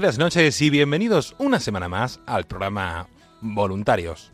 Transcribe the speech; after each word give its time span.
Buenas 0.00 0.16
noches 0.16 0.62
y 0.62 0.70
bienvenidos 0.70 1.34
una 1.36 1.60
semana 1.60 1.86
más 1.86 2.20
al 2.24 2.46
programa 2.46 3.06
Voluntarios. 3.42 4.32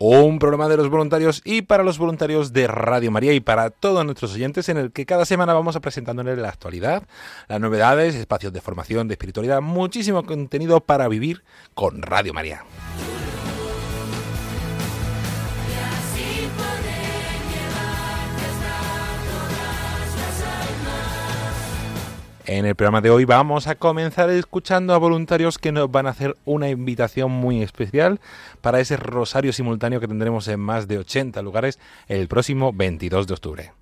Un 0.00 0.40
programa 0.40 0.68
de 0.68 0.76
los 0.76 0.90
voluntarios 0.90 1.40
y 1.44 1.62
para 1.62 1.84
los 1.84 1.98
voluntarios 1.98 2.52
de 2.52 2.66
Radio 2.66 3.12
María 3.12 3.32
y 3.32 3.38
para 3.38 3.70
todos 3.70 4.04
nuestros 4.04 4.34
oyentes 4.34 4.68
en 4.68 4.76
el 4.76 4.90
que 4.90 5.06
cada 5.06 5.24
semana 5.24 5.54
vamos 5.54 5.76
a 5.76 5.80
presentándoles 5.80 6.36
la 6.36 6.48
actualidad, 6.48 7.04
las 7.46 7.60
novedades, 7.60 8.16
espacios 8.16 8.52
de 8.52 8.60
formación, 8.60 9.06
de 9.06 9.14
espiritualidad, 9.14 9.60
muchísimo 9.60 10.24
contenido 10.24 10.80
para 10.80 11.06
vivir 11.06 11.44
con 11.74 12.02
Radio 12.02 12.34
María. 12.34 12.64
En 22.52 22.66
el 22.66 22.74
programa 22.74 23.00
de 23.00 23.10
hoy 23.10 23.24
vamos 23.24 23.68
a 23.68 23.76
comenzar 23.76 24.28
escuchando 24.28 24.92
a 24.92 24.98
voluntarios 24.98 25.56
que 25.56 25.70
nos 25.70 25.88
van 25.88 26.08
a 26.08 26.10
hacer 26.10 26.36
una 26.44 26.68
invitación 26.68 27.30
muy 27.30 27.62
especial 27.62 28.18
para 28.60 28.80
ese 28.80 28.96
rosario 28.96 29.52
simultáneo 29.52 30.00
que 30.00 30.08
tendremos 30.08 30.48
en 30.48 30.58
más 30.58 30.88
de 30.88 30.98
80 30.98 31.42
lugares 31.42 31.78
el 32.08 32.26
próximo 32.26 32.72
22 32.72 33.28
de 33.28 33.34
octubre. 33.34 33.72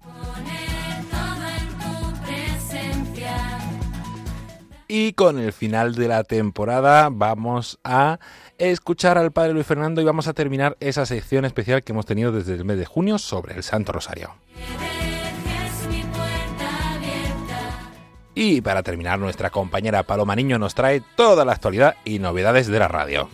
Y 4.87 5.15
con 5.15 5.39
el 5.39 5.55
final 5.55 5.95
de 5.95 6.09
la 6.09 6.23
temporada 6.25 7.09
vamos 7.11 7.78
a 7.84 8.19
escuchar 8.59 9.17
al 9.17 9.33
Padre 9.33 9.55
Luis 9.55 9.67
Fernando 9.67 10.03
y 10.03 10.05
vamos 10.05 10.28
a 10.28 10.34
terminar 10.34 10.77
esa 10.81 11.07
sección 11.07 11.47
especial 11.47 11.83
que 11.83 11.93
hemos 11.93 12.05
tenido 12.05 12.33
desde 12.33 12.53
el 12.53 12.67
mes 12.67 12.77
de 12.77 12.84
junio 12.84 13.17
sobre 13.17 13.55
el 13.55 13.62
Santo 13.62 13.93
Rosario. 13.93 14.34
Y 18.41 18.60
para 18.60 18.84
terminar, 18.84 19.19
nuestra 19.19 19.50
compañera 19.50 20.04
Paloma 20.04 20.37
Niño 20.37 20.60
nos 20.60 20.72
trae 20.72 21.03
toda 21.16 21.44
la 21.44 21.54
actualidad 21.54 21.97
y 22.04 22.21
novedades 22.21 22.69
de 22.69 22.78
la 22.78 22.87
radio. 22.87 23.28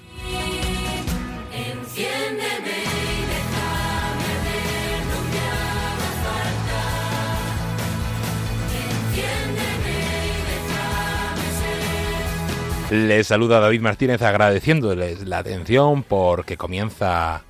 Les 12.91 13.27
saluda 13.27 13.61
David 13.61 13.83
Martínez 13.83 14.23
agradeciéndoles 14.23 15.29
la 15.29 15.37
atención 15.37 16.03
porque 16.03 16.57
comienza 16.57 17.43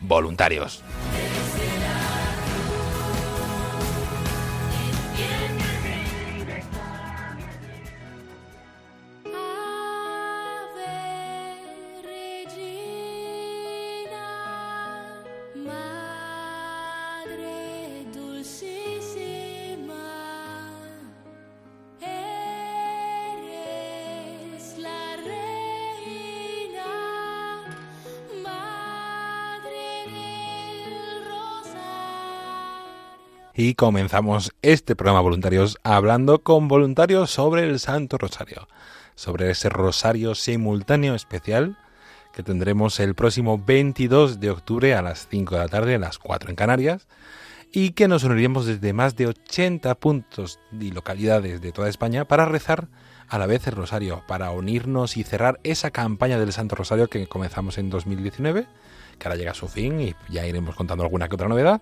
Voluntarios. 0.00 0.82
Y 33.58 33.74
comenzamos 33.74 34.52
este 34.60 34.94
programa 34.96 35.22
Voluntarios 35.22 35.78
hablando 35.82 36.42
con 36.42 36.68
voluntarios 36.68 37.30
sobre 37.30 37.62
el 37.62 37.80
Santo 37.80 38.18
Rosario, 38.18 38.68
sobre 39.14 39.50
ese 39.50 39.70
rosario 39.70 40.34
simultáneo 40.34 41.14
especial 41.14 41.78
que 42.34 42.42
tendremos 42.42 43.00
el 43.00 43.14
próximo 43.14 43.56
22 43.56 44.40
de 44.40 44.50
octubre 44.50 44.94
a 44.94 45.00
las 45.00 45.26
5 45.28 45.54
de 45.54 45.60
la 45.62 45.68
tarde, 45.68 45.94
a 45.94 45.98
las 45.98 46.18
4 46.18 46.50
en 46.50 46.56
Canarias, 46.56 47.06
y 47.72 47.92
que 47.92 48.08
nos 48.08 48.24
uniremos 48.24 48.66
desde 48.66 48.92
más 48.92 49.16
de 49.16 49.28
80 49.28 49.94
puntos 49.94 50.60
y 50.78 50.90
localidades 50.90 51.62
de 51.62 51.72
toda 51.72 51.88
España 51.88 52.26
para 52.26 52.44
rezar 52.44 52.88
a 53.28 53.38
la 53.38 53.46
vez 53.46 53.66
el 53.66 53.74
rosario, 53.74 54.22
para 54.28 54.50
unirnos 54.50 55.16
y 55.16 55.24
cerrar 55.24 55.60
esa 55.64 55.90
campaña 55.90 56.38
del 56.38 56.52
Santo 56.52 56.76
Rosario 56.76 57.08
que 57.08 57.26
comenzamos 57.26 57.78
en 57.78 57.88
2019, 57.88 58.66
que 59.18 59.28
ahora 59.28 59.36
llega 59.36 59.52
a 59.52 59.54
su 59.54 59.66
fin 59.66 60.00
y 60.00 60.14
ya 60.28 60.46
iremos 60.46 60.76
contando 60.76 61.04
alguna 61.04 61.28
que 61.28 61.34
otra 61.34 61.48
novedad, 61.48 61.80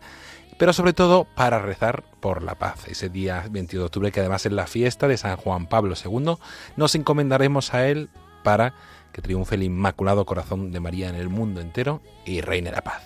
pero 0.59 0.73
sobre 0.73 0.93
todo 0.93 1.27
para 1.35 1.59
rezar 1.59 2.05
por 2.21 2.43
la 2.43 2.55
paz. 2.55 2.87
Ese 2.89 3.09
día 3.09 3.45
22 3.51 3.83
de 3.83 3.87
octubre, 3.87 4.13
que 4.13 4.21
además 4.21 4.47
es 4.47 4.53
la 4.53 4.67
fiesta 4.67 5.09
de 5.09 5.17
San 5.17 5.37
Juan 5.37 5.67
Pablo 5.67 5.95
II, 6.03 6.37
nos 6.77 6.95
encomendaremos 6.95 7.75
a 7.75 7.89
él 7.89 8.11
para 8.43 8.75
que 9.13 9.23
triunfe 9.23 9.55
el 9.55 9.63
Inmaculado 9.63 10.27
Corazón 10.27 10.73
de 10.73 10.81
María 10.81 11.09
en 11.09 11.15
el 11.15 11.29
mundo 11.29 11.61
entero 11.61 12.03
y 12.25 12.41
reine 12.41 12.71
la 12.71 12.83
paz. 12.83 13.03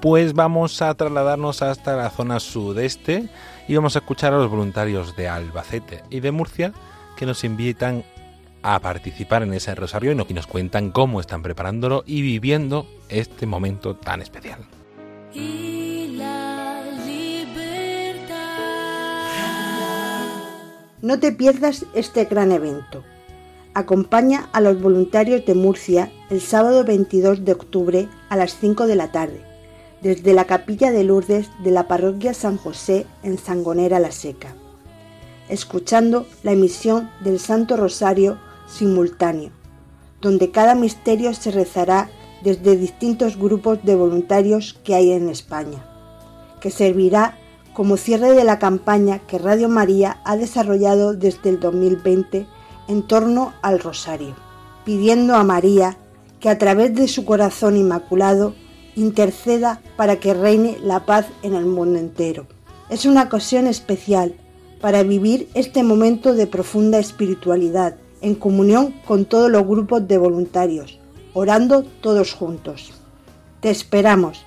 Pues 0.00 0.34
vamos 0.34 0.82
a 0.82 0.92
trasladarnos 0.94 1.62
hasta 1.62 1.94
la 1.94 2.10
zona 2.10 2.40
sudeste 2.40 3.28
y 3.72 3.76
vamos 3.76 3.96
a 3.96 4.00
escuchar 4.00 4.34
a 4.34 4.36
los 4.36 4.50
voluntarios 4.50 5.16
de 5.16 5.28
Albacete 5.28 6.02
y 6.10 6.20
de 6.20 6.30
Murcia 6.30 6.74
que 7.16 7.24
nos 7.24 7.42
invitan 7.42 8.04
a 8.62 8.78
participar 8.80 9.42
en 9.42 9.54
ese 9.54 9.74
rosario 9.74 10.12
y 10.12 10.14
no- 10.14 10.26
y 10.28 10.34
nos 10.34 10.46
cuentan 10.46 10.90
cómo 10.90 11.20
están 11.20 11.42
preparándolo 11.42 12.04
y 12.06 12.20
viviendo 12.20 12.86
este 13.08 13.46
momento 13.46 13.96
tan 13.96 14.20
especial. 14.20 14.60
y 15.32 16.16
la 16.18 16.82
libertad. 17.06 18.34
No 21.00 21.18
te 21.18 21.32
pierdas 21.32 21.86
este 21.94 22.26
gran 22.26 22.52
evento. 22.52 23.02
Acompaña 23.72 24.50
a 24.52 24.60
los 24.60 24.82
voluntarios 24.82 25.46
de 25.46 25.54
Murcia 25.54 26.12
el 26.28 26.42
sábado 26.42 26.84
22 26.84 27.46
de 27.46 27.52
octubre 27.52 28.08
a 28.28 28.36
las 28.36 28.54
5 28.58 28.86
de 28.86 28.96
la 28.96 29.10
tarde, 29.10 29.42
desde 30.02 30.34
la 30.34 30.46
capilla 30.46 30.90
de 30.90 31.04
Lourdes 31.04 31.50
de 31.62 31.70
la 31.70 31.86
parroquia 31.86 32.34
San 32.34 32.56
José 32.56 33.06
en 33.22 33.38
Sangonera 33.38 34.00
la 34.00 34.10
Seca, 34.10 34.54
escuchando 35.48 36.26
la 36.42 36.52
emisión 36.52 37.10
del 37.22 37.38
Santo 37.38 37.76
Rosario 37.76 38.38
simultáneo, 38.66 39.50
donde 40.20 40.50
cada 40.50 40.74
misterio 40.74 41.32
se 41.34 41.52
rezará 41.52 42.10
desde 42.42 42.76
distintos 42.76 43.36
grupos 43.36 43.78
de 43.84 43.94
voluntarios 43.94 44.78
que 44.82 44.94
hay 44.96 45.12
en 45.12 45.28
España, 45.28 45.84
que 46.60 46.70
servirá 46.70 47.38
como 47.72 47.96
cierre 47.96 48.32
de 48.32 48.44
la 48.44 48.58
campaña 48.58 49.20
que 49.20 49.38
Radio 49.38 49.68
María 49.68 50.20
ha 50.24 50.36
desarrollado 50.36 51.14
desde 51.14 51.48
el 51.48 51.60
2020 51.60 52.46
en 52.88 53.02
torno 53.02 53.52
al 53.62 53.78
rosario, 53.78 54.34
pidiendo 54.84 55.36
a 55.36 55.44
María 55.44 55.96
que 56.40 56.50
a 56.50 56.58
través 56.58 56.94
de 56.94 57.06
su 57.06 57.24
corazón 57.24 57.76
inmaculado 57.76 58.54
interceda 58.96 59.80
para 59.96 60.16
que 60.16 60.34
reine 60.34 60.78
la 60.82 61.06
paz 61.06 61.26
en 61.42 61.54
el 61.54 61.66
mundo 61.66 61.98
entero. 61.98 62.46
Es 62.90 63.06
una 63.06 63.22
ocasión 63.22 63.66
especial 63.66 64.34
para 64.80 65.02
vivir 65.02 65.48
este 65.54 65.82
momento 65.82 66.34
de 66.34 66.46
profunda 66.46 66.98
espiritualidad 66.98 67.96
en 68.20 68.34
comunión 68.34 68.94
con 69.06 69.24
todos 69.24 69.50
los 69.50 69.66
grupos 69.66 70.06
de 70.08 70.18
voluntarios, 70.18 70.98
orando 71.34 71.84
todos 71.84 72.32
juntos. 72.32 72.92
Te 73.60 73.70
esperamos 73.70 74.44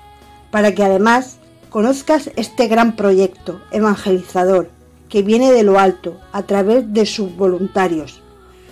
para 0.51 0.73
que 0.75 0.83
además 0.83 1.37
conozcas 1.69 2.29
este 2.35 2.67
gran 2.67 2.95
proyecto 2.95 3.61
evangelizador 3.71 4.69
que 5.09 5.21
viene 5.21 5.51
de 5.51 5.63
lo 5.63 5.79
alto 5.79 6.19
a 6.31 6.43
través 6.43 6.91
de 6.93 7.05
sus 7.05 7.35
voluntarios, 7.35 8.21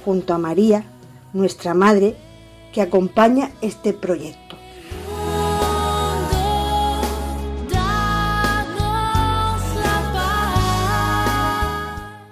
junto 0.04 0.34
a 0.34 0.38
María, 0.38 0.86
nuestra 1.34 1.74
Madre, 1.74 2.16
que 2.74 2.82
acompaña 2.82 3.52
este 3.62 3.94
proyecto. 3.94 4.58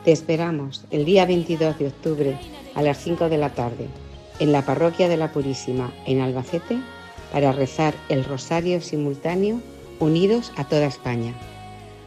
Te 0.04 0.12
esperamos 0.12 0.84
el 0.90 1.06
día 1.06 1.28
22 1.28 1.78
de 1.78 1.88
octubre 1.88 2.40
a 2.74 2.82
las 2.82 2.98
5 3.04 3.30
de 3.30 3.38
la 3.38 3.52
tarde 3.52 3.88
en 4.40 4.52
la 4.52 4.66
Parroquia 4.66 5.08
de 5.08 5.16
la 5.16 5.32
Purísima 5.32 5.94
en 6.08 6.22
Albacete 6.22 6.80
para 7.32 7.52
rezar 7.52 7.94
el 8.10 8.26
rosario 8.26 8.82
simultáneo 8.82 9.62
unidos 10.00 10.54
a 10.58 10.64
toda 10.68 10.88
España. 10.88 11.36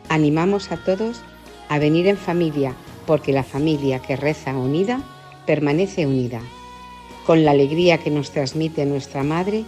Animamos 0.09 0.73
a 0.73 0.77
todos 0.79 1.23
a 1.69 1.79
venir 1.79 2.09
en 2.09 2.17
familia 2.17 2.75
porque 3.07 3.33
la 3.33 3.45
familia 3.45 4.01
que 4.01 4.17
reza 4.17 4.57
unida 4.57 5.01
permanece 5.47 6.05
unida. 6.05 6.41
Con 7.25 7.45
la 7.45 7.53
alegría 7.53 7.99
que 7.99 8.11
nos 8.11 8.33
transmite 8.33 8.87
nuestra 8.87 9.23
Madre, 9.23 9.65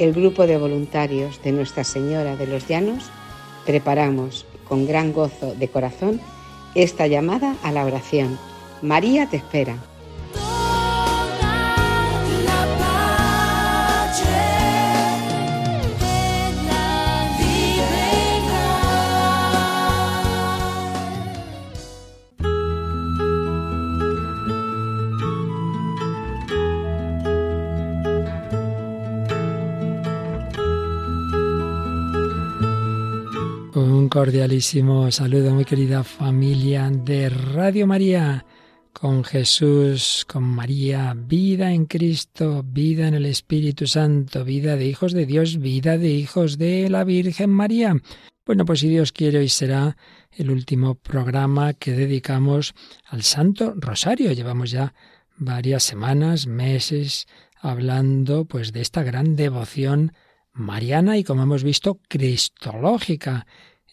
el 0.00 0.12
grupo 0.12 0.48
de 0.48 0.58
voluntarios 0.58 1.40
de 1.44 1.52
Nuestra 1.52 1.84
Señora 1.84 2.34
de 2.34 2.48
los 2.48 2.66
Llanos 2.66 3.04
preparamos 3.64 4.46
con 4.68 4.84
gran 4.84 5.12
gozo 5.12 5.54
de 5.54 5.68
corazón 5.68 6.20
esta 6.82 7.08
llamada 7.08 7.56
a 7.64 7.72
la 7.72 7.84
oración. 7.84 8.38
María 8.82 9.26
te 9.26 9.36
espera. 9.36 9.76
Cordialísimo 34.18 35.12
saludo, 35.12 35.54
muy 35.54 35.64
querida 35.64 36.02
familia 36.02 36.90
de 36.90 37.28
Radio 37.28 37.86
María, 37.86 38.44
con 38.92 39.22
Jesús, 39.22 40.26
con 40.26 40.42
María, 40.42 41.14
vida 41.16 41.70
en 41.72 41.86
Cristo, 41.86 42.64
vida 42.66 43.06
en 43.06 43.14
el 43.14 43.26
Espíritu 43.26 43.86
Santo, 43.86 44.44
vida 44.44 44.74
de 44.74 44.86
hijos 44.86 45.12
de 45.12 45.24
Dios, 45.24 45.58
vida 45.58 45.98
de 45.98 46.08
hijos 46.08 46.58
de 46.58 46.90
la 46.90 47.04
Virgen 47.04 47.50
María. 47.50 47.94
Bueno, 48.44 48.64
pues 48.64 48.80
si 48.80 48.88
Dios 48.88 49.12
quiere, 49.12 49.38
hoy 49.38 49.48
será 49.48 49.96
el 50.32 50.50
último 50.50 50.96
programa 50.96 51.74
que 51.74 51.92
dedicamos 51.92 52.74
al 53.04 53.22
Santo 53.22 53.74
Rosario. 53.76 54.32
Llevamos 54.32 54.72
ya 54.72 54.94
varias 55.36 55.84
semanas, 55.84 56.48
meses, 56.48 57.28
hablando 57.60 58.46
pues 58.46 58.72
de 58.72 58.80
esta 58.80 59.04
gran 59.04 59.36
devoción 59.36 60.12
mariana 60.52 61.18
y 61.18 61.22
como 61.22 61.44
hemos 61.44 61.62
visto, 61.62 62.00
cristológica. 62.08 63.46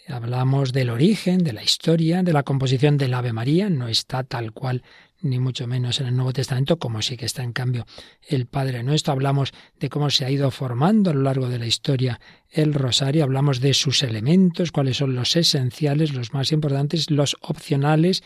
Hablamos 0.07 0.71
del 0.71 0.91
origen, 0.91 1.39
de 1.39 1.51
la 1.51 1.63
historia, 1.63 2.21
de 2.21 2.31
la 2.31 2.43
composición 2.43 2.95
del 2.95 3.15
Ave 3.15 3.33
María, 3.33 3.71
no 3.71 3.87
está 3.87 4.23
tal 4.23 4.51
cual 4.51 4.83
ni 5.21 5.39
mucho 5.39 5.65
menos 5.65 5.99
en 5.99 6.05
el 6.05 6.15
Nuevo 6.15 6.31
Testamento, 6.31 6.77
como 6.77 7.01
sí 7.01 7.17
que 7.17 7.25
está 7.25 7.41
en 7.41 7.53
cambio 7.53 7.87
el 8.27 8.45
Padre 8.45 8.83
Nuestro. 8.83 9.13
Hablamos 9.13 9.51
de 9.79 9.89
cómo 9.89 10.11
se 10.11 10.23
ha 10.23 10.29
ido 10.29 10.51
formando 10.51 11.09
a 11.09 11.13
lo 11.13 11.23
largo 11.23 11.49
de 11.49 11.57
la 11.57 11.65
historia 11.65 12.19
el 12.51 12.75
rosario, 12.75 13.23
hablamos 13.23 13.61
de 13.61 13.73
sus 13.73 14.03
elementos, 14.03 14.71
cuáles 14.71 14.97
son 14.97 15.15
los 15.15 15.35
esenciales, 15.35 16.13
los 16.13 16.33
más 16.33 16.51
importantes, 16.51 17.09
los 17.09 17.35
opcionales, 17.41 18.23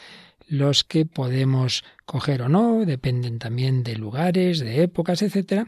los 0.49 0.83
que 0.83 1.05
podemos 1.05 1.85
coger 2.05 2.41
o 2.41 2.49
no, 2.49 2.85
dependen 2.85 3.39
también 3.39 3.83
de 3.83 3.95
lugares, 3.95 4.59
de 4.59 4.83
épocas, 4.83 5.21
etcétera. 5.21 5.67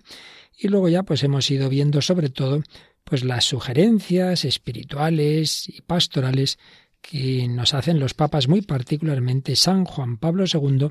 Y 0.57 0.67
luego 0.67 0.89
ya 0.89 1.03
pues 1.03 1.23
hemos 1.23 1.49
ido 1.49 1.69
viendo 1.69 2.01
sobre 2.01 2.29
todo 2.29 2.61
pues 3.03 3.23
las 3.23 3.45
sugerencias 3.45 4.45
espirituales 4.45 5.67
y 5.67 5.81
pastorales 5.81 6.57
que 7.01 7.47
nos 7.47 7.73
hacen 7.73 7.99
los 7.99 8.13
papas, 8.13 8.47
muy 8.47 8.61
particularmente 8.61 9.55
San 9.55 9.85
Juan 9.85 10.17
Pablo 10.17 10.45
II, 10.51 10.89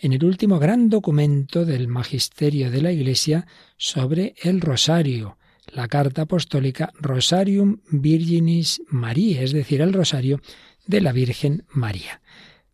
en 0.00 0.12
el 0.12 0.24
último 0.24 0.58
gran 0.58 0.88
documento 0.88 1.64
del 1.64 1.88
magisterio 1.88 2.70
de 2.70 2.82
la 2.82 2.92
Iglesia 2.92 3.46
sobre 3.76 4.34
el 4.42 4.60
rosario, 4.60 5.38
la 5.68 5.88
carta 5.88 6.22
apostólica 6.22 6.92
Rosarium 6.98 7.78
Virginis 7.90 8.82
Maria, 8.88 9.42
es 9.42 9.52
decir, 9.52 9.80
el 9.80 9.92
rosario 9.92 10.40
de 10.86 11.00
la 11.00 11.12
Virgen 11.12 11.64
María. 11.70 12.20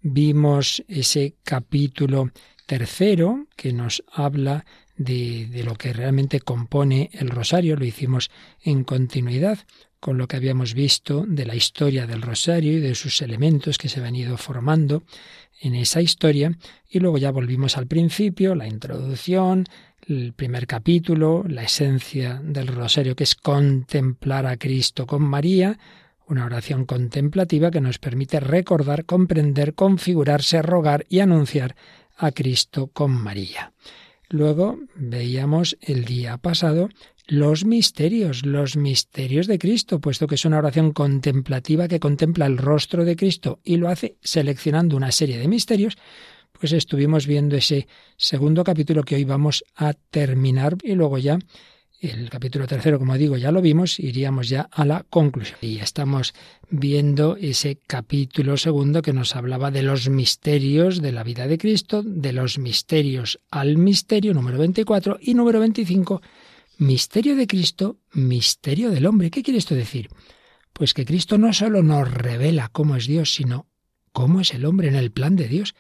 Vimos 0.01 0.83
ese 0.89 1.37
capítulo 1.45 2.31
tercero 2.67 3.47
que 3.57 3.73
nos 3.73 4.03
habla 4.11 4.65
de, 4.99 5.63
lo 5.65 5.77
que 5.77 5.93
realmente 5.93 6.41
compone 6.41 7.11
el 7.13 7.31
rosario. 7.31 7.77
Lo 7.77 7.85
hicimos 7.85 8.31
en 8.63 8.85
continuidad 8.85 9.59
con 10.01 10.19
lo 10.19 10.29
que 10.29 10.37
habíamos 10.37 10.75
visto 10.75 11.25
de 11.27 11.47
la 11.47 11.57
historia 11.57 12.07
del 12.07 12.23
rosario 12.23 12.73
y 12.73 12.81
de 12.81 12.95
sus 12.95 13.23
elementos 13.23 13.79
que 13.79 13.89
se 13.89 14.05
han 14.05 14.15
ido 14.15 14.37
formando 14.37 15.03
en 15.61 15.75
esa 15.75 16.01
historia. 16.01 16.57
Y 16.89 17.01
luego 17.01 17.19
ya 17.19 17.31
volvimos 17.31 17.77
al 17.77 17.87
principio, 17.87 18.55
la 18.55 18.69
introducción, 18.69 19.65
el 20.07 20.33
primer 20.35 20.67
capítulo, 20.67 21.45
la 21.49 21.65
esencia 21.65 22.41
del 22.43 22.69
rosario 22.69 23.17
que 23.17 23.25
es 23.25 23.35
contemplar 23.35 24.47
a 24.47 24.57
Cristo 24.57 25.07
con 25.07 25.23
María, 25.23 25.79
una 26.29 26.45
oración 26.45 26.85
contemplativa 26.85 27.71
que 27.71 27.81
nos 27.81 27.99
permite 27.99 28.39
recordar, 28.39 29.05
comprender, 29.05 29.75
configurarse, 29.75 30.61
rogar 30.63 31.07
y 31.09 31.21
anunciar 31.21 31.75
a 32.17 32.33
Cristo 32.33 32.89
con 32.89 33.13
María. 33.13 33.73
Luego 34.31 34.79
veíamos 34.95 35.79
el 35.81 36.05
día 36.05 36.37
pasado 36.37 36.89
los 37.27 37.65
misterios, 37.65 38.45
los 38.45 38.77
misterios 38.77 39.47
de 39.47 39.59
Cristo, 39.59 40.01
puesto 40.01 40.27
que 40.27 40.37
es 40.37 40.45
una 40.45 40.59
oración 40.59 40.93
contemplativa 40.93 41.89
que 41.89 42.01
contempla 42.01 42.47
el 42.47 42.57
rostro 42.57 43.05
de 43.05 43.17
Cristo 43.17 43.61
y 43.65 43.77
lo 43.77 43.89
hace 43.89 44.17
seleccionando 44.23 44.97
una 44.97 45.13
serie 45.13 45.39
de 45.39 45.49
misterios, 45.49 45.97
pues 46.53 46.73
estuvimos 46.73 47.27
viendo 47.27 47.57
ese 47.57 47.87
segundo 48.17 48.65
capítulo 48.65 49.03
que 49.03 49.15
hoy 49.15 49.25
vamos 49.25 49.65
a 49.77 49.93
terminar 49.93 50.77
y 50.83 50.95
luego 50.95 51.19
ya 51.19 51.39
el 52.01 52.31
capítulo 52.31 52.67
tercero, 52.67 52.99
como 52.99 53.17
digo, 53.17 53.37
ya 53.37 53.51
lo 53.51 53.61
vimos, 53.61 53.99
iríamos 53.99 54.49
ya 54.49 54.69
a 54.71 54.85
la 54.85 55.05
conclusión. 55.11 55.59
Y 55.61 55.79
estamos 55.79 56.33
viendo 56.71 57.37
ese 57.37 57.81
capítulo 57.87 58.57
segundo 58.57 59.03
que 59.03 59.13
nos 59.13 59.35
hablaba 59.35 59.71
de 59.71 59.83
los 59.83 60.09
misterios 60.09 61.03
de 61.03 61.13
la 61.13 61.25
vida 61.25 61.49
de 61.49 61.59
Cristo, 61.59 62.03
de 62.05 62.33
los 62.33 62.59
misterios 62.59 63.41
al 63.51 63.79
misterio, 63.79 64.33
número 64.33 64.59
24, 64.59 65.19
y 65.21 65.35
número 65.35 65.59
25, 65.59 66.23
misterio 66.79 67.35
de 67.35 67.49
Cristo, 67.49 67.99
misterio 68.13 68.91
del 68.91 69.07
hombre. 69.07 69.31
¿Qué 69.31 69.43
quiere 69.43 69.59
esto 69.59 69.75
decir? 69.75 70.09
Pues 70.73 70.95
que 70.95 71.05
Cristo 71.05 71.37
no 71.37 71.53
solo 71.53 71.83
nos 71.83 72.09
revela 72.09 72.69
cómo 72.69 72.95
es 72.95 73.09
Dios, 73.09 73.35
sino 73.35 73.67
cómo 74.13 74.41
es 74.41 74.55
el 74.55 74.65
hombre 74.65 74.87
en 74.87 74.95
el 74.95 75.11
plan 75.11 75.35
de 75.35 75.49
Dios. 75.49 75.75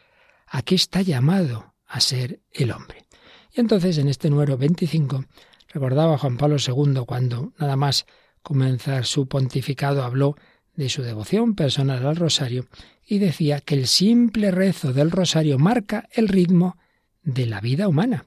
¿A 0.49 0.63
qué 0.63 0.75
está 0.75 1.01
llamado 1.03 1.75
a 1.87 2.01
ser 2.01 2.41
el 2.51 2.73
hombre? 2.73 3.07
Y 3.55 3.61
entonces 3.61 3.99
en 3.99 4.09
este 4.09 4.31
número 4.31 4.57
25 4.57 5.25
Recordaba 5.73 6.19
Juan 6.19 6.37
Pablo 6.37 6.57
II 6.57 7.03
cuando, 7.07 7.53
nada 7.59 7.77
más 7.77 8.07
comenzar 8.43 9.05
su 9.05 9.29
pontificado, 9.29 10.03
habló 10.03 10.37
de 10.75 10.89
su 10.89 11.03
devoción 11.03 11.55
personal 11.55 12.07
al 12.07 12.17
rosario 12.17 12.67
y 13.07 13.19
decía 13.19 13.61
que 13.61 13.75
el 13.75 13.87
simple 13.87 14.51
rezo 14.51 14.93
del 14.93 15.11
rosario 15.11 15.59
marca 15.59 16.09
el 16.13 16.29
ritmo 16.29 16.79
de 17.23 17.47
la 17.47 17.61
vida 17.61 17.89
humana. 17.89 18.27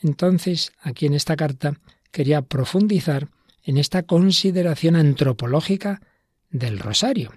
Entonces, 0.00 0.72
aquí 0.80 1.06
en 1.06 1.14
esta 1.14 1.36
carta 1.36 1.78
quería 2.10 2.42
profundizar 2.42 3.28
en 3.62 3.78
esta 3.78 4.02
consideración 4.02 4.96
antropológica 4.96 6.00
del 6.50 6.78
rosario. 6.78 7.32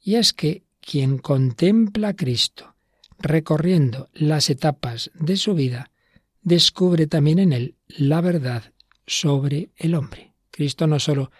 Y 0.00 0.14
es 0.14 0.32
que 0.32 0.64
quien 0.80 1.18
contempla 1.18 2.08
a 2.08 2.16
Cristo 2.16 2.74
recorriendo 3.18 4.08
las 4.14 4.48
etapas 4.48 5.10
de 5.14 5.36
su 5.36 5.54
vida, 5.54 5.90
descubre 6.40 7.06
también 7.06 7.38
en 7.40 7.52
él 7.52 7.74
la 7.88 8.20
verdad 8.20 8.72
sobre 9.08 9.70
el 9.76 9.94
hombre. 9.94 10.34
Cristo 10.50 10.86
no 10.86 11.00
solo 11.00 11.32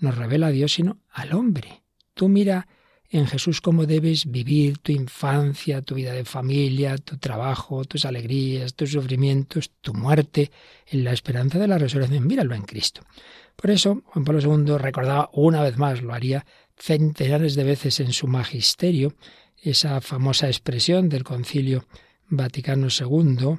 nos 0.00 0.16
revela 0.16 0.48
a 0.48 0.50
Dios, 0.50 0.72
sino 0.72 1.00
al 1.10 1.34
hombre. 1.34 1.82
Tú 2.14 2.28
mira 2.28 2.66
en 3.08 3.26
Jesús 3.26 3.60
cómo 3.60 3.86
debes 3.86 4.30
vivir 4.30 4.78
tu 4.78 4.92
infancia, 4.92 5.82
tu 5.82 5.94
vida 5.94 6.12
de 6.12 6.24
familia, 6.24 6.98
tu 6.98 7.18
trabajo, 7.18 7.84
tus 7.84 8.04
alegrías, 8.04 8.74
tus 8.74 8.92
sufrimientos, 8.92 9.70
tu 9.80 9.94
muerte, 9.94 10.50
en 10.86 11.04
la 11.04 11.12
esperanza 11.12 11.58
de 11.58 11.68
la 11.68 11.78
resurrección. 11.78 12.26
Míralo 12.26 12.54
en 12.54 12.62
Cristo. 12.62 13.02
Por 13.54 13.70
eso, 13.70 14.02
Juan 14.06 14.24
Pablo 14.24 14.40
II 14.40 14.78
recordaba 14.78 15.30
una 15.32 15.62
vez 15.62 15.78
más, 15.78 16.02
lo 16.02 16.12
haría 16.12 16.44
centenares 16.76 17.54
de 17.54 17.64
veces 17.64 18.00
en 18.00 18.12
su 18.12 18.26
magisterio, 18.26 19.14
esa 19.56 20.00
famosa 20.00 20.48
expresión 20.48 21.08
del 21.08 21.24
Concilio 21.24 21.86
Vaticano 22.28 22.88
II, 22.88 23.58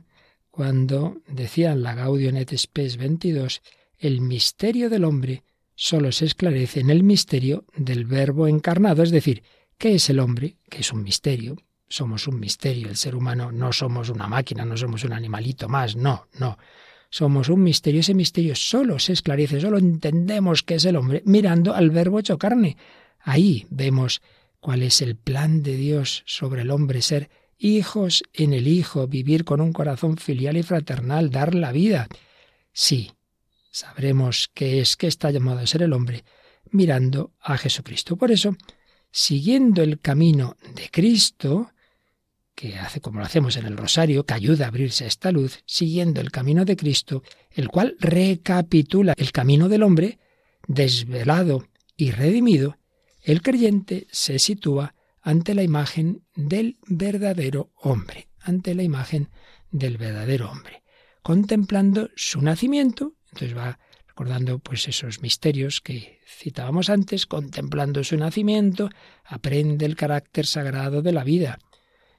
cuando 0.57 1.21
decía 1.27 1.71
en 1.71 1.83
la 1.83 1.93
Gaudium 1.93 2.35
et 2.35 2.51
Spes 2.57 2.97
22, 2.97 3.61
el 3.99 4.21
misterio 4.21 4.89
del 4.89 5.03
hombre 5.03 5.43
solo 5.75 6.11
se 6.11 6.25
esclarece 6.25 6.79
en 6.79 6.89
el 6.89 7.03
misterio 7.03 7.65
del 7.75 8.05
Verbo 8.05 8.47
encarnado, 8.47 9.03
es 9.03 9.11
decir, 9.11 9.43
¿qué 9.77 9.93
es 9.93 10.09
el 10.09 10.19
hombre? 10.19 10.57
Que 10.67 10.79
es 10.79 10.91
un 10.91 11.03
misterio. 11.03 11.57
Somos 11.87 12.27
un 12.27 12.39
misterio, 12.39 12.89
el 12.89 12.97
ser 12.97 13.15
humano 13.15 13.51
no 13.51 13.71
somos 13.71 14.09
una 14.09 14.25
máquina, 14.25 14.65
no 14.65 14.75
somos 14.75 15.03
un 15.03 15.13
animalito 15.13 15.69
más, 15.69 15.95
no, 15.95 16.25
no. 16.39 16.57
Somos 17.11 17.49
un 17.49 17.61
misterio, 17.61 17.99
ese 17.99 18.15
misterio 18.15 18.55
solo 18.55 18.97
se 18.97 19.13
esclarece, 19.13 19.61
solo 19.61 19.77
entendemos 19.77 20.63
qué 20.63 20.73
es 20.75 20.85
el 20.85 20.95
hombre 20.95 21.21
mirando 21.23 21.75
al 21.75 21.91
Verbo 21.91 22.17
hecho 22.17 22.39
carne. 22.39 22.77
Ahí 23.19 23.67
vemos 23.69 24.23
cuál 24.59 24.81
es 24.81 25.03
el 25.03 25.17
plan 25.17 25.61
de 25.61 25.75
Dios 25.75 26.23
sobre 26.25 26.63
el 26.63 26.71
hombre, 26.71 27.03
ser 27.03 27.29
hijos 27.57 28.23
en 28.33 28.53
el 28.53 28.67
Hijo, 28.67 29.07
vivir 29.07 29.43
con 29.43 29.61
un 29.61 29.73
corazón 29.73 30.17
filial 30.17 30.57
y 30.57 30.63
fraternal, 30.63 31.29
dar 31.29 31.55
la 31.55 31.71
vida. 31.71 32.07
Sí, 32.71 33.11
sabremos 33.71 34.49
qué 34.53 34.79
es 34.79 34.95
que 34.95 35.07
está 35.07 35.31
llamado 35.31 35.59
a 35.59 35.67
ser 35.67 35.83
el 35.83 35.93
hombre 35.93 36.23
mirando 36.71 37.33
a 37.39 37.57
Jesucristo. 37.57 38.17
Por 38.17 38.31
eso, 38.31 38.55
siguiendo 39.11 39.81
el 39.81 39.99
camino 39.99 40.57
de 40.75 40.89
Cristo, 40.89 41.71
que 42.53 42.75
hace 42.77 43.01
como 43.01 43.19
lo 43.19 43.25
hacemos 43.25 43.55
en 43.57 43.65
el 43.65 43.77
rosario, 43.77 44.25
que 44.25 44.33
ayuda 44.33 44.65
a 44.65 44.67
abrirse 44.69 45.03
a 45.03 45.07
esta 45.07 45.31
luz, 45.31 45.59
siguiendo 45.65 46.21
el 46.21 46.31
camino 46.31 46.65
de 46.65 46.75
Cristo, 46.75 47.23
el 47.51 47.69
cual 47.69 47.95
recapitula 47.99 49.13
el 49.15 49.31
camino 49.31 49.69
del 49.69 49.83
hombre, 49.83 50.19
desvelado 50.67 51.67
y 51.95 52.11
redimido, 52.11 52.77
el 53.21 53.41
creyente 53.41 54.07
se 54.11 54.39
sitúa 54.39 54.95
ante 55.27 55.53
la 55.53 55.63
imagen 55.63 56.23
del 56.37 56.77
verdadero 56.87 57.73
hombre, 57.75 58.29
ante 58.39 58.73
la 58.73 58.83
imagen 58.83 59.29
del 59.69 59.97
verdadero 59.97 60.49
hombre, 60.49 60.83
contemplando 61.21 62.09
su 62.15 62.41
nacimiento, 62.41 63.17
entonces 63.33 63.57
va 63.57 63.77
recordando 64.07 64.59
pues 64.59 64.87
esos 64.87 65.21
misterios 65.21 65.81
que 65.81 66.21
citábamos 66.25 66.89
antes, 66.89 67.25
contemplando 67.25 68.05
su 68.05 68.15
nacimiento, 68.15 68.89
aprende 69.25 69.85
el 69.85 69.97
carácter 69.97 70.45
sagrado 70.45 71.01
de 71.01 71.11
la 71.11 71.25
vida. 71.25 71.59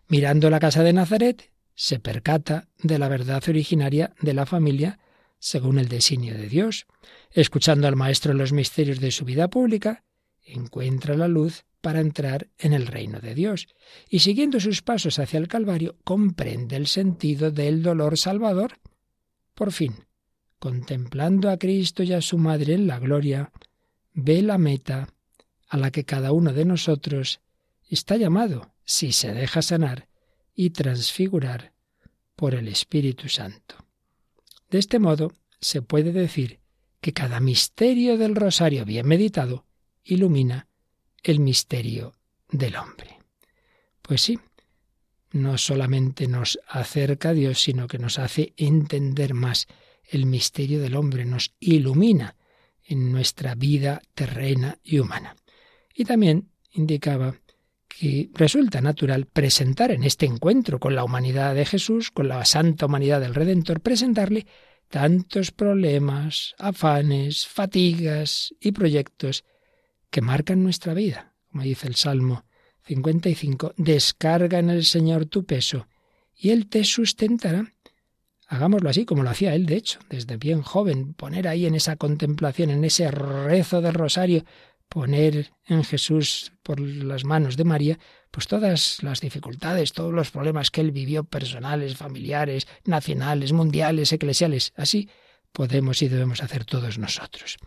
Mirando 0.08 0.50
la 0.50 0.60
casa 0.60 0.82
de 0.82 0.92
Nazaret, 0.92 1.50
se 1.74 2.00
percata 2.00 2.68
de 2.82 2.98
la 2.98 3.08
verdad 3.08 3.42
originaria 3.48 4.12
de 4.20 4.34
la 4.34 4.44
familia 4.44 4.98
según 5.38 5.78
el 5.78 5.88
designio 5.88 6.34
de 6.34 6.46
Dios. 6.46 6.86
Escuchando 7.30 7.88
al 7.88 7.96
Maestro 7.96 8.34
los 8.34 8.52
misterios 8.52 9.00
de 9.00 9.12
su 9.12 9.24
vida 9.24 9.48
pública, 9.48 10.04
encuentra 10.52 11.16
la 11.16 11.28
luz 11.28 11.64
para 11.80 12.00
entrar 12.00 12.48
en 12.58 12.72
el 12.72 12.86
reino 12.86 13.20
de 13.20 13.34
Dios. 13.34 13.68
Y 14.08 14.20
siguiendo 14.20 14.60
sus 14.60 14.82
pasos 14.82 15.18
hacia 15.18 15.38
el 15.38 15.48
Calvario, 15.48 15.96
comprende 16.04 16.76
el 16.76 16.86
sentido 16.86 17.50
del 17.50 17.82
dolor 17.82 18.18
salvador. 18.18 18.78
Por 19.54 19.72
fin, 19.72 20.04
contemplando 20.58 21.50
a 21.50 21.58
Cristo 21.58 22.02
y 22.02 22.12
a 22.12 22.20
su 22.20 22.38
Madre 22.38 22.74
en 22.74 22.86
la 22.86 22.98
gloria, 22.98 23.52
ve 24.12 24.42
la 24.42 24.58
meta 24.58 25.08
a 25.68 25.76
la 25.76 25.90
que 25.90 26.04
cada 26.04 26.32
uno 26.32 26.52
de 26.52 26.64
nosotros 26.64 27.40
está 27.88 28.16
llamado, 28.16 28.74
si 28.84 29.12
se 29.12 29.32
deja 29.32 29.62
sanar 29.62 30.08
y 30.54 30.70
transfigurar 30.70 31.72
por 32.34 32.54
el 32.54 32.68
Espíritu 32.68 33.28
Santo. 33.28 33.76
De 34.70 34.78
este 34.78 34.98
modo, 34.98 35.32
se 35.60 35.82
puede 35.82 36.12
decir 36.12 36.60
que 37.00 37.12
cada 37.12 37.40
misterio 37.40 38.18
del 38.18 38.34
rosario 38.34 38.84
bien 38.84 39.06
meditado 39.06 39.67
ilumina 40.08 40.66
el 41.22 41.40
misterio 41.40 42.14
del 42.50 42.76
hombre. 42.76 43.18
Pues 44.02 44.22
sí, 44.22 44.38
no 45.32 45.58
solamente 45.58 46.26
nos 46.26 46.58
acerca 46.66 47.30
a 47.30 47.34
Dios, 47.34 47.60
sino 47.60 47.86
que 47.86 47.98
nos 47.98 48.18
hace 48.18 48.54
entender 48.56 49.34
más 49.34 49.68
el 50.10 50.24
misterio 50.24 50.80
del 50.80 50.96
hombre, 50.96 51.26
nos 51.26 51.54
ilumina 51.60 52.34
en 52.82 53.12
nuestra 53.12 53.54
vida 53.54 54.00
terrena 54.14 54.78
y 54.82 54.98
humana. 54.98 55.36
Y 55.94 56.04
también 56.04 56.48
indicaba 56.72 57.34
que 57.86 58.30
resulta 58.32 58.80
natural 58.80 59.26
presentar 59.26 59.90
en 59.90 60.04
este 60.04 60.24
encuentro 60.24 60.78
con 60.78 60.94
la 60.94 61.04
humanidad 61.04 61.54
de 61.54 61.66
Jesús, 61.66 62.10
con 62.10 62.28
la 62.28 62.44
santa 62.46 62.86
humanidad 62.86 63.20
del 63.20 63.34
Redentor, 63.34 63.80
presentarle 63.80 64.46
tantos 64.88 65.50
problemas, 65.50 66.54
afanes, 66.58 67.46
fatigas 67.46 68.54
y 68.60 68.72
proyectos 68.72 69.44
que 70.10 70.20
marcan 70.20 70.62
nuestra 70.62 70.94
vida. 70.94 71.34
Como 71.50 71.64
dice 71.64 71.86
el 71.86 71.94
Salmo 71.94 72.44
55, 72.82 73.74
descarga 73.76 74.58
en 74.58 74.70
el 74.70 74.84
Señor 74.84 75.26
tu 75.26 75.44
peso 75.44 75.88
y 76.34 76.50
Él 76.50 76.68
te 76.68 76.84
sustentará. 76.84 77.72
Hagámoslo 78.46 78.88
así, 78.88 79.04
como 79.04 79.22
lo 79.22 79.28
hacía 79.28 79.54
él, 79.54 79.66
de 79.66 79.76
hecho, 79.76 79.98
desde 80.08 80.38
bien 80.38 80.62
joven, 80.62 81.12
poner 81.12 81.46
ahí 81.46 81.66
en 81.66 81.74
esa 81.74 81.96
contemplación, 81.96 82.70
en 82.70 82.82
ese 82.82 83.10
rezo 83.10 83.82
del 83.82 83.92
rosario, 83.92 84.46
poner 84.88 85.52
en 85.66 85.84
Jesús 85.84 86.52
por 86.62 86.80
las 86.80 87.24
manos 87.24 87.58
de 87.58 87.64
María, 87.64 87.98
pues 88.30 88.46
todas 88.46 89.02
las 89.02 89.20
dificultades, 89.20 89.92
todos 89.92 90.14
los 90.14 90.30
problemas 90.30 90.70
que 90.70 90.80
él 90.80 90.92
vivió 90.92 91.24
personales, 91.24 91.96
familiares, 91.96 92.66
nacionales, 92.84 93.52
mundiales, 93.52 94.12
eclesiales. 94.12 94.72
Así 94.76 95.10
podemos 95.52 96.00
y 96.00 96.08
debemos 96.08 96.42
hacer 96.42 96.64
todos 96.64 96.98
nosotros. 96.98 97.58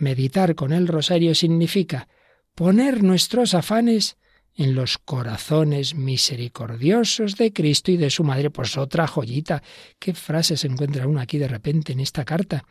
Meditar 0.00 0.54
con 0.54 0.72
el 0.72 0.88
rosario 0.88 1.34
significa 1.34 2.08
poner 2.54 3.02
nuestros 3.02 3.52
afanes 3.52 4.16
en 4.54 4.74
los 4.74 4.96
corazones 4.96 5.94
misericordiosos 5.94 7.36
de 7.36 7.52
Cristo 7.52 7.92
y 7.92 7.98
de 7.98 8.08
su 8.08 8.24
Madre. 8.24 8.48
Pues 8.48 8.78
otra 8.78 9.06
joyita. 9.06 9.62
¿Qué 9.98 10.14
frase 10.14 10.56
se 10.56 10.68
encuentra 10.68 11.06
uno 11.06 11.20
aquí 11.20 11.36
de 11.36 11.48
repente 11.48 11.92
en 11.92 12.00
esta 12.00 12.24
carta? 12.24 12.64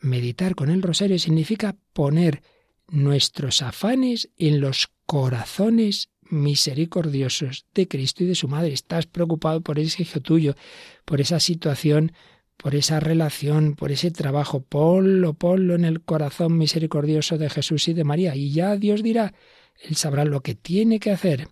Meditar 0.00 0.56
con 0.56 0.70
el 0.70 0.82
rosario 0.82 1.20
significa 1.20 1.76
poner 1.92 2.42
nuestros 2.88 3.62
afanes 3.62 4.30
en 4.36 4.60
los 4.60 4.88
corazones 5.06 6.08
misericordiosos 6.30 7.64
de 7.74 7.86
Cristo 7.86 8.24
y 8.24 8.26
de 8.26 8.34
su 8.34 8.48
Madre. 8.48 8.72
Estás 8.72 9.06
preocupado 9.06 9.60
por 9.60 9.78
ese 9.78 10.02
hijo 10.02 10.20
tuyo, 10.20 10.56
por 11.04 11.20
esa 11.20 11.38
situación 11.38 12.10
por 12.56 12.74
esa 12.74 13.00
relación, 13.00 13.74
por 13.74 13.92
ese 13.92 14.10
trabajo. 14.10 14.62
Ponlo, 14.62 15.34
ponlo 15.34 15.74
en 15.74 15.84
el 15.84 16.02
corazón 16.02 16.56
misericordioso 16.58 17.38
de 17.38 17.50
Jesús 17.50 17.88
y 17.88 17.94
de 17.94 18.04
María. 18.04 18.36
Y 18.36 18.52
ya 18.52 18.76
Dios 18.76 19.02
dirá, 19.02 19.34
Él 19.80 19.96
sabrá 19.96 20.24
lo 20.24 20.40
que 20.40 20.54
tiene 20.54 21.00
que 21.00 21.10
hacer. 21.10 21.48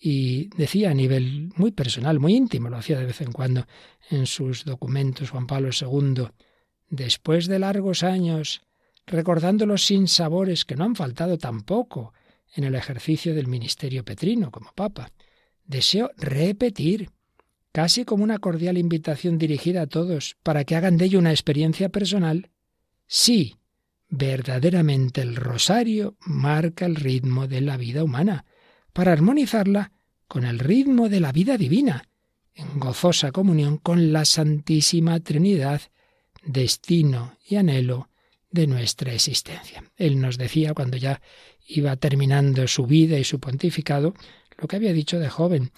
Y 0.00 0.48
decía 0.56 0.90
a 0.90 0.94
nivel 0.94 1.50
muy 1.56 1.72
personal, 1.72 2.20
muy 2.20 2.34
íntimo, 2.34 2.68
lo 2.68 2.76
hacía 2.76 2.98
de 2.98 3.06
vez 3.06 3.20
en 3.20 3.32
cuando 3.32 3.66
en 4.10 4.26
sus 4.26 4.64
documentos 4.64 5.30
Juan 5.30 5.46
Pablo 5.46 5.70
II, 5.72 6.28
después 6.88 7.46
de 7.48 7.58
largos 7.58 8.04
años, 8.04 8.62
recordando 9.06 9.66
los 9.66 9.84
sinsabores 9.84 10.64
que 10.64 10.76
no 10.76 10.84
han 10.84 10.94
faltado 10.94 11.38
tampoco 11.38 12.12
en 12.54 12.64
el 12.64 12.74
ejercicio 12.74 13.34
del 13.34 13.46
ministerio 13.46 14.04
petrino 14.04 14.50
como 14.50 14.72
Papa, 14.72 15.10
deseo 15.64 16.10
repetir 16.16 17.10
casi 17.78 18.04
como 18.04 18.24
una 18.24 18.40
cordial 18.40 18.76
invitación 18.76 19.38
dirigida 19.38 19.82
a 19.82 19.86
todos 19.86 20.36
para 20.42 20.64
que 20.64 20.74
hagan 20.74 20.96
de 20.96 21.04
ello 21.04 21.20
una 21.20 21.30
experiencia 21.30 21.90
personal, 21.90 22.50
sí, 23.06 23.54
verdaderamente 24.08 25.20
el 25.20 25.36
rosario 25.36 26.16
marca 26.26 26.86
el 26.86 26.96
ritmo 26.96 27.46
de 27.46 27.60
la 27.60 27.76
vida 27.76 28.02
humana, 28.02 28.46
para 28.92 29.12
armonizarla 29.12 29.92
con 30.26 30.42
el 30.44 30.58
ritmo 30.58 31.08
de 31.08 31.20
la 31.20 31.30
vida 31.30 31.56
divina, 31.56 32.08
en 32.52 32.80
gozosa 32.80 33.30
comunión 33.30 33.76
con 33.78 34.12
la 34.12 34.24
Santísima 34.24 35.20
Trinidad, 35.20 35.80
destino 36.42 37.38
y 37.48 37.54
anhelo 37.54 38.10
de 38.50 38.66
nuestra 38.66 39.14
existencia. 39.14 39.84
Él 39.96 40.20
nos 40.20 40.36
decía 40.36 40.74
cuando 40.74 40.96
ya 40.96 41.22
iba 41.64 41.94
terminando 41.94 42.66
su 42.66 42.88
vida 42.88 43.20
y 43.20 43.22
su 43.22 43.38
pontificado, 43.38 44.14
lo 44.56 44.66
que 44.66 44.74
había 44.74 44.92
dicho 44.92 45.20
de 45.20 45.28
joven, 45.28 45.70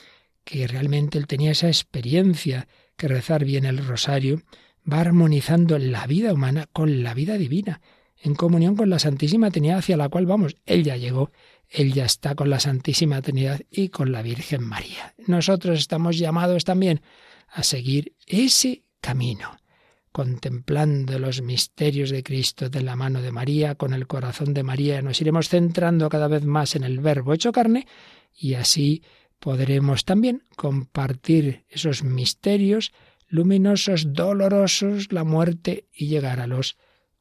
que 0.44 0.66
realmente 0.66 1.18
él 1.18 1.26
tenía 1.26 1.52
esa 1.52 1.68
experiencia, 1.68 2.68
que 2.96 3.08
rezar 3.08 3.44
bien 3.44 3.64
el 3.64 3.78
rosario 3.78 4.42
va 4.90 5.00
armonizando 5.00 5.78
la 5.78 6.06
vida 6.06 6.32
humana 6.32 6.68
con 6.72 7.02
la 7.02 7.14
vida 7.14 7.38
divina, 7.38 7.80
en 8.22 8.34
comunión 8.34 8.76
con 8.76 8.90
la 8.90 8.98
Santísima 8.98 9.50
Trinidad 9.50 9.78
hacia 9.78 9.96
la 9.96 10.08
cual 10.08 10.26
vamos. 10.26 10.56
Él 10.66 10.84
ya 10.84 10.96
llegó, 10.96 11.30
él 11.68 11.92
ya 11.92 12.04
está 12.04 12.34
con 12.34 12.50
la 12.50 12.60
Santísima 12.60 13.22
Trinidad 13.22 13.60
y 13.70 13.88
con 13.88 14.12
la 14.12 14.22
Virgen 14.22 14.62
María. 14.62 15.14
Nosotros 15.26 15.78
estamos 15.78 16.18
llamados 16.18 16.64
también 16.64 17.00
a 17.48 17.62
seguir 17.62 18.14
ese 18.26 18.84
camino, 19.00 19.56
contemplando 20.12 21.18
los 21.18 21.42
misterios 21.42 22.10
de 22.10 22.22
Cristo 22.22 22.68
de 22.68 22.82
la 22.82 22.96
mano 22.96 23.22
de 23.22 23.32
María, 23.32 23.76
con 23.76 23.94
el 23.94 24.06
corazón 24.06 24.54
de 24.54 24.62
María, 24.62 25.02
nos 25.02 25.20
iremos 25.20 25.48
centrando 25.48 26.08
cada 26.08 26.28
vez 26.28 26.44
más 26.44 26.76
en 26.76 26.84
el 26.84 27.00
verbo 27.00 27.32
hecho 27.32 27.52
carne 27.52 27.86
y 28.36 28.54
así 28.54 29.02
podremos 29.40 30.04
también 30.04 30.44
compartir 30.56 31.64
esos 31.68 32.04
misterios 32.04 32.92
luminosos, 33.28 34.12
dolorosos, 34.12 35.12
la 35.12 35.24
muerte 35.24 35.88
y 35.92 36.08
llegar 36.08 36.40
a 36.40 36.46
los 36.46 36.76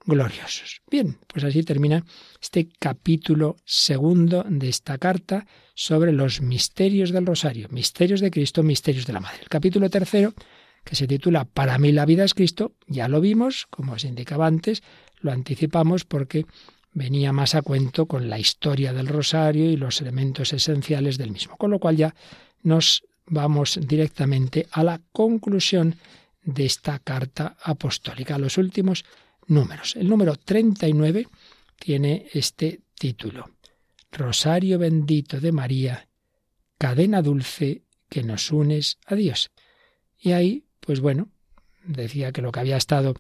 gloriosos. 0.06 0.82
Bien, 0.90 1.18
pues 1.28 1.44
así 1.44 1.64
termina 1.64 2.04
este 2.42 2.70
capítulo 2.80 3.58
segundo 3.66 4.44
de 4.48 4.70
esta 4.70 4.98
carta 4.98 5.46
sobre 5.76 6.12
los 6.12 6.42
misterios 6.42 7.12
del 7.12 7.26
rosario, 7.26 7.68
misterios 7.70 8.20
de 8.20 8.32
Cristo, 8.32 8.64
misterios 8.64 9.06
de 9.06 9.14
la 9.14 9.20
Madre. 9.20 9.40
El 9.42 9.50
capítulo 9.50 9.90
tercero, 9.90 10.34
que 10.84 10.96
se 10.96 11.08
titula 11.08 11.46
Para 11.46 11.78
mí 11.78 11.92
la 11.92 12.06
vida 12.06 12.24
es 12.24 12.34
Cristo, 12.34 12.74
ya 12.88 13.08
lo 13.08 13.22
vimos, 13.22 13.68
como 13.70 13.94
os 13.94 14.04
indicaba 14.04 14.48
antes, 14.48 14.82
lo 15.22 15.32
anticipamos 15.32 16.06
porque 16.06 16.46
venía 16.93 17.31
más 17.31 17.55
a 17.55 17.62
cuento 17.62 18.05
con 18.05 18.29
la 18.29 18.39
historia 18.39 18.93
del 18.93 19.08
rosario 19.08 19.69
y 19.69 19.77
los 19.77 20.01
elementos 20.01 20.53
esenciales 20.53 21.17
del 21.17 21.31
mismo, 21.31 21.58
con 21.58 21.72
lo 21.72 21.79
cual 21.79 21.98
ya 21.98 22.15
nos 22.63 23.03
vamos 23.25 23.79
directamente 23.81 24.67
a 24.72 24.84
la 24.84 25.01
conclusión 25.12 25.96
de 26.43 26.65
esta 26.65 27.00
carta 27.00 27.55
apostólica, 27.62 28.38
los 28.38 28.58
últimos 28.58 29.05
números. 29.48 29.96
El 29.96 30.10
número 30.10 30.36
39 30.36 31.27
tiene 31.77 32.27
este 32.34 32.81
título. 32.96 33.51
Rosario 34.12 34.79
bendito 34.79 35.39
de 35.39 35.51
María, 35.51 36.08
cadena 36.77 37.22
dulce 37.22 37.84
que 38.10 38.24
nos 38.24 38.51
unes 38.51 38.98
a 39.05 39.15
Dios. 39.15 39.51
Y 40.17 40.31
ahí, 40.31 40.65
pues 40.79 41.00
bueno, 41.00 41.29
decía 41.84 42.31
que 42.31 42.41
lo 42.41 42.51
que 42.51 42.60
había 42.60 42.77
estado 42.77 43.15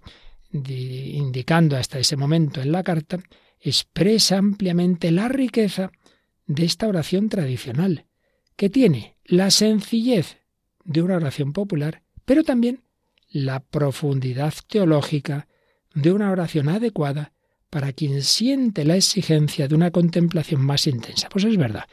indicando 0.51 1.77
hasta 1.77 1.99
ese 1.99 2.17
momento 2.17 2.61
en 2.61 2.71
la 2.71 2.83
carta 2.83 3.19
expresa 3.59 4.37
ampliamente 4.37 5.11
la 5.11 5.27
riqueza 5.27 5.91
de 6.45 6.65
esta 6.65 6.87
oración 6.87 7.29
tradicional, 7.29 8.05
que 8.55 8.69
tiene 8.69 9.17
la 9.25 9.51
sencillez 9.51 10.37
de 10.83 11.01
una 11.01 11.17
oración 11.17 11.53
popular, 11.53 12.03
pero 12.25 12.43
también 12.43 12.83
la 13.29 13.59
profundidad 13.59 14.53
teológica 14.67 15.47
de 15.93 16.11
una 16.11 16.31
oración 16.31 16.69
adecuada 16.69 17.33
para 17.69 17.93
quien 17.93 18.23
siente 18.23 18.85
la 18.85 18.95
exigencia 18.95 19.67
de 19.67 19.75
una 19.75 19.91
contemplación 19.91 20.61
más 20.61 20.87
intensa. 20.87 21.29
Pues 21.29 21.45
es 21.45 21.57
verdad. 21.57 21.85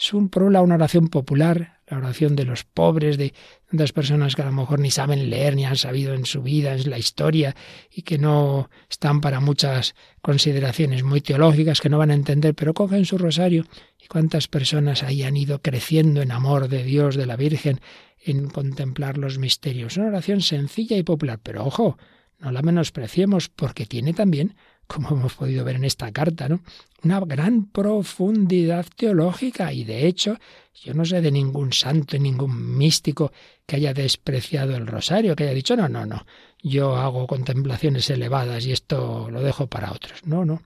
Es 0.00 0.14
un, 0.14 0.30
una 0.34 0.74
oración 0.76 1.08
popular, 1.08 1.78
la 1.86 1.98
oración 1.98 2.34
de 2.34 2.46
los 2.46 2.64
pobres, 2.64 3.18
de 3.18 3.34
las 3.70 3.92
personas 3.92 4.34
que 4.34 4.40
a 4.40 4.46
lo 4.46 4.52
mejor 4.52 4.80
ni 4.80 4.90
saben 4.90 5.28
leer 5.28 5.56
ni 5.56 5.66
han 5.66 5.76
sabido 5.76 6.14
en 6.14 6.24
su 6.24 6.42
vida, 6.42 6.72
en 6.72 6.88
la 6.88 6.96
historia, 6.96 7.54
y 7.94 8.00
que 8.00 8.16
no 8.16 8.70
están 8.88 9.20
para 9.20 9.40
muchas 9.40 9.94
consideraciones 10.22 11.02
muy 11.02 11.20
teológicas, 11.20 11.82
que 11.82 11.90
no 11.90 11.98
van 11.98 12.12
a 12.12 12.14
entender, 12.14 12.54
pero 12.54 12.72
cogen 12.72 13.04
su 13.04 13.18
rosario. 13.18 13.66
Y 14.02 14.06
cuántas 14.06 14.48
personas 14.48 15.02
ahí 15.02 15.22
han 15.22 15.36
ido 15.36 15.60
creciendo 15.60 16.22
en 16.22 16.30
amor 16.30 16.68
de 16.68 16.82
Dios, 16.82 17.14
de 17.14 17.26
la 17.26 17.36
Virgen, 17.36 17.82
en 18.24 18.48
contemplar 18.48 19.18
los 19.18 19.38
misterios. 19.38 19.98
Una 19.98 20.06
oración 20.08 20.40
sencilla 20.40 20.96
y 20.96 21.02
popular, 21.02 21.40
pero 21.42 21.66
ojo, 21.66 21.98
no 22.38 22.50
la 22.52 22.62
menospreciemos 22.62 23.50
porque 23.50 23.84
tiene 23.84 24.14
también, 24.14 24.56
como 24.90 25.10
hemos 25.10 25.34
podido 25.34 25.64
ver 25.64 25.76
en 25.76 25.84
esta 25.84 26.10
carta, 26.10 26.48
¿no? 26.48 26.62
una 27.04 27.20
gran 27.20 27.66
profundidad 27.66 28.84
teológica 28.96 29.72
y 29.72 29.84
de 29.84 30.08
hecho 30.08 30.36
yo 30.82 30.94
no 30.94 31.04
sé 31.04 31.20
de 31.20 31.30
ningún 31.30 31.72
santo, 31.72 32.18
ningún 32.18 32.76
místico 32.76 33.32
que 33.66 33.76
haya 33.76 33.94
despreciado 33.94 34.76
el 34.76 34.88
rosario, 34.88 35.36
que 35.36 35.44
haya 35.44 35.54
dicho, 35.54 35.76
no, 35.76 35.88
no, 35.88 36.06
no, 36.06 36.26
yo 36.60 36.96
hago 36.96 37.28
contemplaciones 37.28 38.10
elevadas 38.10 38.66
y 38.66 38.72
esto 38.72 39.30
lo 39.30 39.42
dejo 39.42 39.68
para 39.68 39.92
otros. 39.92 40.26
No, 40.26 40.44
no. 40.44 40.62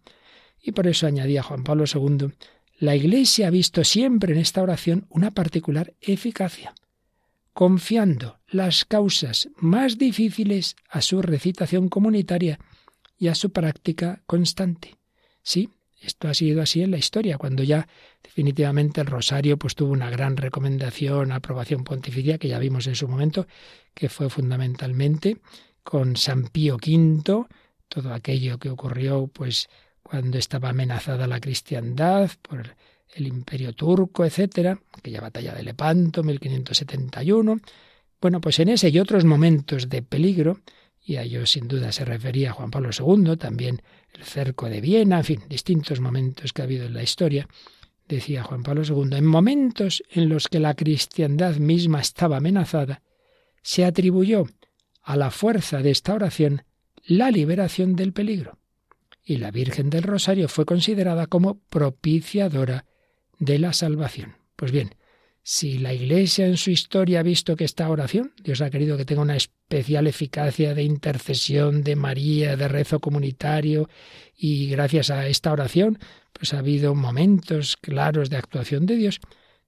Y 0.62 0.72
por 0.72 0.86
eso 0.86 1.06
añadía 1.06 1.42
Juan 1.42 1.62
Pablo 1.62 1.84
II, 1.92 2.28
la 2.78 2.96
Iglesia 2.96 3.48
ha 3.48 3.50
visto 3.50 3.84
siempre 3.84 4.32
en 4.32 4.38
esta 4.38 4.62
oración 4.62 5.06
una 5.10 5.32
particular 5.32 5.92
eficacia 6.00 6.74
confiando 7.52 8.40
las 8.48 8.84
causas 8.84 9.48
más 9.56 9.96
difíciles 9.96 10.76
a 10.88 11.00
su 11.00 11.22
recitación 11.22 11.88
comunitaria 11.88 12.58
y 13.18 13.28
a 13.28 13.34
su 13.34 13.50
práctica 13.50 14.22
constante. 14.26 14.96
Sí, 15.42 15.70
esto 16.00 16.28
ha 16.28 16.34
sido 16.34 16.60
así 16.60 16.82
en 16.82 16.90
la 16.90 16.98
historia, 16.98 17.38
cuando 17.38 17.62
ya 17.62 17.88
definitivamente 18.22 19.00
el 19.00 19.06
rosario 19.06 19.58
pues 19.58 19.74
tuvo 19.74 19.92
una 19.92 20.10
gran 20.10 20.36
recomendación, 20.36 21.32
aprobación 21.32 21.84
pontificia 21.84 22.38
que 22.38 22.48
ya 22.48 22.58
vimos 22.58 22.86
en 22.86 22.94
su 22.94 23.08
momento, 23.08 23.46
que 23.94 24.08
fue 24.08 24.28
fundamentalmente 24.28 25.38
con 25.82 26.16
San 26.16 26.48
Pío 26.48 26.76
V, 26.76 27.46
todo 27.88 28.12
aquello 28.12 28.58
que 28.58 28.70
ocurrió 28.70 29.28
pues 29.28 29.68
cuando 30.02 30.36
estaba 30.38 30.70
amenazada 30.70 31.26
la 31.26 31.40
cristiandad 31.40 32.30
por 32.42 32.76
el 33.14 33.26
imperio 33.26 33.72
turco, 33.72 34.24
etcétera, 34.24 34.78
aquella 34.92 35.20
batalla 35.20 35.54
de 35.54 35.62
Lepanto, 35.62 36.22
1571. 36.22 37.60
Bueno, 38.20 38.40
pues 38.40 38.58
en 38.58 38.70
ese 38.70 38.88
y 38.88 38.98
otros 38.98 39.24
momentos 39.24 39.88
de 39.88 40.02
peligro, 40.02 40.60
y 41.04 41.16
a 41.16 41.22
ello 41.22 41.44
sin 41.44 41.68
duda 41.68 41.92
se 41.92 42.04
refería 42.04 42.52
Juan 42.52 42.70
Pablo 42.70 42.90
II, 42.98 43.36
también 43.36 43.82
el 44.14 44.24
cerco 44.24 44.70
de 44.70 44.80
Viena, 44.80 45.18
en 45.18 45.24
fin, 45.24 45.42
distintos 45.48 46.00
momentos 46.00 46.52
que 46.52 46.62
ha 46.62 46.64
habido 46.64 46.86
en 46.86 46.94
la 46.94 47.02
historia, 47.02 47.46
decía 48.08 48.42
Juan 48.42 48.62
Pablo 48.62 48.82
II, 48.84 49.16
en 49.16 49.26
momentos 49.26 50.02
en 50.10 50.30
los 50.30 50.48
que 50.48 50.60
la 50.60 50.74
cristiandad 50.74 51.56
misma 51.56 52.00
estaba 52.00 52.38
amenazada, 52.38 53.02
se 53.62 53.84
atribuyó 53.84 54.46
a 55.02 55.16
la 55.16 55.30
fuerza 55.30 55.82
de 55.82 55.90
esta 55.90 56.14
oración 56.14 56.64
la 57.06 57.30
liberación 57.30 57.96
del 57.96 58.12
peligro. 58.12 58.58
Y 59.22 59.36
la 59.36 59.50
Virgen 59.50 59.90
del 59.90 60.02
Rosario 60.02 60.48
fue 60.48 60.64
considerada 60.64 61.26
como 61.26 61.58
propiciadora 61.70 62.86
de 63.38 63.58
la 63.58 63.72
salvación. 63.72 64.36
Pues 64.56 64.72
bien, 64.72 64.94
si 65.42 65.78
la 65.78 65.92
Iglesia 65.92 66.46
en 66.46 66.56
su 66.56 66.70
historia 66.70 67.20
ha 67.20 67.22
visto 67.22 67.56
que 67.56 67.64
esta 67.64 67.88
oración, 67.90 68.32
Dios 68.42 68.62
ha 68.62 68.70
querido 68.70 68.96
que 68.96 69.04
tenga 69.04 69.22
una 69.22 69.36
especial 69.64 70.06
eficacia 70.06 70.74
de 70.74 70.82
intercesión, 70.82 71.82
de 71.82 71.96
María, 71.96 72.56
de 72.56 72.68
rezo 72.68 73.00
comunitario, 73.00 73.88
y 74.36 74.68
gracias 74.68 75.10
a 75.10 75.26
esta 75.26 75.52
oración, 75.52 75.98
pues 76.32 76.52
ha 76.52 76.58
habido 76.58 76.94
momentos 76.94 77.76
claros 77.78 78.28
de 78.28 78.36
actuación 78.36 78.84
de 78.84 78.96
Dios, 78.96 79.20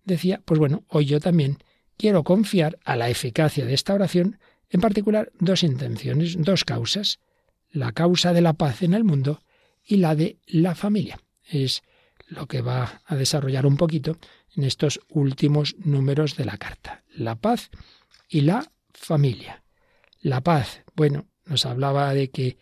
decía, 0.05 0.43
pues 0.45 0.61
bueno, 0.61 0.85
hoy 0.89 1.07
yo 1.07 1.19
también 1.19 1.59
quiero 1.97 2.25
confiar 2.25 2.79
a 2.85 2.95
la 2.95 3.09
eficacia 3.09 3.65
de 3.65 3.73
esta 3.73 3.95
oración, 3.95 4.39
en 4.69 4.81
particular 4.81 5.33
dos 5.41 5.63
intenciones, 5.63 6.37
dos 6.39 6.65
causas, 6.65 7.19
la 7.71 7.93
causa 7.93 8.33
de 8.35 8.43
la 8.43 8.53
paz 8.53 8.83
en 8.83 8.93
el 8.93 9.03
mundo 9.03 9.41
y 9.83 9.97
la 9.97 10.15
de 10.15 10.39
la 10.47 10.75
familia. 10.75 11.19
Es 11.43 11.83
lo 12.29 12.47
que 12.47 12.61
va 12.61 13.01
a 13.07 13.17
desarrollar 13.17 13.65
un 13.65 13.77
poquito 13.77 14.19
en 14.55 14.65
estos 14.65 15.01
últimos 15.09 15.75
números 15.79 16.37
de 16.37 16.45
la 16.45 16.59
carta. 16.59 17.03
La 17.15 17.37
paz 17.37 17.71
y 18.29 18.43
la 18.43 18.71
familia. 18.93 19.63
La 20.27 20.41
paz, 20.41 20.83
bueno, 20.97 21.29
nos 21.45 21.67
hablaba 21.67 22.13
de 22.13 22.31
que 22.31 22.59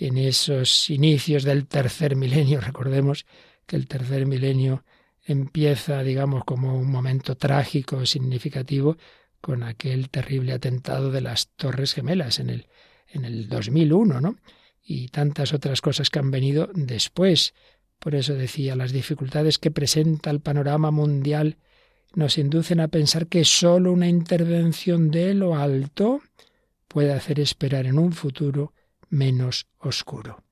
en 0.00 0.18
esos 0.18 0.90
inicios 0.90 1.44
del 1.44 1.68
tercer 1.68 2.16
milenio, 2.16 2.60
recordemos 2.70 3.24
que 3.66 3.76
el 3.76 3.86
tercer 3.86 4.26
milenio 4.26 4.84
empieza, 5.24 6.02
digamos, 6.02 6.42
como 6.42 6.76
un 6.76 6.90
momento 6.90 7.36
trágico, 7.36 8.04
significativo, 8.04 8.96
con 9.40 9.62
aquel 9.62 10.10
terrible 10.10 10.54
atentado 10.54 11.12
de 11.12 11.20
las 11.20 11.50
Torres 11.50 11.94
Gemelas 11.94 12.40
en 12.40 12.50
el, 12.50 12.66
en 13.06 13.24
el 13.24 13.48
2001, 13.48 14.20
¿no? 14.20 14.36
Y 14.82 15.06
tantas 15.06 15.52
otras 15.52 15.80
cosas 15.80 16.10
que 16.10 16.18
han 16.18 16.32
venido 16.32 16.68
después, 16.74 17.54
por 18.00 18.16
eso 18.16 18.34
decía, 18.34 18.74
las 18.74 18.90
dificultades 18.90 19.60
que 19.60 19.70
presenta 19.70 20.30
el 20.30 20.40
panorama 20.40 20.90
mundial 20.90 21.58
nos 22.16 22.38
inducen 22.38 22.80
a 22.80 22.88
pensar 22.88 23.28
que 23.28 23.44
sólo 23.44 23.92
una 23.92 24.08
intervención 24.08 25.12
de 25.12 25.34
lo 25.34 25.54
alto 25.54 26.20
puede 26.94 27.12
hacer 27.12 27.40
esperar 27.40 27.86
en 27.86 27.98
un 27.98 28.12
futuro 28.12 28.72
menos 29.10 29.66
oscuro. 29.78 30.44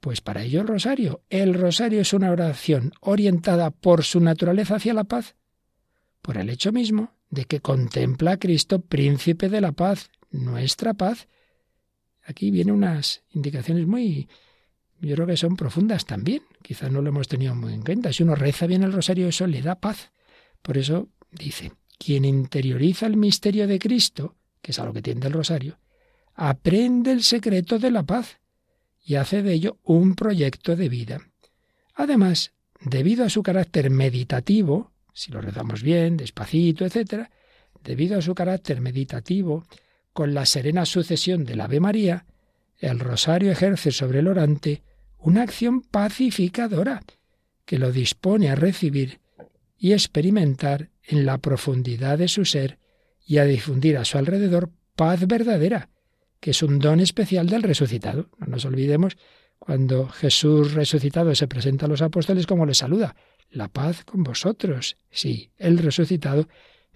Pues 0.00 0.22
para 0.22 0.42
ello 0.42 0.62
el 0.62 0.66
rosario. 0.66 1.20
El 1.28 1.52
rosario 1.52 2.00
es 2.00 2.14
una 2.14 2.30
oración 2.30 2.94
orientada 3.00 3.70
por 3.70 4.02
su 4.02 4.18
naturaleza 4.20 4.76
hacia 4.76 4.94
la 4.94 5.04
paz, 5.04 5.36
por 6.22 6.38
el 6.38 6.48
hecho 6.48 6.72
mismo 6.72 7.12
de 7.28 7.44
que 7.44 7.60
contempla 7.60 8.32
a 8.32 8.36
Cristo 8.38 8.80
príncipe 8.80 9.50
de 9.50 9.60
la 9.60 9.72
paz, 9.72 10.08
nuestra 10.30 10.94
paz. 10.94 11.28
Aquí 12.24 12.50
vienen 12.50 12.74
unas 12.74 13.22
indicaciones 13.28 13.86
muy 13.86 14.30
yo 15.02 15.16
creo 15.16 15.26
que 15.26 15.36
son 15.36 15.54
profundas 15.54 16.06
también. 16.06 16.44
Quizás 16.62 16.90
no 16.90 17.02
lo 17.02 17.10
hemos 17.10 17.28
tenido 17.28 17.54
muy 17.54 17.74
en 17.74 17.82
cuenta. 17.82 18.10
Si 18.10 18.22
uno 18.22 18.36
reza 18.36 18.66
bien 18.66 18.84
el 18.84 18.92
rosario, 18.94 19.28
eso 19.28 19.46
le 19.46 19.60
da 19.60 19.74
paz. 19.74 20.12
Por 20.62 20.78
eso 20.78 21.10
dice, 21.30 21.72
quien 21.98 22.24
interioriza 22.24 23.04
el 23.04 23.18
misterio 23.18 23.66
de 23.66 23.78
Cristo, 23.78 24.34
que 24.66 24.72
es 24.72 24.80
a 24.80 24.84
lo 24.84 24.92
que 24.92 25.00
tiende 25.00 25.28
el 25.28 25.32
rosario, 25.32 25.78
aprende 26.34 27.12
el 27.12 27.22
secreto 27.22 27.78
de 27.78 27.92
la 27.92 28.02
paz 28.02 28.40
y 29.00 29.14
hace 29.14 29.40
de 29.40 29.52
ello 29.52 29.78
un 29.84 30.16
proyecto 30.16 30.74
de 30.74 30.88
vida. 30.88 31.20
Además, 31.94 32.50
debido 32.80 33.24
a 33.24 33.30
su 33.30 33.44
carácter 33.44 33.90
meditativo, 33.90 34.90
si 35.12 35.30
lo 35.30 35.40
rezamos 35.40 35.84
bien, 35.84 36.16
despacito, 36.16 36.84
etc., 36.84 37.28
debido 37.84 38.18
a 38.18 38.22
su 38.22 38.34
carácter 38.34 38.80
meditativo, 38.80 39.62
con 40.12 40.34
la 40.34 40.44
serena 40.44 40.84
sucesión 40.84 41.44
del 41.44 41.60
Ave 41.60 41.78
María, 41.78 42.26
el 42.80 42.98
rosario 42.98 43.52
ejerce 43.52 43.92
sobre 43.92 44.18
el 44.18 44.26
orante 44.26 44.82
una 45.18 45.42
acción 45.42 45.80
pacificadora 45.80 47.04
que 47.64 47.78
lo 47.78 47.92
dispone 47.92 48.50
a 48.50 48.56
recibir 48.56 49.20
y 49.78 49.92
experimentar 49.92 50.90
en 51.04 51.24
la 51.24 51.38
profundidad 51.38 52.18
de 52.18 52.26
su 52.26 52.44
ser 52.44 52.80
y 53.26 53.38
a 53.38 53.44
difundir 53.44 53.98
a 53.98 54.04
su 54.04 54.16
alrededor 54.16 54.70
paz 54.94 55.26
verdadera, 55.26 55.90
que 56.40 56.52
es 56.52 56.62
un 56.62 56.78
don 56.78 57.00
especial 57.00 57.48
del 57.48 57.64
resucitado. 57.64 58.30
No 58.38 58.46
nos 58.46 58.64
olvidemos 58.64 59.16
cuando 59.58 60.08
Jesús 60.08 60.74
resucitado 60.74 61.34
se 61.34 61.48
presenta 61.48 61.86
a 61.86 61.88
los 61.88 62.02
apóstoles 62.02 62.46
como 62.46 62.64
les 62.64 62.78
saluda. 62.78 63.16
La 63.50 63.68
paz 63.68 64.04
con 64.04 64.22
vosotros. 64.22 64.96
Sí, 65.10 65.50
el 65.58 65.78
resucitado 65.78 66.48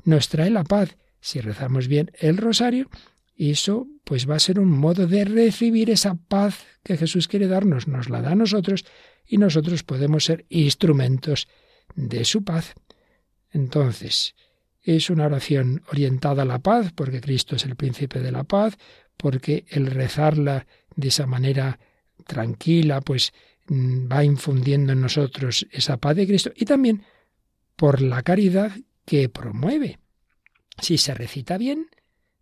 nos 0.04 0.28
trae 0.28 0.50
la 0.50 0.64
paz. 0.64 0.96
Si 1.20 1.40
rezamos 1.40 1.88
bien 1.88 2.12
el 2.18 2.36
rosario, 2.36 2.88
eso 3.36 3.88
pues 4.04 4.28
va 4.28 4.36
a 4.36 4.40
ser 4.40 4.60
un 4.60 4.70
modo 4.70 5.06
de 5.06 5.24
recibir 5.24 5.90
esa 5.90 6.14
paz 6.14 6.64
que 6.82 6.96
Jesús 6.96 7.28
quiere 7.28 7.46
darnos, 7.46 7.88
nos 7.88 8.08
la 8.08 8.22
da 8.22 8.32
a 8.32 8.36
nosotros 8.36 8.84
y 9.26 9.38
nosotros 9.38 9.82
podemos 9.82 10.24
ser 10.24 10.46
instrumentos 10.48 11.48
de 11.94 12.24
su 12.24 12.44
paz. 12.44 12.74
Entonces, 13.50 14.34
es 14.82 15.10
una 15.10 15.26
oración 15.26 15.82
orientada 15.90 16.42
a 16.42 16.46
la 16.46 16.58
paz, 16.58 16.92
porque 16.94 17.20
Cristo 17.20 17.56
es 17.56 17.64
el 17.64 17.76
príncipe 17.76 18.20
de 18.20 18.32
la 18.32 18.44
paz, 18.44 18.76
porque 19.16 19.64
el 19.68 19.86
rezarla 19.86 20.66
de 20.96 21.08
esa 21.08 21.26
manera 21.26 21.78
tranquila, 22.26 23.00
pues 23.00 23.32
mm, 23.68 24.10
va 24.10 24.24
infundiendo 24.24 24.92
en 24.92 25.00
nosotros 25.00 25.66
esa 25.70 25.96
paz 25.98 26.16
de 26.16 26.26
Cristo 26.26 26.50
y 26.54 26.64
también 26.64 27.02
por 27.76 28.00
la 28.00 28.22
caridad 28.22 28.72
que 29.04 29.28
promueve. 29.28 29.98
Si 30.80 30.98
se 30.98 31.14
recita 31.14 31.58
bien, 31.58 31.88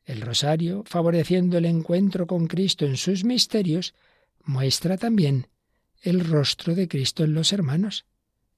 el 0.04 0.20
rosario, 0.20 0.84
favoreciendo 0.86 1.58
el 1.58 1.66
encuentro 1.66 2.26
con 2.26 2.46
Cristo 2.46 2.86
en 2.86 2.96
sus 2.96 3.24
misterios, 3.24 3.94
muestra 4.44 4.96
también 4.96 5.48
el 6.00 6.24
rostro 6.24 6.74
de 6.74 6.88
Cristo 6.88 7.24
en 7.24 7.34
los 7.34 7.52
hermanos, 7.52 8.06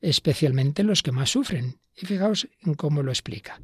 especialmente 0.01 0.83
los 0.83 1.03
que 1.03 1.13
más 1.13 1.31
sufren. 1.31 1.81
Y 1.97 2.07
fijaos 2.07 2.49
en 2.63 2.75
cómo 2.75 3.03
lo 3.03 3.11
explica. 3.11 3.61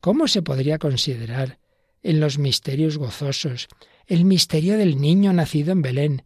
¿Cómo 0.00 0.28
se 0.28 0.42
podría 0.42 0.78
considerar 0.78 1.58
en 2.02 2.20
los 2.20 2.38
misterios 2.38 2.98
gozosos 2.98 3.68
el 4.06 4.24
misterio 4.24 4.76
del 4.76 5.00
niño 5.00 5.32
nacido 5.32 5.72
en 5.72 5.82
Belén, 5.82 6.24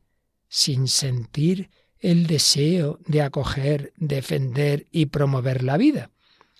sin 0.49 0.89
sentir 0.89 1.71
el 1.99 2.27
deseo 2.27 2.99
de 3.07 3.23
acoger, 3.23 3.93
defender 3.97 4.87
y 4.91 5.07
promover 5.07 5.63
la 5.63 5.77
vida, 5.77 6.11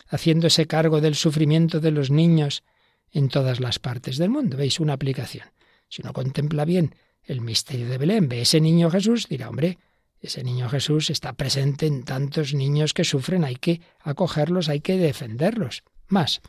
haciéndose 0.09 0.67
cargo 0.67 1.01
del 1.01 1.15
sufrimiento 1.15 1.81
de 1.81 1.91
los 1.91 2.11
niños 2.11 2.63
en 3.11 3.29
todas 3.29 3.61
las 3.61 3.79
partes 3.79 4.19
del 4.19 4.31
mundo. 4.31 4.57
¿Veis 4.57 4.81
una 4.81 4.95
aplicación? 4.95 5.47
Si 5.89 6.03
uno 6.03 6.13
contempla 6.13 6.65
bien 6.65 6.95
el 7.23 7.41
misterio 7.41 7.89
de 7.89 7.99
Belén, 7.99 8.29
ve 8.29 8.43
ese 8.43 8.61
niño 8.61 8.91
Jesús, 8.91 9.29
dirá, 9.29 9.49
hombre, 9.49 9.79
ese 10.27 10.45
niño 10.45 10.69
Jesús 10.69 11.11
está 11.11 11.33
presente 11.35 11.87
en 11.87 12.03
tantos 12.03 12.55
niños 12.55 12.93
que 12.93 13.05
sufren, 13.05 13.45
hay 13.45 13.57
que 13.57 13.81
acogerlos, 14.01 14.69
hay 14.69 14.81
que 14.81 14.97
defenderlos. 14.99 15.83
Más, 16.09 16.41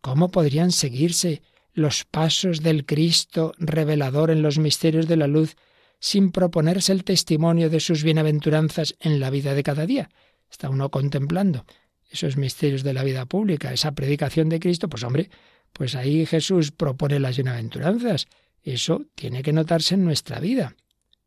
¿cómo 0.00 0.30
podrían 0.30 0.72
seguirse 0.72 1.42
los 1.74 2.04
pasos 2.04 2.62
del 2.62 2.84
Cristo 2.84 3.54
revelador 3.58 4.30
en 4.30 4.42
los 4.42 4.58
misterios 4.58 5.06
de 5.08 5.16
la 5.16 5.26
luz 5.26 5.56
sin 6.00 6.32
proponerse 6.32 6.92
el 6.92 7.04
testimonio 7.04 7.70
de 7.70 7.80
sus 7.80 8.02
bienaventuranzas 8.02 8.96
en 9.00 9.20
la 9.20 9.30
vida 9.30 9.54
de 9.54 9.62
cada 9.62 9.86
día? 9.86 10.10
Está 10.50 10.68
uno 10.68 10.90
contemplando 10.90 11.64
esos 12.10 12.36
misterios 12.36 12.82
de 12.82 12.92
la 12.92 13.04
vida 13.04 13.24
pública, 13.26 13.72
esa 13.72 13.92
predicación 13.92 14.48
de 14.48 14.60
Cristo, 14.60 14.88
pues 14.88 15.02
hombre, 15.02 15.30
pues 15.72 15.94
ahí 15.94 16.26
Jesús 16.26 16.70
propone 16.70 17.18
las 17.20 17.36
bienaventuranzas. 17.36 18.26
Eso 18.62 19.06
tiene 19.14 19.42
que 19.42 19.52
notarse 19.52 19.94
en 19.94 20.04
nuestra 20.04 20.40
vida. 20.40 20.76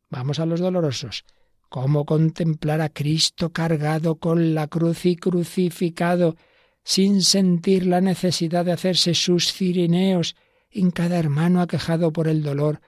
Vamos 0.08 0.38
a 0.38 0.46
los 0.46 0.60
dolorosos. 0.60 1.24
¿Cómo 1.68 2.04
contemplar 2.04 2.80
a 2.80 2.88
Cristo 2.88 3.52
cargado 3.52 4.16
con 4.16 4.54
la 4.54 4.68
cruz 4.68 5.04
y 5.06 5.16
crucificado, 5.16 6.36
sin 6.84 7.22
sentir 7.22 7.86
la 7.86 8.00
necesidad 8.00 8.64
de 8.64 8.72
hacerse 8.72 9.14
sus 9.14 9.52
cirineos 9.52 10.36
en 10.70 10.90
cada 10.90 11.18
hermano 11.18 11.60
aquejado 11.60 12.12
por 12.12 12.28
el 12.28 12.42
dolor 12.42 12.80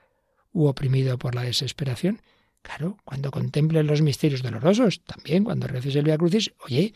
u 0.53 0.67
oprimido 0.67 1.19
por 1.19 1.35
la 1.35 1.43
desesperación? 1.43 2.23
Claro, 2.63 2.99
cuando 3.05 3.31
contemples 3.31 3.85
los 3.85 4.03
misterios 4.03 4.43
dolorosos, 4.43 5.03
también 5.05 5.45
cuando 5.45 5.67
reces 5.67 5.97
el 5.97 6.05
Via 6.05 6.19
Crucis, 6.19 6.53
oye, 6.65 6.95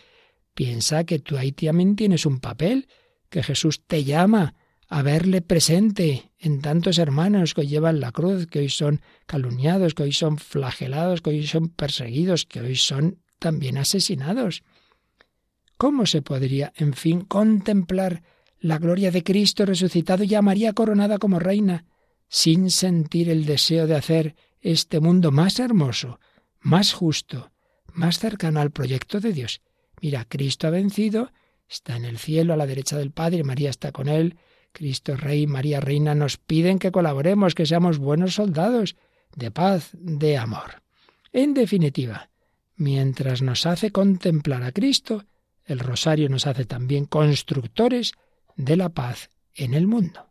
piensa 0.55 1.05
que 1.05 1.19
tú 1.19 1.37
ahí 1.37 1.53
también 1.53 1.97
tienes 1.97 2.27
un 2.27 2.41
papel, 2.41 2.89
que 3.29 3.43
Jesús 3.43 3.83
te 3.87 4.05
llama 4.05 4.55
a 4.93 5.01
verle 5.01 5.41
presente 5.41 6.33
en 6.39 6.61
tantos 6.61 6.99
hermanos 6.99 7.55
que 7.55 7.63
hoy 7.63 7.67
llevan 7.67 7.99
la 7.99 8.13
cruz, 8.13 8.47
que 8.47 8.59
hoy 8.59 8.69
son 8.69 9.01
calumniados, 9.25 9.95
que 9.95 10.03
hoy 10.03 10.13
son 10.13 10.37
flagelados, 10.37 11.23
que 11.23 11.31
hoy 11.31 11.47
son 11.47 11.71
perseguidos, 11.71 12.45
que 12.45 12.61
hoy 12.61 12.77
son 12.77 13.19
también 13.39 13.79
asesinados. 13.79 14.63
¿Cómo 15.79 16.05
se 16.05 16.21
podría, 16.21 16.75
en 16.77 16.93
fin, 16.93 17.23
contemplar 17.23 18.23
la 18.61 18.77
gloria 18.77 19.11
de 19.11 19.25
Cristo 19.25 19.65
resucitado 19.65 20.25
y 20.25 20.35
a 20.35 20.43
María 20.43 20.75
coronada 20.75 21.17
como 21.17 21.39
reina, 21.39 21.87
sin 22.29 22.71
sentir 22.71 23.31
el 23.31 23.47
deseo 23.47 23.87
de 23.87 23.97
hacer 23.97 24.37
este 24.61 25.01
mundo 25.01 25.31
más 25.31 25.59
hermoso, 25.59 26.21
más 26.61 26.93
justo, 26.93 27.51
más 27.95 28.19
cercano 28.19 28.61
al 28.61 28.73
proyecto 28.73 29.21
de 29.21 29.33
Dios? 29.33 29.63
Mira, 30.03 30.27
Cristo 30.27 30.67
ha 30.67 30.71
vencido, 30.71 31.33
está 31.67 31.97
en 31.97 32.05
el 32.05 32.19
cielo 32.19 32.53
a 32.53 32.59
la 32.59 32.67
derecha 32.67 32.99
del 32.99 33.11
Padre, 33.11 33.43
María 33.43 33.71
está 33.71 33.91
con 33.91 34.09
él, 34.09 34.37
Cristo 34.73 35.17
Rey, 35.17 35.47
María 35.47 35.81
Reina 35.81 36.15
nos 36.15 36.37
piden 36.37 36.79
que 36.79 36.93
colaboremos, 36.93 37.55
que 37.55 37.67
seamos 37.67 37.99
buenos 37.99 38.35
soldados 38.35 38.97
de 39.37 39.51
paz, 39.51 39.91
de 39.93 40.39
amor. 40.39 40.83
En 41.33 41.55
definitiva, 41.55 42.31
mientras 42.77 43.43
nos 43.43 43.67
hace 43.67 43.91
contemplar 43.91 44.63
a 44.63 44.73
Cristo, 44.73 45.25
el 45.65 45.79
rosario 45.79 46.29
nos 46.29 46.47
hace 46.47 46.65
también 46.65 47.07
constructores 47.07 48.13
de 48.57 48.77
la 48.77 48.89
paz 48.89 49.31
en 49.55 49.75
el 49.75 49.87
mundo. 49.87 50.29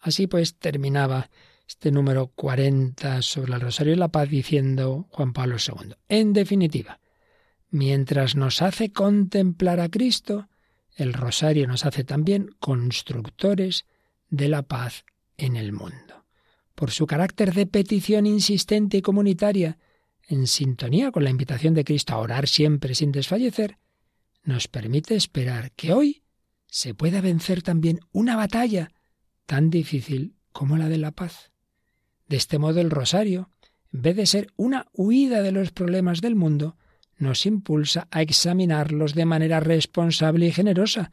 Así 0.00 0.26
pues 0.26 0.56
terminaba 0.58 1.30
este 1.66 1.90
número 1.90 2.28
40 2.28 3.22
sobre 3.22 3.54
el 3.54 3.60
rosario 3.60 3.92
y 3.92 3.96
la 3.96 4.08
paz 4.08 4.28
diciendo 4.28 5.06
Juan 5.10 5.32
Pablo 5.32 5.56
II. 5.56 5.94
En 6.08 6.32
definitiva, 6.32 7.00
mientras 7.70 8.36
nos 8.36 8.62
hace 8.62 8.92
contemplar 8.92 9.80
a 9.80 9.88
Cristo, 9.88 10.48
el 10.94 11.12
rosario 11.12 11.66
nos 11.66 11.86
hace 11.86 12.04
también 12.04 12.50
constructores 12.58 13.86
de 14.28 14.48
la 14.48 14.62
paz 14.62 15.04
en 15.36 15.56
el 15.56 15.72
mundo. 15.72 16.24
Por 16.74 16.90
su 16.90 17.06
carácter 17.06 17.52
de 17.54 17.66
petición 17.66 18.26
insistente 18.26 18.98
y 18.98 19.02
comunitaria, 19.02 19.78
en 20.28 20.46
sintonía 20.46 21.10
con 21.10 21.24
la 21.24 21.30
invitación 21.30 21.74
de 21.74 21.84
Cristo 21.84 22.14
a 22.14 22.18
orar 22.18 22.48
siempre 22.48 22.94
sin 22.94 23.12
desfallecer, 23.12 23.78
nos 24.44 24.68
permite 24.68 25.14
esperar 25.14 25.72
que 25.72 25.92
hoy 25.92 26.22
se 26.66 26.94
pueda 26.94 27.20
vencer 27.20 27.62
también 27.62 28.00
una 28.12 28.36
batalla 28.36 28.92
tan 29.46 29.70
difícil 29.70 30.34
como 30.52 30.76
la 30.76 30.88
de 30.88 30.98
la 30.98 31.10
paz. 31.10 31.52
De 32.28 32.36
este 32.36 32.58
modo 32.58 32.80
el 32.80 32.90
rosario, 32.90 33.50
en 33.92 34.02
vez 34.02 34.16
de 34.16 34.26
ser 34.26 34.52
una 34.56 34.86
huida 34.92 35.42
de 35.42 35.52
los 35.52 35.70
problemas 35.70 36.20
del 36.20 36.34
mundo, 36.34 36.76
nos 37.18 37.46
impulsa 37.46 38.08
a 38.10 38.22
examinarlos 38.22 39.14
de 39.14 39.24
manera 39.24 39.60
responsable 39.60 40.46
y 40.46 40.52
generosa 40.52 41.10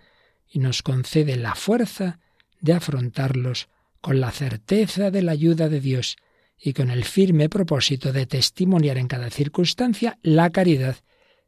y 0.47 0.59
nos 0.59 0.81
concede 0.81 1.35
la 1.35 1.55
fuerza 1.55 2.19
de 2.61 2.73
afrontarlos 2.73 3.69
con 4.01 4.19
la 4.19 4.31
certeza 4.31 5.11
de 5.11 5.21
la 5.21 5.33
ayuda 5.33 5.69
de 5.69 5.79
Dios 5.79 6.17
y 6.57 6.73
con 6.73 6.89
el 6.89 7.05
firme 7.05 7.49
propósito 7.49 8.11
de 8.11 8.25
testimoniar 8.25 8.97
en 8.97 9.07
cada 9.07 9.29
circunstancia 9.29 10.17
la 10.21 10.49
caridad, 10.49 10.97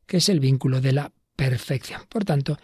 que 0.06 0.18
es 0.18 0.30
el 0.30 0.40
vínculo 0.40 0.80
de 0.80 0.94
la 0.94 1.12
perfección. 1.36 2.02
Por 2.08 2.24
tanto, 2.24 2.58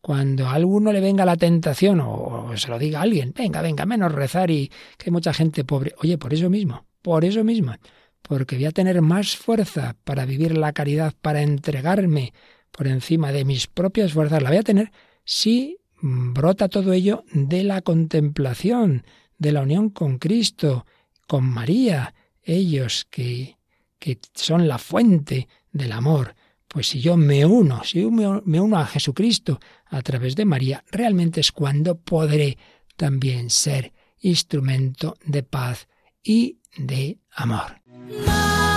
cuando 0.00 0.46
a 0.46 0.54
alguno 0.54 0.92
le 0.92 1.00
venga 1.00 1.24
la 1.24 1.36
tentación 1.36 2.00
o, 2.00 2.52
se 2.56 2.68
lo 2.68 2.78
diga 2.78 3.02
alguien, 3.02 3.34
venga, 3.36 3.60
venga, 3.60 3.84
menos 3.84 4.12
rezar 4.12 4.50
y 4.50 4.68
que 4.96 5.06
hay 5.06 5.10
mucha 5.10 5.34
gente 5.34 5.64
pobre, 5.64 5.94
oye, 5.98 6.16
por 6.16 6.32
eso 6.32 6.48
mismo, 6.48 6.86
por 7.02 7.24
eso 7.24 7.44
mismo, 7.44 7.74
porque 8.22 8.56
voy 8.56 8.66
a 8.66 8.72
tener 8.72 9.00
más 9.02 9.36
fuerza 9.36 9.96
para 10.04 10.24
vivir 10.24 10.56
la 10.56 10.72
caridad, 10.72 11.14
para 11.20 11.42
entregarme 11.42 12.32
por 12.70 12.86
encima 12.86 13.32
de 13.32 13.44
mis 13.44 13.66
propias 13.66 14.12
fuerzas, 14.12 14.42
la 14.42 14.50
voy 14.50 14.58
a 14.58 14.62
tener 14.62 14.92
si 15.24 15.78
brota 16.00 16.68
todo 16.68 16.92
ello 16.92 17.24
de 17.32 17.64
la 17.64 17.82
contemplación, 17.82 19.04
de 19.38 19.52
la 19.52 19.62
unión 19.62 19.90
con 19.90 20.18
Cristo, 20.18 20.86
con 21.26 21.44
María, 21.44 22.14
ellos 22.42 23.06
que, 23.10 23.58
que 23.98 24.18
son 24.34 24.66
la 24.68 24.78
fuente 24.78 25.48
del 25.72 25.92
amor. 25.92 26.34
Pues 26.68 26.88
si 26.88 27.00
yo 27.00 27.16
me 27.16 27.44
uno, 27.44 27.82
si 27.84 28.00
yo 28.00 28.10
me 28.10 28.60
uno 28.60 28.78
a 28.78 28.86
Jesucristo 28.86 29.58
a 29.86 30.02
través 30.02 30.36
de 30.36 30.44
María, 30.44 30.84
realmente 30.90 31.40
es 31.40 31.52
cuando 31.52 31.98
podré 31.98 32.58
también 32.96 33.50
ser 33.50 33.92
instrumento 34.20 35.16
de 35.24 35.42
paz 35.42 35.88
y 36.22 36.60
de 36.76 37.18
amor. 37.32 37.79
Madre, 38.10 38.69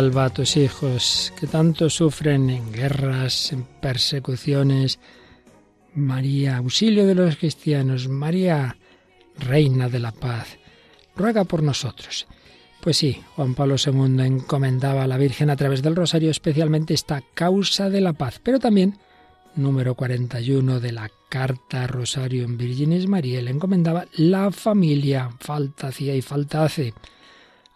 Salva 0.00 0.24
a 0.24 0.30
tus 0.30 0.56
hijos 0.56 1.30
que 1.38 1.46
tanto 1.46 1.90
sufren 1.90 2.48
en 2.48 2.72
guerras, 2.72 3.52
en 3.52 3.64
persecuciones. 3.64 4.98
María, 5.94 6.56
auxilio 6.56 7.06
de 7.06 7.14
los 7.14 7.36
cristianos. 7.36 8.08
María, 8.08 8.78
reina 9.36 9.90
de 9.90 9.98
la 9.98 10.12
paz. 10.12 10.56
Ruega 11.14 11.44
por 11.44 11.62
nosotros. 11.62 12.26
Pues 12.80 12.96
sí, 12.96 13.20
Juan 13.36 13.54
Pablo 13.54 13.76
II 13.76 14.24
encomendaba 14.24 15.02
a 15.02 15.06
la 15.06 15.18
Virgen 15.18 15.50
a 15.50 15.56
través 15.56 15.82
del 15.82 15.96
rosario 15.96 16.30
especialmente 16.30 16.94
esta 16.94 17.22
causa 17.34 17.90
de 17.90 18.00
la 18.00 18.14
paz, 18.14 18.40
pero 18.42 18.58
también 18.58 18.96
número 19.54 19.96
41 19.96 20.80
de 20.80 20.92
la 20.92 21.10
Carta 21.28 21.86
Rosario 21.86 22.44
en 22.44 22.56
Virginis 22.56 23.06
María 23.06 23.42
le 23.42 23.50
encomendaba 23.50 24.06
la 24.14 24.50
familia, 24.50 25.28
falta 25.40 25.88
hacía 25.88 26.14
y 26.14 26.22
falta 26.22 26.64
hace. 26.64 26.94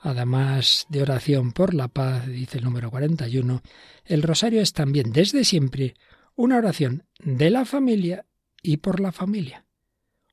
Además 0.05 0.85
de 0.91 1.01
oración 1.01 1.53
por 1.53 1.73
la 1.73 1.89
paz, 1.89 2.27
dice 2.27 2.59
el 2.59 2.65
número 2.65 2.91
41, 2.91 3.63
el 4.05 4.23
rosario 4.23 4.61
es 4.61 4.75
también 4.75 5.13
desde 5.13 5.45
siempre 5.45 5.95
una 6.35 6.59
oración 6.59 7.05
de 7.21 7.49
la 7.49 7.65
familia 7.65 8.27
y 8.63 8.77
por 8.77 9.01
la 9.01 9.13
familia. 9.13 9.65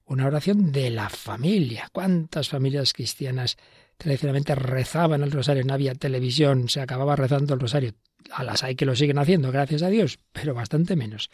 Una 0.04 0.28
oración 0.28 0.74
de 0.74 0.90
la 0.90 1.08
familia. 1.08 1.88
¿Cuántas 1.94 2.50
familias 2.50 2.92
cristianas 2.92 3.56
tradicionalmente 3.96 4.56
rezaban 4.56 5.24
el 5.24 5.32
rosario? 5.32 5.64
No 5.64 5.74
había 5.74 5.96
televisión, 5.96 6.68
se 6.68 6.82
acababa 6.82 7.16
rezando 7.16 7.54
el 7.54 7.62
rosario. 7.62 7.94
A 8.34 8.44
las 8.44 8.66
hay 8.66 8.76
que 8.76 8.86
lo 8.86 8.94
siguen 8.98 9.20
haciendo, 9.20 9.54
gracias 9.54 9.84
a 9.84 9.90
Dios, 9.90 10.20
pero 10.34 10.54
bastante 10.54 10.98
menos. 10.98 11.30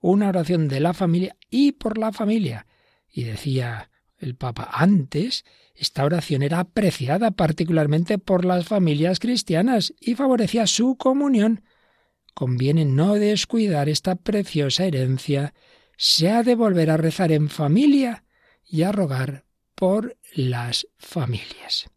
Una 0.00 0.30
oración 0.30 0.68
de 0.68 0.80
la 0.80 0.94
familia 0.94 1.36
y 1.50 1.72
por 1.72 1.98
la 1.98 2.12
familia. 2.12 2.66
Y 3.12 3.24
decía 3.24 3.90
el 4.24 4.34
Papa, 4.34 4.68
antes 4.72 5.44
esta 5.74 6.04
oración 6.04 6.42
era 6.42 6.60
apreciada 6.60 7.32
particularmente 7.32 8.18
por 8.18 8.44
las 8.44 8.66
familias 8.66 9.18
cristianas 9.18 9.92
y 10.00 10.14
favorecía 10.14 10.66
su 10.66 10.96
comunión. 10.96 11.64
Conviene 12.32 12.84
no 12.84 13.14
descuidar 13.14 13.88
esta 13.88 14.14
preciosa 14.14 14.84
herencia. 14.84 15.52
Se 15.96 16.30
ha 16.30 16.42
de 16.42 16.54
volver 16.54 16.90
a 16.90 16.96
rezar 16.96 17.32
en 17.32 17.48
familia 17.48 18.24
y 18.64 18.82
a 18.82 18.92
rogar 18.92 19.44
por 19.74 20.16
las 20.34 20.86
familias. 20.96 21.90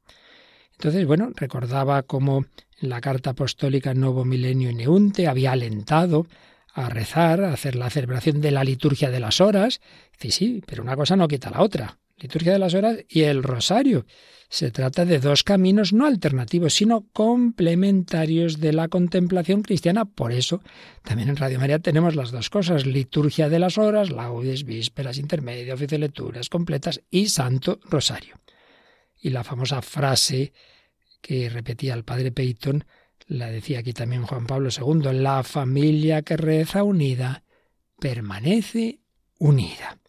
Entonces, 0.74 1.06
bueno, 1.06 1.32
recordaba 1.36 2.04
cómo 2.04 2.46
la 2.80 3.02
carta 3.02 3.32
apostólica 3.32 3.94
Novo 3.94 4.26
Milenio 4.26 4.72
Neunte 4.74 5.28
había 5.28 5.52
alentado 5.52 6.28
a 6.74 6.90
rezar, 6.90 7.44
a 7.44 7.54
hacer 7.54 7.76
la 7.76 7.90
celebración 7.90 8.42
de 8.42 8.52
la 8.52 8.64
liturgia 8.64 9.10
de 9.10 9.20
las 9.20 9.42
horas. 9.42 9.82
Sí, 10.20 10.32
sí, 10.32 10.64
pero 10.66 10.84
una 10.84 10.96
cosa 10.96 11.16
no 11.16 11.28
quita 11.28 11.50
la 11.50 11.62
otra 11.62 11.98
liturgia 12.18 12.54
de 12.54 12.60
las 12.60 12.74
horas 12.74 12.98
y 13.08 13.22
el 13.22 13.44
rosario. 13.44 14.06
Se 14.50 14.72
trata 14.72 15.04
de 15.04 15.20
dos 15.20 15.44
caminos 15.44 15.92
no 15.92 16.06
alternativos, 16.06 16.74
sino 16.74 17.06
complementarios 17.12 18.60
de 18.60 18.72
la 18.72 18.88
contemplación 18.88 19.62
cristiana. 19.62 20.06
Por 20.06 20.32
eso, 20.32 20.62
también 21.04 21.30
en 21.30 21.36
Radio 21.36 21.60
María 21.60 21.80
tenemos 21.80 22.16
las 22.16 22.32
dos 22.32 22.50
cosas, 22.50 22.86
liturgia 22.86 23.50
de 23.50 23.60
las 23.60 23.78
horas, 23.78 24.10
laudes, 24.10 24.64
vísperas, 24.64 25.18
intermedia, 25.18 25.74
oficio 25.74 25.98
de 25.98 26.06
lecturas 26.06 26.50
completas 26.50 27.02
y 27.12 27.28
santo 27.28 27.80
rosario. 27.84 28.36
Y 29.20 29.32
la 29.32 29.44
famosa 29.44 29.82
frase 29.82 30.54
que 31.22 31.50
repetía 31.50 31.94
el 31.94 32.06
padre 32.06 32.32
Peyton, 32.32 32.86
la 33.28 33.52
decía 33.52 33.80
aquí 33.80 33.92
también 33.92 34.24
Juan 34.24 34.48
Pablo 34.48 34.70
II, 34.70 35.12
la 35.12 35.44
familia 35.44 36.22
que 36.22 36.38
reza 36.38 36.84
unida 36.84 37.44
permanece 38.00 39.02
unida. 39.40 40.00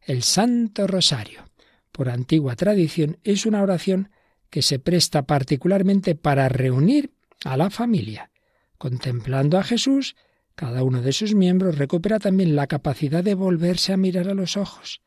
El 0.00 0.22
Santo 0.22 0.86
Rosario 0.86 1.51
por 1.92 2.08
antigua 2.08 2.56
tradición, 2.56 3.18
es 3.22 3.46
una 3.46 3.62
oración 3.62 4.10
que 4.50 4.62
se 4.62 4.78
presta 4.78 5.22
particularmente 5.22 6.14
para 6.14 6.48
reunir 6.48 7.12
a 7.44 7.56
la 7.56 7.70
familia. 7.70 8.30
Contemplando 8.78 9.58
a 9.58 9.62
Jesús, 9.62 10.16
cada 10.54 10.82
uno 10.82 11.00
de 11.02 11.12
sus 11.12 11.34
miembros 11.34 11.78
recupera 11.78 12.18
también 12.18 12.56
la 12.56 12.66
capacidad 12.66 13.22
de 13.22 13.34
volverse 13.34 13.92
a 13.92 13.96
mirar 13.96 14.28
a 14.28 14.34
los 14.34 14.56
ojos, 14.56 15.00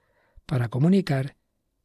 para 0.45 0.69
comunicar, 0.69 1.35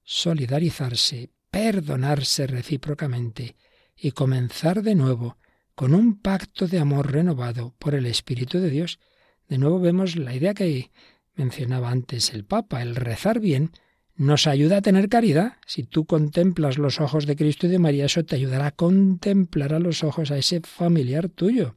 solidarizarse, 0.04 1.30
perdonarse 1.50 2.46
recíprocamente 2.46 3.56
y 3.96 4.12
comenzar 4.12 4.82
de 4.82 4.94
nuevo 4.94 5.36
con 5.74 5.94
un 5.94 6.20
pacto 6.20 6.66
de 6.66 6.78
amor 6.78 7.12
renovado 7.12 7.74
por 7.78 7.94
el 7.94 8.06
Espíritu 8.06 8.58
de 8.58 8.70
Dios. 8.70 8.98
De 9.48 9.58
nuevo 9.58 9.80
vemos 9.80 10.16
la 10.16 10.34
idea 10.34 10.54
que 10.54 10.90
mencionaba 11.34 11.90
antes 11.90 12.32
el 12.32 12.44
Papa, 12.44 12.82
el 12.82 12.96
rezar 12.96 13.40
bien 13.40 13.72
nos 14.20 14.46
ayuda 14.46 14.76
a 14.76 14.82
tener 14.82 15.08
caridad. 15.08 15.54
Si 15.64 15.82
tú 15.82 16.04
contemplas 16.04 16.76
los 16.76 17.00
ojos 17.00 17.24
de 17.24 17.36
Cristo 17.36 17.66
y 17.66 17.70
de 17.70 17.78
María, 17.78 18.04
eso 18.04 18.22
te 18.22 18.36
ayudará 18.36 18.66
a 18.66 18.70
contemplar 18.70 19.72
a 19.72 19.78
los 19.78 20.04
ojos 20.04 20.30
a 20.30 20.36
ese 20.36 20.60
familiar 20.60 21.30
tuyo. 21.30 21.76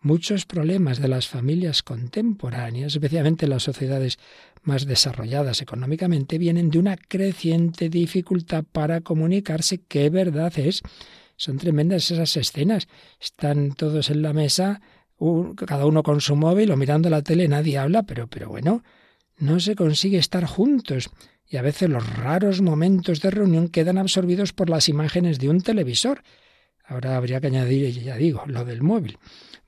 Muchos 0.00 0.46
problemas 0.46 1.00
de 1.00 1.08
las 1.08 1.26
familias 1.26 1.82
contemporáneas, 1.82 2.92
especialmente 2.92 3.48
las 3.48 3.64
sociedades 3.64 4.20
más 4.62 4.86
desarrolladas 4.86 5.60
económicamente, 5.60 6.38
vienen 6.38 6.70
de 6.70 6.78
una 6.78 6.96
creciente 6.96 7.88
dificultad 7.88 8.62
para 8.70 9.00
comunicarse. 9.00 9.80
¿Qué 9.88 10.10
verdad 10.10 10.56
es? 10.60 10.82
Son 11.34 11.58
tremendas 11.58 12.08
esas 12.12 12.36
escenas. 12.36 12.86
Están 13.20 13.72
todos 13.72 14.10
en 14.10 14.22
la 14.22 14.32
mesa, 14.32 14.80
cada 15.66 15.86
uno 15.86 16.04
con 16.04 16.20
su 16.20 16.36
móvil 16.36 16.70
o 16.70 16.76
mirando 16.76 17.10
la 17.10 17.22
tele, 17.22 17.48
nadie 17.48 17.78
habla, 17.78 18.04
pero, 18.04 18.28
pero 18.28 18.48
bueno, 18.48 18.84
no 19.38 19.58
se 19.58 19.74
consigue 19.74 20.18
estar 20.18 20.44
juntos 20.44 21.10
y 21.48 21.56
a 21.56 21.62
veces 21.62 21.88
los 21.88 22.16
raros 22.16 22.60
momentos 22.60 23.20
de 23.20 23.30
reunión 23.30 23.68
quedan 23.68 23.98
absorbidos 23.98 24.52
por 24.52 24.68
las 24.68 24.88
imágenes 24.88 25.38
de 25.38 25.48
un 25.48 25.60
televisor. 25.60 26.22
Ahora 26.84 27.16
habría 27.16 27.40
que 27.40 27.46
añadir, 27.48 27.90
ya 28.02 28.16
digo, 28.16 28.42
lo 28.46 28.64
del 28.64 28.82
móvil. 28.82 29.18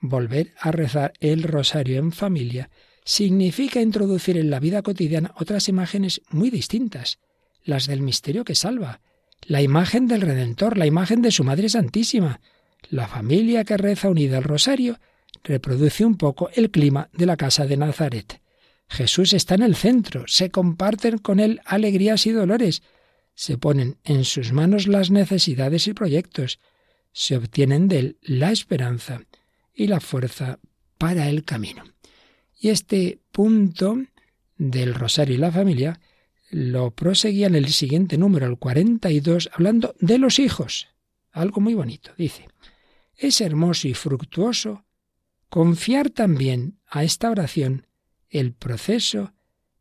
Volver 0.00 0.52
a 0.58 0.72
rezar 0.72 1.12
el 1.20 1.42
rosario 1.42 1.98
en 1.98 2.12
familia 2.12 2.70
significa 3.04 3.80
introducir 3.80 4.36
en 4.36 4.50
la 4.50 4.60
vida 4.60 4.82
cotidiana 4.82 5.32
otras 5.36 5.68
imágenes 5.68 6.20
muy 6.30 6.50
distintas, 6.50 7.18
las 7.64 7.86
del 7.86 8.02
misterio 8.02 8.44
que 8.44 8.54
salva, 8.54 9.00
la 9.46 9.62
imagen 9.62 10.06
del 10.06 10.20
Redentor, 10.20 10.76
la 10.76 10.86
imagen 10.86 11.22
de 11.22 11.30
su 11.30 11.44
Madre 11.44 11.68
Santísima. 11.68 12.40
La 12.88 13.06
familia 13.06 13.64
que 13.64 13.76
reza 13.76 14.08
unida 14.08 14.38
al 14.38 14.44
rosario 14.44 14.98
reproduce 15.44 16.04
un 16.04 16.16
poco 16.16 16.50
el 16.54 16.70
clima 16.70 17.08
de 17.12 17.26
la 17.26 17.36
casa 17.36 17.66
de 17.66 17.76
Nazaret. 17.76 18.40
Jesús 18.90 19.33
está 19.33 19.55
en 19.55 19.62
el 19.62 19.76
centro, 19.76 20.24
se 20.26 20.50
comparten 20.50 21.18
con 21.18 21.38
él 21.38 21.61
alegrías 21.64 22.26
y 22.26 22.33
dolores, 22.33 22.83
se 23.35 23.57
ponen 23.57 23.98
en 24.03 24.24
sus 24.24 24.53
manos 24.53 24.88
las 24.88 25.12
necesidades 25.12 25.87
y 25.87 25.94
proyectos, 25.94 26.59
se 27.12 27.37
obtienen 27.37 27.87
de 27.87 27.98
él 28.00 28.18
la 28.20 28.50
esperanza 28.50 29.22
y 29.72 29.87
la 29.87 30.00
fuerza 30.00 30.59
para 30.98 31.29
el 31.29 31.44
camino. 31.44 31.85
Y 32.59 32.70
este 32.70 33.20
punto 33.31 33.96
del 34.57 34.92
rosario 34.92 35.37
y 35.37 35.38
la 35.38 35.53
familia 35.53 36.00
lo 36.50 36.90
proseguía 36.90 37.46
en 37.46 37.55
el 37.55 37.68
siguiente 37.68 38.18
número, 38.18 38.46
el 38.46 38.59
42, 38.59 39.50
hablando 39.53 39.94
de 40.00 40.18
los 40.18 40.40
hijos. 40.40 40.88
Algo 41.31 41.61
muy 41.61 41.74
bonito, 41.74 42.11
dice. 42.18 42.48
Es 43.14 43.40
hermoso 43.40 43.87
y 43.87 43.94
fructuoso 43.94 44.85
confiar 45.48 46.11
también 46.11 46.81
a 46.87 47.05
esta 47.05 47.31
oración 47.31 47.87
el 48.30 48.52
proceso 48.52 49.32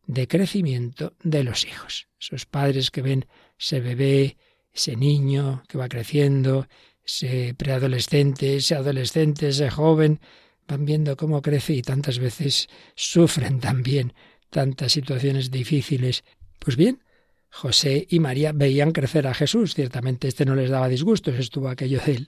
de 0.07 0.27
crecimiento 0.27 1.13
de 1.23 1.43
los 1.43 1.65
hijos. 1.65 2.07
Esos 2.19 2.45
padres 2.45 2.89
que 2.91 3.01
ven 3.01 3.27
ese 3.59 3.79
bebé, 3.79 4.37
ese 4.73 4.95
niño 4.95 5.63
que 5.67 5.77
va 5.77 5.87
creciendo, 5.87 6.67
ese 7.05 7.53
preadolescente, 7.55 8.55
ese 8.55 8.75
adolescente, 8.75 9.49
ese 9.49 9.69
joven, 9.69 10.19
van 10.67 10.85
viendo 10.85 11.15
cómo 11.15 11.41
crece 11.41 11.73
y 11.73 11.81
tantas 11.81 12.19
veces 12.19 12.69
sufren 12.95 13.59
también 13.69 14.13
tantas 14.49 14.93
situaciones 14.93 15.51
difíciles. 15.51 16.23
Pues 16.57 16.75
bien, 16.75 17.03
José 17.51 18.07
y 18.09 18.19
María 18.19 18.51
veían 18.51 18.91
crecer 18.91 19.27
a 19.27 19.33
Jesús. 19.33 19.75
Ciertamente 19.75 20.27
este 20.27 20.45
no 20.45 20.55
les 20.55 20.69
daba 20.69 20.87
disgustos, 20.87 21.35
estuvo 21.35 21.69
aquello 21.69 21.99
de, 22.05 22.25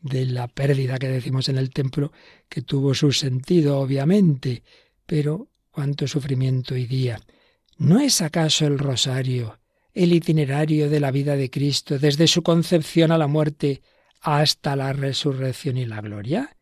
de 0.00 0.26
la 0.26 0.48
pérdida 0.48 0.98
que 0.98 1.08
decimos 1.08 1.48
en 1.48 1.58
el 1.58 1.70
templo, 1.70 2.12
que 2.48 2.62
tuvo 2.62 2.94
su 2.94 3.12
sentido, 3.12 3.78
obviamente, 3.80 4.62
pero 5.06 5.48
cuánto 5.78 6.08
sufrimiento 6.08 6.76
y 6.76 6.86
día. 6.86 7.20
¿No 7.76 8.00
es 8.00 8.20
acaso 8.20 8.66
el 8.66 8.80
rosario 8.80 9.60
el 9.94 10.12
itinerario 10.12 10.90
de 10.90 10.98
la 10.98 11.12
vida 11.12 11.36
de 11.36 11.50
Cristo 11.50 12.00
desde 12.00 12.26
su 12.26 12.42
concepción 12.42 13.12
a 13.12 13.16
la 13.16 13.28
muerte 13.28 13.80
hasta 14.20 14.74
la 14.74 14.92
resurrección 14.92 15.76
y 15.76 15.86
la 15.86 16.00
gloria? 16.00 16.56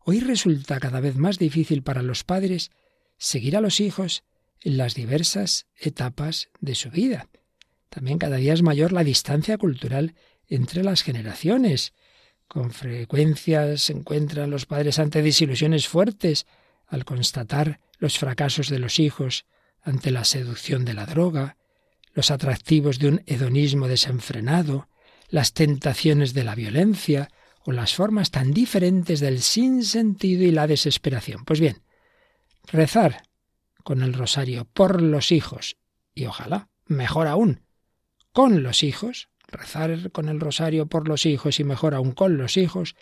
Hoy 0.00 0.18
resulta 0.18 0.80
cada 0.80 0.98
vez 0.98 1.14
más 1.14 1.38
difícil 1.38 1.84
para 1.84 2.02
los 2.02 2.24
padres 2.24 2.72
seguir 3.16 3.56
a 3.56 3.60
los 3.60 3.78
hijos 3.78 4.24
en 4.62 4.76
las 4.76 4.96
diversas 4.96 5.68
etapas 5.78 6.48
de 6.58 6.74
su 6.74 6.90
vida. 6.90 7.28
También 7.88 8.18
cada 8.18 8.38
día 8.38 8.54
es 8.54 8.62
mayor 8.62 8.90
la 8.90 9.04
distancia 9.04 9.56
cultural 9.56 10.16
entre 10.48 10.82
las 10.82 11.04
generaciones. 11.04 11.92
Con 12.48 12.72
frecuencia 12.72 13.76
se 13.76 13.92
encuentran 13.92 14.50
los 14.50 14.66
padres 14.66 14.98
ante 14.98 15.22
desilusiones 15.22 15.86
fuertes 15.86 16.44
al 16.88 17.04
constatar 17.04 17.78
los 17.98 18.18
fracasos 18.18 18.68
de 18.68 18.78
los 18.78 18.98
hijos 18.98 19.46
ante 19.82 20.10
la 20.10 20.24
seducción 20.24 20.84
de 20.84 20.94
la 20.94 21.06
droga, 21.06 21.56
los 22.14 22.30
atractivos 22.30 22.98
de 22.98 23.08
un 23.08 23.22
hedonismo 23.26 23.88
desenfrenado, 23.88 24.88
las 25.28 25.52
tentaciones 25.52 26.34
de 26.34 26.44
la 26.44 26.54
violencia 26.54 27.30
con 27.62 27.76
las 27.76 27.94
formas 27.94 28.30
tan 28.30 28.52
diferentes 28.52 29.20
del 29.20 29.42
sinsentido 29.42 30.44
y 30.44 30.50
la 30.50 30.66
desesperación. 30.66 31.44
Pues 31.44 31.60
bien, 31.60 31.82
rezar 32.66 33.22
con 33.84 34.02
el 34.02 34.14
rosario 34.14 34.64
por 34.64 35.02
los 35.02 35.32
hijos 35.32 35.76
y 36.14 36.26
ojalá, 36.26 36.68
mejor 36.86 37.26
aún, 37.26 37.62
con 38.32 38.62
los 38.62 38.82
hijos, 38.82 39.28
rezar 39.48 40.10
con 40.12 40.28
el 40.28 40.40
rosario 40.40 40.86
por 40.86 41.08
los 41.08 41.26
hijos 41.26 41.60
y 41.60 41.64
mejor 41.64 41.94
aún 41.94 42.12
con 42.12 42.36
los 42.36 42.56
hijos, 42.56 42.96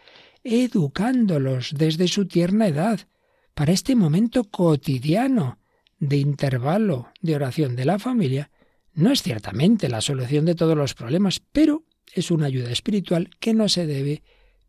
educándolos 0.44 1.72
desde 1.76 2.08
su 2.08 2.26
tierna 2.26 2.68
edad 2.68 3.08
para 3.56 3.72
este 3.72 3.96
momento 3.96 4.44
cotidiano 4.44 5.58
de 5.98 6.18
intervalo 6.18 7.08
de 7.22 7.36
oración 7.36 7.74
de 7.74 7.86
la 7.86 7.98
familia, 7.98 8.50
no 8.92 9.10
es 9.10 9.22
ciertamente 9.22 9.88
la 9.88 10.02
solución 10.02 10.44
de 10.44 10.54
todos 10.54 10.76
los 10.76 10.92
problemas, 10.92 11.40
pero 11.52 11.84
es 12.12 12.30
una 12.30 12.48
ayuda 12.48 12.70
espiritual 12.70 13.30
que 13.40 13.54
no 13.54 13.70
se 13.70 13.86
debe 13.86 14.22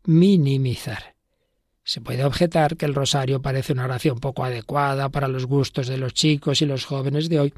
minimizar. 0.04 1.16
Se 1.84 2.00
puede 2.00 2.24
objetar 2.24 2.78
que 2.78 2.86
el 2.86 2.94
rosario 2.94 3.42
parece 3.42 3.74
una 3.74 3.84
oración 3.84 4.20
poco 4.20 4.42
adecuada 4.42 5.10
para 5.10 5.28
los 5.28 5.44
gustos 5.44 5.86
de 5.86 5.98
los 5.98 6.14
chicos 6.14 6.62
y 6.62 6.64
los 6.64 6.86
jóvenes 6.86 7.28
de 7.28 7.40
hoy, 7.40 7.54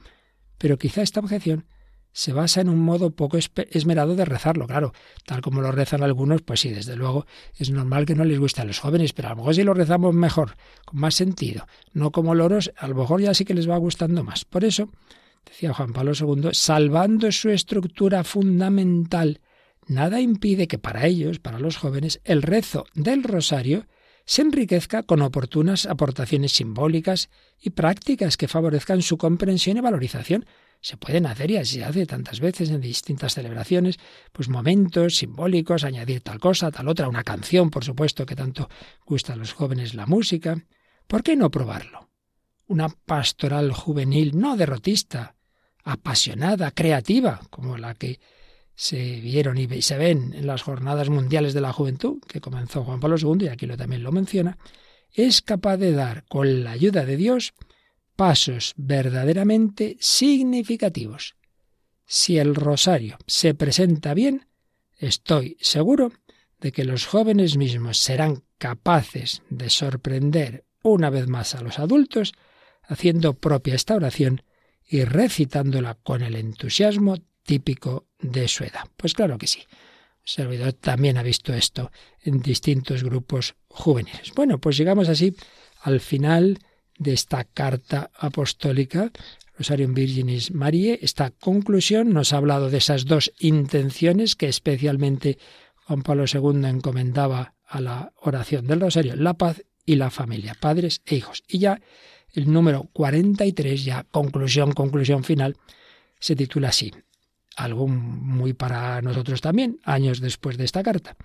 pero 0.59 0.79
quizá 0.79 1.01
esta 1.01 1.21
objeción 1.21 1.64
se 2.12 2.33
basa 2.33 2.61
en 2.61 2.68
un 2.68 2.81
modo 2.81 3.11
poco 3.11 3.38
esmerado 3.38 4.16
de 4.16 4.25
rezarlo, 4.25 4.66
claro, 4.66 4.92
tal 5.27 5.40
como 5.40 5.61
lo 5.61 5.73
rezan 5.73 6.03
algunos, 6.03 6.42
pues 6.42 6.61
sí, 6.61 6.70
desde 6.70 6.96
luego 6.96 7.27
es 7.57 7.70
normal 7.70 8.07
que 8.07 8.14
no 8.14 8.25
les 8.25 8.38
guste 8.38 8.62
a 8.62 8.64
los 8.64 8.81
jóvenes, 8.81 9.12
pero 9.12 9.29
a 9.29 9.31
lo 9.33 9.37
mejor 9.37 9.55
si 9.55 9.62
lo 9.62 9.75
rezamos 9.75 10.14
mejor, 10.14 10.57
con 10.85 11.01
más 11.01 11.14
sentido, 11.14 11.66
no 11.92 12.11
como 12.11 12.35
loros, 12.35 12.73
a 12.77 12.88
lo 12.88 12.94
mejor 12.94 13.20
ya 13.20 13.35
sí 13.35 13.44
que 13.44 13.55
les 13.55 13.68
va 13.68 13.77
gustando 13.77 14.25
más. 14.25 14.44
Por 14.44 14.64
eso, 14.64 14.90
decía 15.44 15.73
Juan 15.73 15.92
Pablo 15.92 16.12
II, 16.18 16.51
salvando 16.53 17.31
su 17.33 17.51
estructura 17.51 18.25
fundamental, 18.25 19.40
nada 19.87 20.20
impide 20.20 20.68
que 20.68 20.79
para 20.79 21.07
ellos, 21.07 21.38
para 21.38 21.59
los 21.59 21.77
jóvenes, 21.77 22.20
el 22.25 22.42
rezo 22.42 22.87
del 22.94 23.23
rosario 23.23 23.87
se 24.25 24.42
enriquezca 24.42 25.03
con 25.03 25.23
oportunas 25.23 25.87
aportaciones 25.87 26.53
simbólicas 26.53 27.31
y 27.61 27.70
prácticas 27.70 28.37
que 28.37 28.46
favorezcan 28.46 29.03
su 29.03 29.18
comprensión 29.18 29.77
y 29.77 29.81
valorización. 29.81 30.46
Se 30.81 30.97
pueden 30.97 31.27
hacer 31.27 31.51
y 31.51 31.57
así 31.59 31.77
se 31.77 31.85
hace 31.85 32.07
tantas 32.07 32.40
veces 32.40 32.71
en 32.71 32.81
distintas 32.81 33.35
celebraciones, 33.35 33.99
pues 34.33 34.49
momentos 34.49 35.16
simbólicos, 35.16 35.85
añadir 35.85 36.23
tal 36.23 36.40
cosa, 36.40 36.71
tal 36.71 36.88
otra, 36.88 37.09
una 37.09 37.23
canción, 37.23 37.71
por 37.71 37.85
supuesto, 37.85 38.25
que 38.25 38.37
tanto 38.37 38.69
gusta 39.05 39.35
a 39.35 39.37
los 39.37 39.53
jóvenes 39.53 39.95
la 39.95 40.07
música. 40.07 40.64
¿Por 41.07 41.23
qué 41.23 41.37
no 41.37 41.51
probarlo? 41.51 42.09
Una 42.66 42.88
pastoral 42.88 43.73
juvenil 43.73 44.38
no 44.38 44.57
derrotista, 44.57 45.37
apasionada, 45.85 46.71
creativa, 46.71 47.40
como 47.51 47.77
la 47.77 47.95
que 47.95 48.21
se 48.75 49.21
vieron 49.21 49.59
y 49.59 49.83
se 49.83 49.99
ven 49.99 50.33
en 50.33 50.47
las 50.47 50.62
jornadas 50.62 51.11
mundiales 51.11 51.53
de 51.53 51.61
la 51.61 51.73
juventud, 51.73 52.19
que 52.27 52.40
comenzó 52.40 52.85
Juan 52.85 53.01
Pablo 53.01 53.16
II, 53.19 53.45
y 53.45 53.49
aquí 53.49 53.66
lo, 53.66 53.77
también 53.77 54.03
lo 54.03 54.12
menciona, 54.12 54.57
es 55.12 55.43
capaz 55.43 55.77
de 55.77 55.93
dar, 55.93 56.25
con 56.29 56.64
la 56.64 56.71
ayuda 56.71 57.05
de 57.05 57.19
Dios, 57.19 57.53
pasos 58.20 58.74
verdaderamente 58.76 59.96
significativos. 59.98 61.37
Si 62.04 62.37
el 62.37 62.54
rosario 62.54 63.16
se 63.26 63.54
presenta 63.54 64.12
bien, 64.12 64.46
estoy 64.98 65.56
seguro 65.62 66.12
de 66.61 66.70
que 66.70 66.85
los 66.85 67.06
jóvenes 67.06 67.56
mismos 67.56 67.96
serán 67.96 68.42
capaces 68.59 69.40
de 69.48 69.70
sorprender 69.70 70.66
una 70.83 71.09
vez 71.09 71.28
más 71.28 71.54
a 71.54 71.62
los 71.62 71.78
adultos, 71.78 72.35
haciendo 72.83 73.33
propia 73.33 73.74
esta 73.74 73.94
oración 73.94 74.42
y 74.87 75.04
recitándola 75.04 75.94
con 75.94 76.20
el 76.20 76.35
entusiasmo 76.35 77.16
típico 77.42 78.06
de 78.18 78.48
su 78.48 78.64
edad. 78.64 78.85
Pues 78.98 79.14
claro 79.14 79.38
que 79.38 79.46
sí. 79.46 79.61
El 79.61 80.28
servidor 80.28 80.74
también 80.74 81.16
ha 81.16 81.22
visto 81.22 81.54
esto 81.54 81.90
en 82.20 82.42
distintos 82.42 83.02
grupos 83.02 83.54
juveniles. 83.68 84.35
Bueno, 84.37 84.59
pues 84.59 84.76
llegamos 84.76 85.09
así 85.09 85.35
al 85.80 86.00
final 86.00 86.59
de 87.00 87.14
esta 87.14 87.44
carta 87.44 88.10
apostólica, 88.14 89.10
Rosarium 89.58 89.94
Virginis 89.94 90.52
Mariae. 90.52 91.00
Esta 91.02 91.30
conclusión 91.30 92.12
nos 92.12 92.32
ha 92.32 92.36
hablado 92.36 92.70
de 92.70 92.78
esas 92.78 93.06
dos 93.06 93.32
intenciones 93.40 94.36
que 94.36 94.48
especialmente 94.48 95.38
Juan 95.86 96.02
Pablo 96.02 96.24
II 96.32 96.64
encomendaba 96.68 97.54
a 97.66 97.80
la 97.80 98.12
oración 98.16 98.66
del 98.66 98.80
Rosario, 98.80 99.16
la 99.16 99.34
paz 99.34 99.62
y 99.84 99.96
la 99.96 100.10
familia, 100.10 100.54
padres 100.60 101.00
e 101.06 101.16
hijos. 101.16 101.42
Y 101.48 101.58
ya 101.58 101.80
el 102.32 102.52
número 102.52 102.88
43, 102.92 103.84
ya 103.84 104.04
conclusión, 104.04 104.72
conclusión 104.72 105.24
final, 105.24 105.56
se 106.20 106.36
titula 106.36 106.68
así, 106.68 106.92
algo 107.56 107.88
muy 107.88 108.52
para 108.52 109.00
nosotros 109.00 109.40
también, 109.40 109.80
años 109.84 110.20
después 110.20 110.58
de 110.58 110.64
esta 110.64 110.82
carta. 110.82 111.16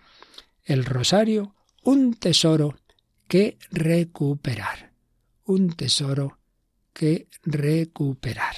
El 0.63 0.85
rosario, 0.85 1.53
un 1.83 2.13
tesoro 2.13 2.75
que 3.27 3.57
recuperar. 3.71 4.94
Un 5.45 5.73
tesoro 5.73 6.39
que 6.91 7.27
recuperar. 7.43 8.55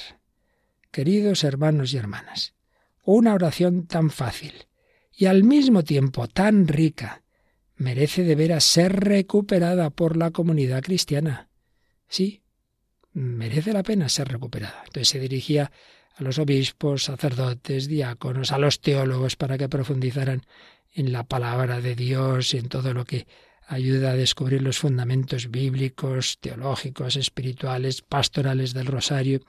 Queridos 0.90 1.44
hermanos 1.44 1.94
y 1.94 1.98
hermanas, 1.98 2.56
una 3.04 3.34
oración 3.34 3.88
tan 3.88 4.10
fácil 4.10 4.54
y 5.12 5.26
al 5.26 5.44
mismo 5.44 5.84
tiempo 5.84 6.28
tan 6.30 6.68
rica 6.68 7.24
merece 7.76 8.24
de 8.24 8.36
veras 8.36 8.64
ser 8.64 9.02
recuperada 9.02 9.90
por 9.90 10.16
la 10.16 10.32
comunidad 10.32 10.82
cristiana. 10.82 11.50
Sí, 12.08 12.42
merece 13.12 13.74
la 13.74 13.84
pena 13.84 14.08
ser 14.08 14.30
recuperada. 14.30 14.84
Entonces 14.86 15.10
se 15.10 15.20
dirigía 15.20 15.72
a 16.16 16.24
los 16.24 16.40
obispos, 16.40 17.04
sacerdotes, 17.04 17.88
diáconos, 17.88 18.54
a 18.54 18.58
los 18.58 18.80
teólogos 18.80 19.36
para 19.36 19.58
que 19.58 19.68
profundizaran 19.68 20.46
en 20.94 21.12
la 21.12 21.26
palabra 21.26 21.82
de 21.82 21.96
Dios 21.96 22.54
y 22.54 22.58
en 22.60 22.70
todo 22.70 22.94
lo 22.94 23.04
que 23.04 23.28
ayuda 23.68 24.12
a 24.12 24.16
descubrir 24.16 24.62
los 24.62 24.80
fundamentos 24.80 25.52
bíblicos, 25.52 26.40
teológicos, 26.40 27.18
espirituales, 27.18 28.02
pastorales 28.02 28.74
del 28.74 28.88
rosario. 28.88 29.42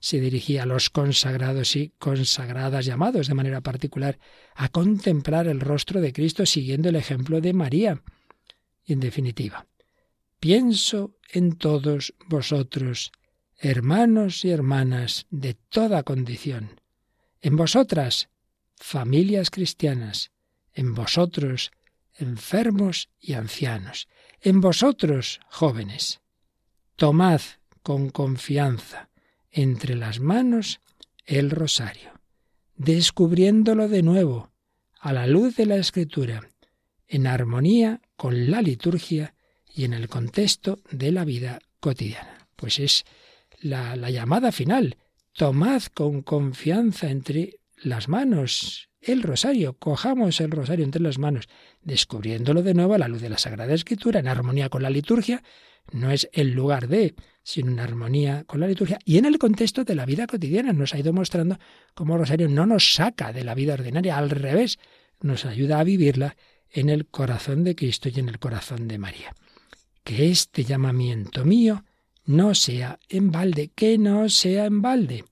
Se 0.00 0.20
dirigía 0.20 0.64
a 0.64 0.66
los 0.66 0.90
consagrados 0.90 1.76
y 1.76 1.92
consagradas 1.98 2.84
llamados 2.84 3.28
de 3.28 3.34
manera 3.34 3.60
particular 3.60 4.18
a 4.54 4.68
contemplar 4.68 5.46
el 5.46 5.60
rostro 5.60 6.00
de 6.00 6.12
Cristo 6.12 6.44
siguiendo 6.46 6.88
el 6.88 6.96
ejemplo 6.96 7.40
de 7.40 7.52
María. 7.52 8.02
Y 8.84 8.94
en 8.94 9.00
definitiva, 9.00 9.66
pienso 10.40 11.16
en 11.32 11.56
todos 11.56 12.14
vosotros 12.26 13.12
hermanos 13.56 14.44
y 14.44 14.50
hermanas 14.50 15.26
de 15.30 15.54
toda 15.54 16.02
condición, 16.02 16.80
en 17.42 17.56
vosotras, 17.56 18.30
familias 18.76 19.50
cristianas, 19.50 20.32
en 20.72 20.94
vosotros, 20.94 21.70
enfermos 22.20 23.08
y 23.20 23.34
ancianos, 23.34 24.08
en 24.40 24.60
vosotros, 24.60 25.40
jóvenes. 25.48 26.20
Tomad 26.96 27.40
con 27.82 28.10
confianza 28.10 29.08
entre 29.50 29.96
las 29.96 30.20
manos 30.20 30.80
el 31.26 31.50
rosario, 31.50 32.12
descubriéndolo 32.76 33.88
de 33.88 34.02
nuevo 34.02 34.50
a 34.98 35.12
la 35.12 35.26
luz 35.26 35.56
de 35.56 35.66
la 35.66 35.76
escritura, 35.76 36.48
en 37.06 37.26
armonía 37.26 38.00
con 38.16 38.50
la 38.50 38.62
liturgia 38.62 39.34
y 39.74 39.84
en 39.84 39.94
el 39.94 40.08
contexto 40.08 40.80
de 40.90 41.10
la 41.10 41.24
vida 41.24 41.60
cotidiana. 41.80 42.46
Pues 42.56 42.78
es 42.78 43.04
la, 43.60 43.96
llamada 44.10 44.52
final. 44.52 44.96
Tomad 45.32 45.82
con 45.94 46.22
confianza 46.22 47.10
entre 47.10 47.60
las 47.76 48.08
manos 48.08 48.89
el 49.00 49.22
rosario, 49.22 49.74
cojamos 49.74 50.40
el 50.40 50.50
rosario 50.50 50.84
entre 50.84 51.02
las 51.02 51.18
manos, 51.18 51.48
descubriéndolo 51.82 52.62
de 52.62 52.74
nuevo 52.74 52.94
a 52.94 52.98
la 52.98 53.08
luz 53.08 53.22
de 53.22 53.30
la 53.30 53.38
Sagrada 53.38 53.72
Escritura, 53.74 54.20
en 54.20 54.28
armonía 54.28 54.68
con 54.68 54.82
la 54.82 54.90
liturgia, 54.90 55.42
no 55.92 56.10
es 56.10 56.28
el 56.32 56.52
lugar 56.52 56.88
de, 56.88 57.14
sino 57.42 57.70
en 57.70 57.80
armonía 57.80 58.44
con 58.44 58.60
la 58.60 58.68
liturgia 58.68 58.98
y 59.04 59.18
en 59.18 59.24
el 59.24 59.38
contexto 59.38 59.84
de 59.84 59.94
la 59.94 60.06
vida 60.06 60.26
cotidiana. 60.26 60.72
Nos 60.72 60.94
ha 60.94 60.98
ido 60.98 61.12
mostrando 61.12 61.58
cómo 61.94 62.14
el 62.14 62.20
rosario 62.20 62.48
no 62.48 62.66
nos 62.66 62.94
saca 62.94 63.32
de 63.32 63.44
la 63.44 63.54
vida 63.54 63.74
ordinaria, 63.74 64.16
al 64.16 64.30
revés, 64.30 64.78
nos 65.20 65.44
ayuda 65.44 65.80
a 65.80 65.84
vivirla 65.84 66.36
en 66.70 66.88
el 66.88 67.06
corazón 67.06 67.64
de 67.64 67.74
Cristo 67.74 68.08
y 68.08 68.20
en 68.20 68.28
el 68.28 68.38
corazón 68.38 68.86
de 68.86 68.98
María. 68.98 69.34
Que 70.04 70.30
este 70.30 70.64
llamamiento 70.64 71.44
mío 71.44 71.84
no 72.24 72.54
sea 72.54 72.98
en 73.08 73.30
balde, 73.30 73.70
que 73.74 73.98
no 73.98 74.28
sea 74.28 74.66
en 74.66 74.80
balde. 74.80 75.24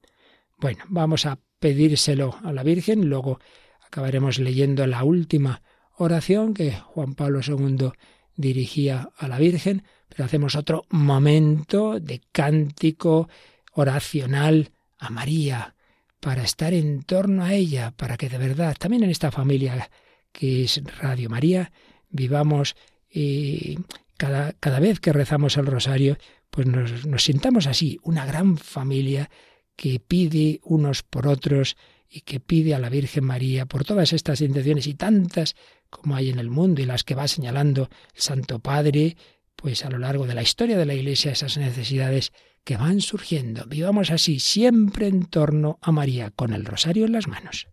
Bueno, 0.58 0.84
vamos 0.88 1.26
a 1.26 1.38
pedírselo 1.58 2.36
a 2.42 2.52
la 2.52 2.62
Virgen, 2.62 3.08
luego 3.08 3.40
acabaremos 3.86 4.38
leyendo 4.38 4.86
la 4.86 5.04
última 5.04 5.62
oración 5.96 6.54
que 6.54 6.72
Juan 6.72 7.14
Pablo 7.14 7.40
II 7.46 7.90
dirigía 8.36 9.10
a 9.16 9.28
la 9.28 9.38
Virgen, 9.38 9.82
pero 10.08 10.24
hacemos 10.24 10.54
otro 10.54 10.84
momento 10.90 11.98
de 12.00 12.20
cántico 12.32 13.28
oracional 13.72 14.70
a 14.98 15.10
María, 15.10 15.74
para 16.20 16.42
estar 16.42 16.74
en 16.74 17.02
torno 17.02 17.44
a 17.44 17.54
ella, 17.54 17.92
para 17.96 18.16
que 18.16 18.28
de 18.28 18.38
verdad, 18.38 18.76
también 18.78 19.04
en 19.04 19.10
esta 19.10 19.30
familia 19.30 19.88
que 20.32 20.64
es 20.64 20.82
Radio 21.00 21.30
María, 21.30 21.70
vivamos 22.10 22.76
y 23.10 23.78
cada, 24.16 24.52
cada 24.54 24.80
vez 24.80 25.00
que 25.00 25.12
rezamos 25.12 25.56
el 25.56 25.66
rosario, 25.66 26.18
pues 26.50 26.66
nos, 26.66 27.06
nos 27.06 27.22
sintamos 27.24 27.66
así, 27.66 27.98
una 28.02 28.26
gran 28.26 28.56
familia 28.58 29.30
que 29.78 30.00
pide 30.00 30.60
unos 30.64 31.04
por 31.04 31.28
otros 31.28 31.76
y 32.10 32.22
que 32.22 32.40
pide 32.40 32.74
a 32.74 32.80
la 32.80 32.88
Virgen 32.88 33.22
María 33.22 33.64
por 33.64 33.84
todas 33.84 34.12
estas 34.12 34.40
intenciones 34.40 34.88
y 34.88 34.94
tantas 34.94 35.54
como 35.88 36.16
hay 36.16 36.30
en 36.30 36.40
el 36.40 36.50
mundo 36.50 36.82
y 36.82 36.84
las 36.84 37.04
que 37.04 37.14
va 37.14 37.28
señalando 37.28 37.88
el 38.12 38.20
Santo 38.20 38.58
Padre, 38.58 39.16
pues 39.54 39.84
a 39.84 39.90
lo 39.90 39.98
largo 39.98 40.26
de 40.26 40.34
la 40.34 40.42
historia 40.42 40.76
de 40.76 40.84
la 40.84 40.94
Iglesia 40.94 41.30
esas 41.30 41.56
necesidades 41.58 42.32
que 42.64 42.76
van 42.76 43.00
surgiendo. 43.00 43.66
Vivamos 43.66 44.10
así 44.10 44.40
siempre 44.40 45.06
en 45.06 45.26
torno 45.26 45.78
a 45.80 45.92
María 45.92 46.32
con 46.32 46.52
el 46.52 46.64
rosario 46.64 47.06
en 47.06 47.12
las 47.12 47.28
manos. 47.28 47.68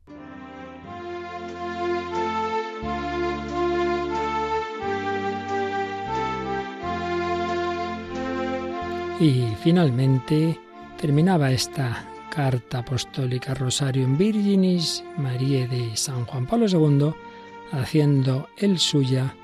Y 9.20 9.48
finalmente 9.64 10.60
terminaba 11.06 11.52
esta 11.52 12.04
carta 12.32 12.80
apostólica 12.80 13.54
Rosario 13.54 14.06
en 14.06 14.18
Virginis 14.18 15.04
María 15.18 15.68
de 15.68 15.96
San 15.96 16.26
Juan 16.26 16.48
Pablo 16.48 16.66
II 16.68 17.14
haciendo 17.80 18.50
el 18.58 18.80
suya 18.80 19.36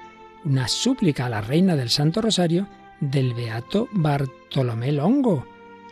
una 0.44 0.68
súplica 0.68 1.28
a 1.28 1.30
la 1.30 1.42
reina 1.42 1.76
del 1.76 1.92
Santo 1.92 2.20
Rosario 2.20 2.68
del 3.00 3.36
beato 3.36 3.88
Bartolomé 3.92 4.92
Longo, 4.92 5.46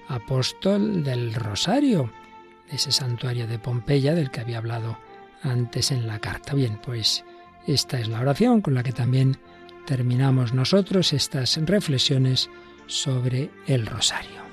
apóstol 0.08 1.04
del 1.04 1.36
Rosario, 1.36 2.12
de 2.68 2.78
ese 2.78 2.92
santuario 2.92 3.46
de 3.46 3.60
Pompeya 3.60 4.16
del 4.16 4.32
que 4.32 4.42
había 4.42 4.58
hablado 4.58 4.98
antes 5.44 5.92
en 5.92 6.08
la 6.08 6.18
carta. 6.18 6.56
Bien, 6.56 6.80
pues 6.84 7.24
esta 7.68 8.00
es 8.00 8.08
la 8.08 8.22
oración 8.22 8.62
con 8.62 8.74
la 8.74 8.82
que 8.82 8.92
también 8.92 9.38
terminamos 9.86 10.52
nosotros 10.52 11.14
estas 11.14 11.58
reflexiones 11.64 12.50
sobre 12.88 13.52
el 13.68 13.86
Rosario. 13.86 14.49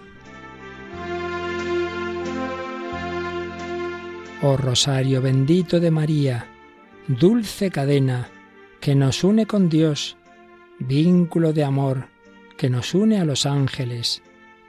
Oh 4.42 4.58
Rosario 4.58 5.22
bendito 5.22 5.80
de 5.80 5.90
María, 5.90 6.46
dulce 7.08 7.70
cadena 7.70 8.28
que 8.80 8.94
nos 8.94 9.24
une 9.24 9.46
con 9.46 9.70
Dios, 9.70 10.18
vínculo 10.78 11.54
de 11.54 11.64
amor 11.64 12.08
que 12.58 12.68
nos 12.68 12.94
une 12.94 13.18
a 13.18 13.24
los 13.24 13.46
ángeles, 13.46 14.22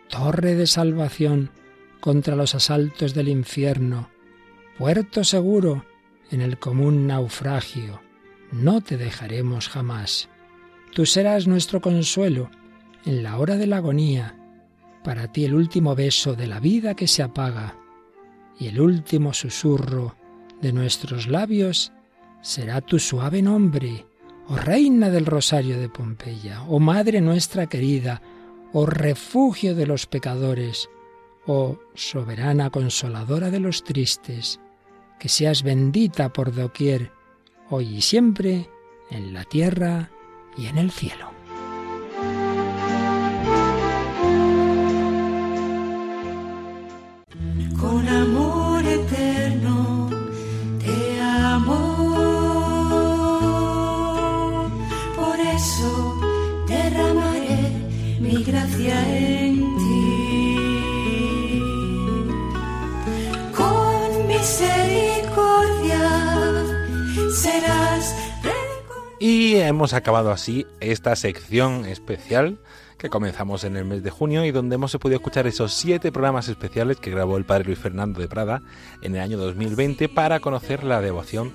torre 0.07 0.55
de 0.55 0.67
salvación 0.67 1.51
contra 1.99 2.37
los 2.37 2.55
asaltos 2.55 3.13
del 3.13 3.27
infierno, 3.27 4.09
puerto 4.77 5.25
seguro 5.25 5.85
en 6.31 6.39
el 6.39 6.57
común 6.59 7.05
naufragio. 7.05 8.01
No 8.53 8.79
te 8.79 8.95
dejaremos 8.95 9.67
jamás. 9.67 10.29
Tú 10.93 11.05
serás 11.05 11.45
nuestro 11.45 11.81
consuelo 11.81 12.49
en 13.05 13.21
la 13.21 13.37
hora 13.37 13.57
de 13.57 13.67
la 13.67 13.77
agonía, 13.77 14.37
para 15.03 15.29
ti 15.29 15.43
el 15.43 15.55
último 15.55 15.93
beso 15.93 16.35
de 16.35 16.47
la 16.47 16.61
vida 16.61 16.95
que 16.95 17.07
se 17.07 17.21
apaga 17.21 17.75
y 18.59 18.67
el 18.67 18.81
último 18.81 19.33
susurro 19.33 20.15
de 20.61 20.73
nuestros 20.73 21.27
labios 21.27 21.91
será 22.41 22.81
tu 22.81 22.99
suave 22.99 23.41
nombre, 23.41 24.05
oh 24.47 24.55
Reina 24.55 25.09
del 25.09 25.25
Rosario 25.25 25.79
de 25.79 25.89
Pompeya, 25.89 26.63
oh 26.63 26.79
Madre 26.79 27.21
nuestra 27.21 27.67
querida, 27.67 28.21
oh 28.73 28.85
refugio 28.85 29.75
de 29.75 29.85
los 29.85 30.05
pecadores, 30.05 30.89
oh 31.45 31.79
soberana 31.93 32.69
consoladora 32.69 33.49
de 33.51 33.59
los 33.59 33.83
tristes, 33.83 34.59
que 35.19 35.29
seas 35.29 35.63
bendita 35.63 36.31
por 36.31 36.53
doquier, 36.53 37.11
hoy 37.69 37.97
y 37.97 38.01
siempre, 38.01 38.69
en 39.09 39.33
la 39.33 39.43
tierra 39.43 40.11
y 40.57 40.67
en 40.67 40.77
el 40.77 40.91
cielo. 40.91 41.36
Hemos 69.65 69.93
acabado 69.93 70.31
así 70.31 70.67
esta 70.81 71.15
sección 71.15 71.85
especial 71.85 72.59
que 72.99 73.09
comenzamos 73.09 73.63
en 73.63 73.75
el 73.75 73.85
mes 73.85 74.03
de 74.03 74.11
junio 74.11 74.45
y 74.45 74.51
donde 74.51 74.75
hemos 74.75 74.95
podido 74.97 75.17
escuchar 75.17 75.47
esos 75.47 75.73
siete 75.73 76.11
programas 76.11 76.47
especiales 76.47 76.97
que 76.97 77.09
grabó 77.09 77.37
el 77.37 77.45
padre 77.45 77.65
Luis 77.65 77.79
Fernando 77.79 78.21
de 78.21 78.27
Prada 78.27 78.61
en 79.01 79.15
el 79.15 79.21
año 79.21 79.37
2020 79.37 80.09
para 80.09 80.39
conocer 80.39 80.83
la 80.83 81.01
devoción 81.01 81.53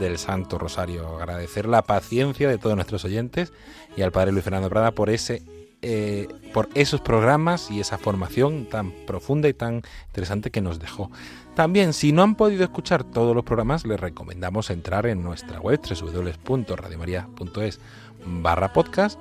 del 0.00 0.18
Santo 0.18 0.58
Rosario. 0.58 1.16
Agradecer 1.16 1.66
la 1.66 1.82
paciencia 1.82 2.48
de 2.48 2.58
todos 2.58 2.74
nuestros 2.74 3.04
oyentes 3.04 3.52
y 3.96 4.02
al 4.02 4.10
padre 4.10 4.32
Luis 4.32 4.42
Fernando 4.42 4.68
de 4.68 4.72
Prada 4.72 4.90
por 4.90 5.08
ese 5.08 5.42
eh, 5.86 6.28
por 6.54 6.70
esos 6.74 7.02
programas 7.02 7.70
y 7.70 7.78
esa 7.78 7.98
formación 7.98 8.66
tan 8.70 8.90
profunda 9.06 9.48
y 9.48 9.54
tan 9.54 9.82
interesante 10.06 10.50
que 10.50 10.62
nos 10.62 10.78
dejó. 10.78 11.10
También, 11.54 11.92
si 11.92 12.10
no 12.10 12.24
han 12.24 12.34
podido 12.34 12.64
escuchar 12.64 13.04
todos 13.04 13.34
los 13.34 13.44
programas, 13.44 13.86
les 13.86 14.00
recomendamos 14.00 14.70
entrar 14.70 15.06
en 15.06 15.22
nuestra 15.22 15.60
web 15.60 15.80
www.radiomaria.es 15.80 17.80
barra 18.26 18.72
podcast 18.72 19.20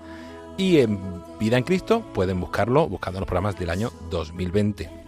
y 0.57 0.79
en 0.79 0.99
Vida 1.39 1.57
en 1.57 1.63
Cristo 1.63 2.01
pueden 2.13 2.39
buscarlo 2.39 2.87
buscando 2.87 3.19
los 3.19 3.27
programas 3.27 3.59
del 3.59 3.69
año 3.69 3.91
2020. 4.09 5.03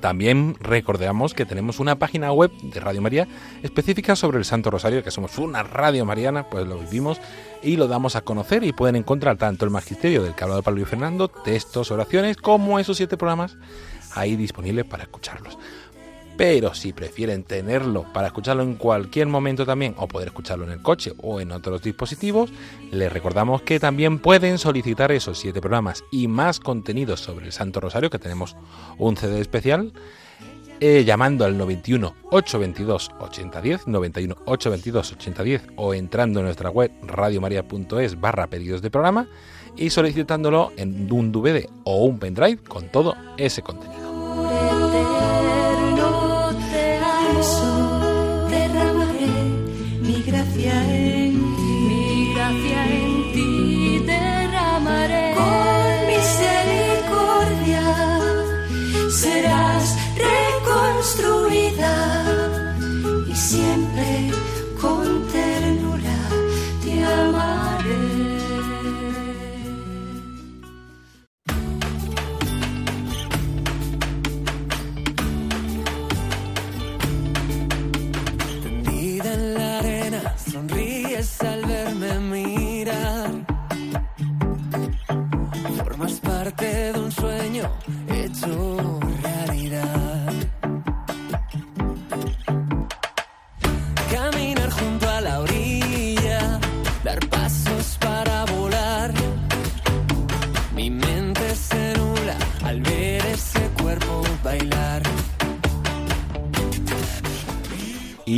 También 0.00 0.56
recordamos 0.60 1.34
que 1.34 1.46
tenemos 1.46 1.80
una 1.80 1.98
página 1.98 2.32
web 2.32 2.50
de 2.62 2.80
Radio 2.80 3.00
María 3.00 3.28
específica 3.62 4.16
sobre 4.16 4.38
el 4.38 4.44
Santo 4.44 4.70
Rosario, 4.70 5.04
que 5.04 5.10
somos 5.10 5.38
una 5.38 5.62
radio 5.62 6.04
mariana, 6.04 6.48
pues 6.50 6.66
lo 6.66 6.78
vivimos 6.78 7.20
y 7.62 7.76
lo 7.76 7.88
damos 7.88 8.16
a 8.16 8.22
conocer 8.22 8.64
y 8.64 8.72
pueden 8.72 8.96
encontrar 8.96 9.36
tanto 9.36 9.64
el 9.64 9.70
magisterio 9.70 10.22
del 10.22 10.34
que 10.34 10.44
ha 10.44 10.62
Pablo 10.62 10.80
y 10.80 10.84
Fernando, 10.84 11.28
textos, 11.28 11.90
oraciones, 11.90 12.36
como 12.36 12.78
esos 12.78 12.96
siete 12.96 13.16
programas 13.16 13.56
ahí 14.14 14.36
disponibles 14.36 14.84
para 14.84 15.04
escucharlos. 15.04 15.58
Pero 16.36 16.74
si 16.74 16.92
prefieren 16.92 17.44
tenerlo 17.44 18.04
para 18.12 18.26
escucharlo 18.26 18.62
en 18.62 18.74
cualquier 18.74 19.26
momento 19.26 19.64
también, 19.64 19.94
o 19.96 20.06
poder 20.06 20.28
escucharlo 20.28 20.64
en 20.64 20.72
el 20.72 20.82
coche 20.82 21.12
o 21.18 21.40
en 21.40 21.52
otros 21.52 21.82
dispositivos, 21.82 22.50
les 22.90 23.12
recordamos 23.12 23.62
que 23.62 23.80
también 23.80 24.18
pueden 24.18 24.58
solicitar 24.58 25.12
esos 25.12 25.38
siete 25.38 25.60
programas 25.60 26.04
y 26.10 26.28
más 26.28 26.60
contenidos 26.60 27.20
sobre 27.20 27.46
el 27.46 27.52
Santo 27.52 27.80
Rosario, 27.80 28.10
que 28.10 28.18
tenemos 28.18 28.56
un 28.98 29.16
CD 29.16 29.40
especial, 29.40 29.92
eh, 30.80 31.04
llamando 31.04 31.46
al 31.46 31.56
91 31.56 32.14
822 32.30 33.10
8010, 33.18 33.86
91 33.86 34.34
822 34.44 35.12
8010, 35.12 35.62
o 35.76 35.94
entrando 35.94 36.40
en 36.40 36.46
nuestra 36.46 36.68
web 36.68 36.92
radiomaria.es 37.02 38.20
barra 38.20 38.46
pedidos 38.48 38.82
de 38.82 38.90
programa 38.90 39.26
y 39.74 39.88
solicitándolo 39.88 40.72
en 40.76 41.10
un 41.10 41.32
DVD 41.32 41.66
o 41.84 42.04
un 42.04 42.18
pendrive 42.18 42.62
con 42.62 42.88
todo 42.90 43.14
ese 43.38 43.62
contenido. 43.62 44.05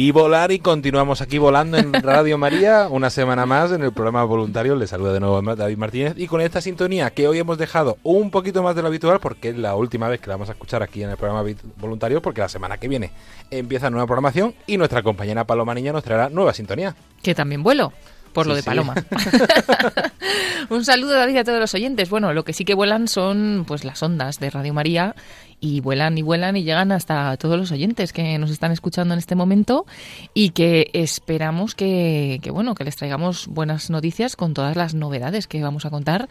Y 0.00 0.12
volar 0.12 0.52
y 0.52 0.60
continuamos 0.60 1.20
aquí 1.22 1.38
volando 1.38 1.76
en 1.76 1.92
Radio 1.92 2.38
María 2.38 2.86
una 2.88 3.10
semana 3.10 3.46
más 3.46 3.72
en 3.72 3.82
el 3.82 3.92
programa 3.92 4.22
voluntario. 4.22 4.76
Les 4.76 4.90
saluda 4.90 5.12
de 5.12 5.18
nuevo 5.18 5.42
David 5.56 5.76
Martínez 5.76 6.14
y 6.16 6.28
con 6.28 6.40
esta 6.40 6.60
sintonía 6.60 7.10
que 7.10 7.26
hoy 7.26 7.40
hemos 7.40 7.58
dejado 7.58 7.98
un 8.04 8.30
poquito 8.30 8.62
más 8.62 8.76
de 8.76 8.82
lo 8.82 8.86
habitual 8.86 9.18
porque 9.18 9.48
es 9.48 9.58
la 9.58 9.74
última 9.74 10.08
vez 10.08 10.20
que 10.20 10.28
la 10.28 10.34
vamos 10.34 10.50
a 10.50 10.52
escuchar 10.52 10.84
aquí 10.84 11.02
en 11.02 11.10
el 11.10 11.16
programa 11.16 11.42
voluntario 11.78 12.22
porque 12.22 12.40
la 12.40 12.48
semana 12.48 12.78
que 12.78 12.86
viene 12.86 13.10
empieza 13.50 13.90
nueva 13.90 14.06
programación 14.06 14.54
y 14.68 14.76
nuestra 14.76 15.02
compañera 15.02 15.42
Paloma 15.42 15.74
Niña 15.74 15.92
nos 15.92 16.04
traerá 16.04 16.28
nueva 16.28 16.54
sintonía. 16.54 16.94
Que 17.20 17.34
también 17.34 17.64
vuelo. 17.64 17.92
Por 18.32 18.46
lo 18.46 18.54
de 18.54 18.62
sí. 18.62 18.66
Paloma. 18.66 18.94
Un 20.70 20.84
saludo 20.84 21.12
David 21.12 21.38
a 21.38 21.44
todos 21.44 21.60
los 21.60 21.74
oyentes. 21.74 22.10
Bueno, 22.10 22.32
lo 22.32 22.44
que 22.44 22.52
sí 22.52 22.64
que 22.64 22.74
vuelan 22.74 23.08
son 23.08 23.64
pues 23.66 23.84
las 23.84 24.02
ondas 24.02 24.38
de 24.38 24.50
Radio 24.50 24.74
María 24.74 25.14
y 25.60 25.80
vuelan 25.80 26.16
y 26.18 26.22
vuelan 26.22 26.56
y 26.56 26.62
llegan 26.62 26.92
hasta 26.92 27.36
todos 27.36 27.58
los 27.58 27.72
oyentes 27.72 28.12
que 28.12 28.38
nos 28.38 28.50
están 28.50 28.70
escuchando 28.72 29.14
en 29.14 29.18
este 29.18 29.34
momento 29.34 29.86
y 30.34 30.50
que 30.50 30.90
esperamos 30.92 31.74
que, 31.74 32.38
que 32.42 32.50
bueno, 32.50 32.74
que 32.74 32.84
les 32.84 32.96
traigamos 32.96 33.48
buenas 33.48 33.90
noticias 33.90 34.36
con 34.36 34.54
todas 34.54 34.76
las 34.76 34.94
novedades 34.94 35.46
que 35.46 35.62
vamos 35.62 35.84
a 35.84 35.90
contar 35.90 36.28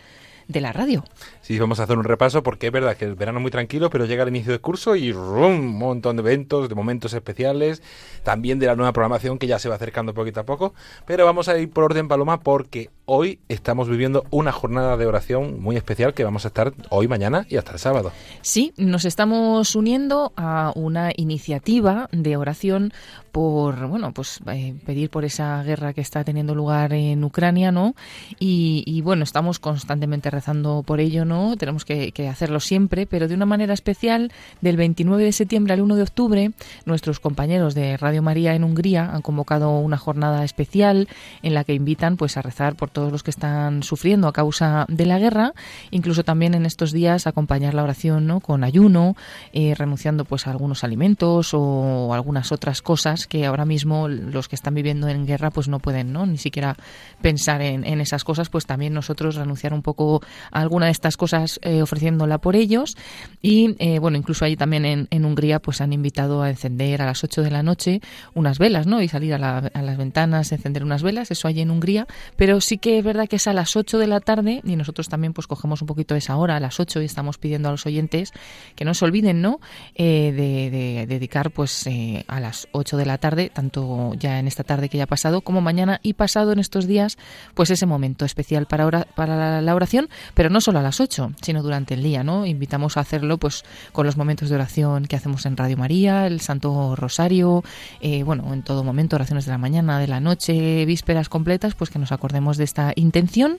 de 0.47 0.61
la 0.61 0.71
radio. 0.71 1.03
Sí, 1.41 1.57
vamos 1.59 1.79
a 1.79 1.83
hacer 1.83 1.97
un 1.97 2.03
repaso 2.03 2.43
porque 2.43 2.67
es 2.67 2.73
verdad 2.73 2.95
que 2.95 3.05
el 3.05 3.15
verano 3.15 3.39
es 3.39 3.41
muy 3.41 3.51
tranquilo, 3.51 3.89
pero 3.89 4.05
llega 4.05 4.23
el 4.23 4.29
inicio 4.29 4.51
del 4.51 4.61
curso 4.61 4.95
y 4.95 5.11
¡rum! 5.11 5.57
un 5.57 5.77
montón 5.77 6.17
de 6.17 6.21
eventos, 6.21 6.69
de 6.69 6.75
momentos 6.75 7.13
especiales, 7.13 7.81
también 8.23 8.59
de 8.59 8.67
la 8.67 8.75
nueva 8.75 8.93
programación 8.93 9.37
que 9.37 9.47
ya 9.47 9.59
se 9.59 9.69
va 9.69 9.75
acercando 9.75 10.13
poquito 10.13 10.39
a 10.39 10.45
poco. 10.45 10.73
Pero 11.05 11.25
vamos 11.25 11.47
a 11.47 11.57
ir 11.57 11.69
por 11.69 11.85
orden, 11.85 12.07
Paloma, 12.07 12.41
porque 12.41 12.89
hoy 13.05 13.39
estamos 13.47 13.89
viviendo 13.89 14.25
una 14.31 14.51
jornada 14.51 14.97
de 14.97 15.05
oración 15.05 15.61
muy 15.61 15.75
especial 15.77 16.13
que 16.13 16.23
vamos 16.23 16.45
a 16.45 16.49
estar 16.49 16.73
hoy, 16.89 17.07
mañana 17.07 17.45
y 17.49 17.57
hasta 17.57 17.71
el 17.71 17.79
sábado. 17.79 18.11
Sí, 18.41 18.73
nos 18.77 19.05
estamos 19.05 19.75
uniendo 19.75 20.33
a 20.35 20.71
una 20.75 21.11
iniciativa 21.15 22.09
de 22.11 22.37
oración 22.37 22.93
por, 23.31 23.87
bueno, 23.87 24.13
pues 24.13 24.39
eh, 24.51 24.75
pedir 24.85 25.09
por 25.09 25.23
esa 25.23 25.61
guerra 25.63 25.93
que 25.93 26.01
está 26.01 26.23
teniendo 26.23 26.55
lugar 26.55 26.93
en 26.93 27.23
Ucrania, 27.23 27.71
¿no? 27.71 27.93
Y, 28.39 28.83
y, 28.85 29.01
bueno, 29.01 29.23
estamos 29.23 29.59
constantemente 29.59 30.31
rezando 30.37 30.83
por 30.85 30.99
ello, 30.99 31.25
¿no? 31.25 31.57
Tenemos 31.57 31.83
que, 31.83 32.13
hacerlo 32.29 32.59
siempre, 32.59 33.07
pero 33.07 33.27
de 33.27 33.33
una 33.33 33.47
manera 33.47 33.73
especial, 33.73 34.31
del 34.61 34.77
29 34.77 35.23
de 35.23 35.31
septiembre 35.31 35.73
al 35.73 35.81
1 35.81 35.95
de 35.95 36.03
octubre, 36.03 36.51
nuestros 36.85 37.19
compañeros 37.19 37.73
de 37.73 37.97
Radio 37.97 38.21
María 38.21 38.53
en 38.53 38.63
Hungría 38.63 39.09
han 39.11 39.23
convocado 39.23 39.79
una 39.79 39.97
jornada 39.97 40.43
especial 40.43 41.07
en 41.41 41.55
la 41.55 41.63
que 41.63 41.73
invitan, 41.73 42.17
pues, 42.17 42.37
a 42.37 42.43
rezar 42.43 42.75
por 42.75 42.91
todos 42.91 43.11
los 43.11 43.23
que 43.23 43.31
están 43.31 43.81
sufriendo 43.81 44.27
a 44.27 44.33
causa 44.33 44.85
de 44.89 45.07
la 45.07 45.17
guerra, 45.17 45.53
incluso 45.89 46.23
también 46.23 46.53
en 46.53 46.67
estos 46.67 46.91
días 46.91 47.25
acompañar 47.25 47.73
la 47.73 47.83
oración, 47.83 48.27
¿no? 48.27 48.39
Con 48.39 48.63
ayuno, 48.63 49.15
eh, 49.53 49.73
renunciando, 49.75 50.23
pues, 50.23 50.45
a 50.45 50.51
algunos 50.51 50.83
alimentos 50.83 51.49
o 51.53 52.13
algunas 52.13 52.51
otras 52.51 52.83
cosas 52.83 53.25
que 53.25 53.47
ahora 53.47 53.65
mismo 53.65 54.07
los 54.07 54.47
que 54.47 54.55
están 54.55 54.75
viviendo 54.75 55.07
en 55.07 55.25
guerra 55.25 55.49
pues 55.49 55.67
no 55.67 55.79
pueden 55.79 56.13
no 56.13 56.25
ni 56.25 56.37
siquiera 56.37 56.75
pensar 57.21 57.61
en, 57.61 57.85
esas 58.01 58.23
cosas 58.23 58.49
pues 58.49 58.65
también 58.65 58.93
nosotros 58.93 59.35
renunciar 59.35 59.73
un 59.73 59.81
poco 59.81 60.21
alguna 60.51 60.87
de 60.87 60.91
estas 60.91 61.17
cosas 61.17 61.59
eh, 61.63 61.81
ofreciéndola 61.81 62.37
por 62.37 62.55
ellos. 62.55 62.97
Y 63.41 63.75
eh, 63.79 63.99
bueno 63.99 64.17
incluso 64.17 64.45
allí 64.45 64.55
también 64.55 65.07
en, 65.09 65.25
Hungría 65.25 65.59
pues 65.59 65.81
han 65.81 65.93
invitado 65.93 66.41
a 66.41 66.49
encender 66.49 67.01
a 67.01 67.05
las 67.05 67.23
8 67.23 67.41
de 67.41 67.51
la 67.51 67.63
noche 67.63 68.01
unas 68.33 68.59
velas 68.59 68.87
no 68.87 69.01
y 69.01 69.09
salir 69.09 69.33
a, 69.33 69.37
la, 69.37 69.71
las 69.73 69.97
ventanas 69.97 70.51
encender 70.51 70.83
unas 70.83 71.03
velas 71.03 71.31
eso 71.31 71.47
allí 71.47 71.61
en 71.61 71.71
Hungría. 71.71 72.07
Pero 72.35 72.61
sí 72.61 72.77
que 72.77 72.99
es 72.99 73.03
verdad 73.03 73.27
que 73.27 73.37
es 73.37 73.47
a 73.47 73.53
las 73.53 73.75
8 73.75 73.97
de 73.97 74.07
la 74.07 74.19
tarde 74.19 74.61
y 74.63 74.75
nosotros 74.75 75.09
también 75.09 75.33
pues 75.33 75.47
cogemos 75.47 75.81
un 75.81 75.87
poquito 75.87 76.15
esa 76.15 76.37
hora 76.37 76.55
a 76.55 76.59
las 76.59 76.79
8 76.79 77.01
y 77.01 77.05
estamos 77.05 77.37
pidiendo 77.37 77.69
a 77.69 77.71
los 77.71 77.85
oyentes 77.85 78.31
que 78.75 78.85
no 78.85 78.93
se 78.93 79.05
olviden 79.05 79.41
no 79.41 79.59
eh, 79.95 80.31
de, 80.35 80.69
de, 80.69 81.07
dedicar 81.07 81.51
pues 81.51 81.87
a 82.27 82.39
las 82.39 82.67
8 82.71 82.97
de 82.97 83.05
la 83.05 83.17
tarde, 83.17 83.51
tanto 83.53 84.13
ya 84.15 84.39
en 84.39 84.47
esta 84.47 84.63
tarde 84.63 84.89
que 84.89 84.97
ya 84.97 85.05
ha 85.05 85.07
pasado, 85.07 85.41
como 85.41 85.61
mañana 85.61 85.99
y 86.03 86.13
pasado 86.13 86.51
en 86.51 86.59
estos 86.59 86.87
días, 86.87 87.17
pues 87.53 87.69
ese 87.69 87.85
momento 87.85 88.25
especial 88.25 88.65
para, 88.65 88.89
para 89.15 89.61
la 89.61 89.75
oración, 89.75 90.09
pero 90.33 90.49
no 90.49 90.61
solo 90.61 90.79
a 90.79 90.81
las 90.81 90.99
8, 90.99 91.31
sino 91.41 91.63
durante 91.63 91.93
el 91.93 92.03
día, 92.03 92.23
¿no? 92.23 92.45
Invitamos 92.45 92.97
a 92.97 93.01
hacerlo 93.01 93.37
pues 93.37 93.63
con 93.91 94.05
los 94.05 94.17
momentos 94.17 94.49
de 94.49 94.55
oración 94.55 95.05
que 95.05 95.15
hacemos 95.15 95.45
en 95.45 95.57
Radio 95.57 95.77
María, 95.77 96.27
el 96.27 96.41
Santo 96.41 96.95
Rosario, 96.95 97.63
eh, 98.01 98.23
bueno, 98.23 98.53
en 98.53 98.63
todo 98.63 98.83
momento, 98.83 99.15
oraciones 99.15 99.45
de 99.45 99.51
la 99.51 99.57
mañana, 99.57 99.99
de 99.99 100.07
la 100.07 100.19
noche, 100.19 100.85
vísperas 100.85 101.29
completas, 101.29 101.75
pues 101.75 101.89
que 101.89 101.99
nos 101.99 102.11
acordemos 102.11 102.57
de 102.57 102.63
esta 102.63 102.93
intención. 102.95 103.57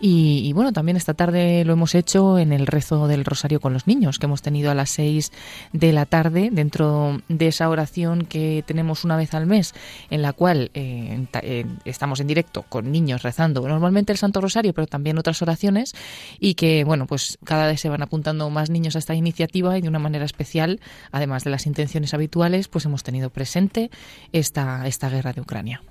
Y, 0.00 0.42
y 0.44 0.52
bueno, 0.52 0.72
también 0.72 0.96
esta 0.96 1.14
tarde 1.14 1.64
lo 1.64 1.72
hemos 1.72 1.94
hecho 1.94 2.38
en 2.38 2.52
el 2.52 2.66
rezo 2.66 3.08
del 3.08 3.24
Rosario 3.24 3.60
con 3.60 3.72
los 3.72 3.86
niños, 3.86 4.18
que 4.18 4.26
hemos 4.26 4.42
tenido 4.42 4.70
a 4.70 4.74
las 4.74 4.90
6 4.90 5.32
de 5.72 5.92
la 5.92 6.06
tarde, 6.06 6.50
dentro 6.52 7.20
de 7.28 7.48
esa 7.48 7.68
oración 7.68 8.24
que 8.24 8.64
tenemos 8.66 9.04
una 9.04 9.16
vez 9.16 9.34
al 9.34 9.46
mes, 9.46 9.74
en 10.10 10.22
la 10.22 10.32
cual 10.32 10.70
eh, 10.74 11.26
eh, 11.42 11.66
estamos 11.84 12.20
en 12.20 12.26
directo 12.26 12.64
con 12.68 12.90
niños 12.90 13.22
rezando 13.22 13.68
normalmente 13.68 14.12
el 14.12 14.18
Santo 14.18 14.40
Rosario, 14.40 14.72
pero 14.72 14.86
también 14.86 15.18
otras 15.18 15.40
oraciones, 15.42 15.94
y 16.40 16.54
que, 16.54 16.84
bueno, 16.84 17.06
pues 17.06 17.38
cada 17.44 17.66
vez 17.66 17.80
se 17.80 17.88
van 17.88 18.02
apuntando 18.02 18.48
más 18.50 18.70
niños 18.70 18.96
a 18.96 18.98
esta 18.98 19.14
iniciativa 19.14 19.76
y 19.78 19.82
de 19.82 19.88
una 19.88 19.98
manera 19.98 20.24
especial, 20.24 20.80
además 21.10 21.44
de 21.44 21.50
las 21.50 21.66
intenciones 21.66 22.14
habituales, 22.14 22.68
pues 22.68 22.84
hemos 22.84 23.02
tenido 23.02 23.30
presente 23.30 23.90
esta, 24.32 24.86
esta 24.86 25.08
guerra 25.08 25.32
de 25.32 25.40
Ucrania. 25.40 25.82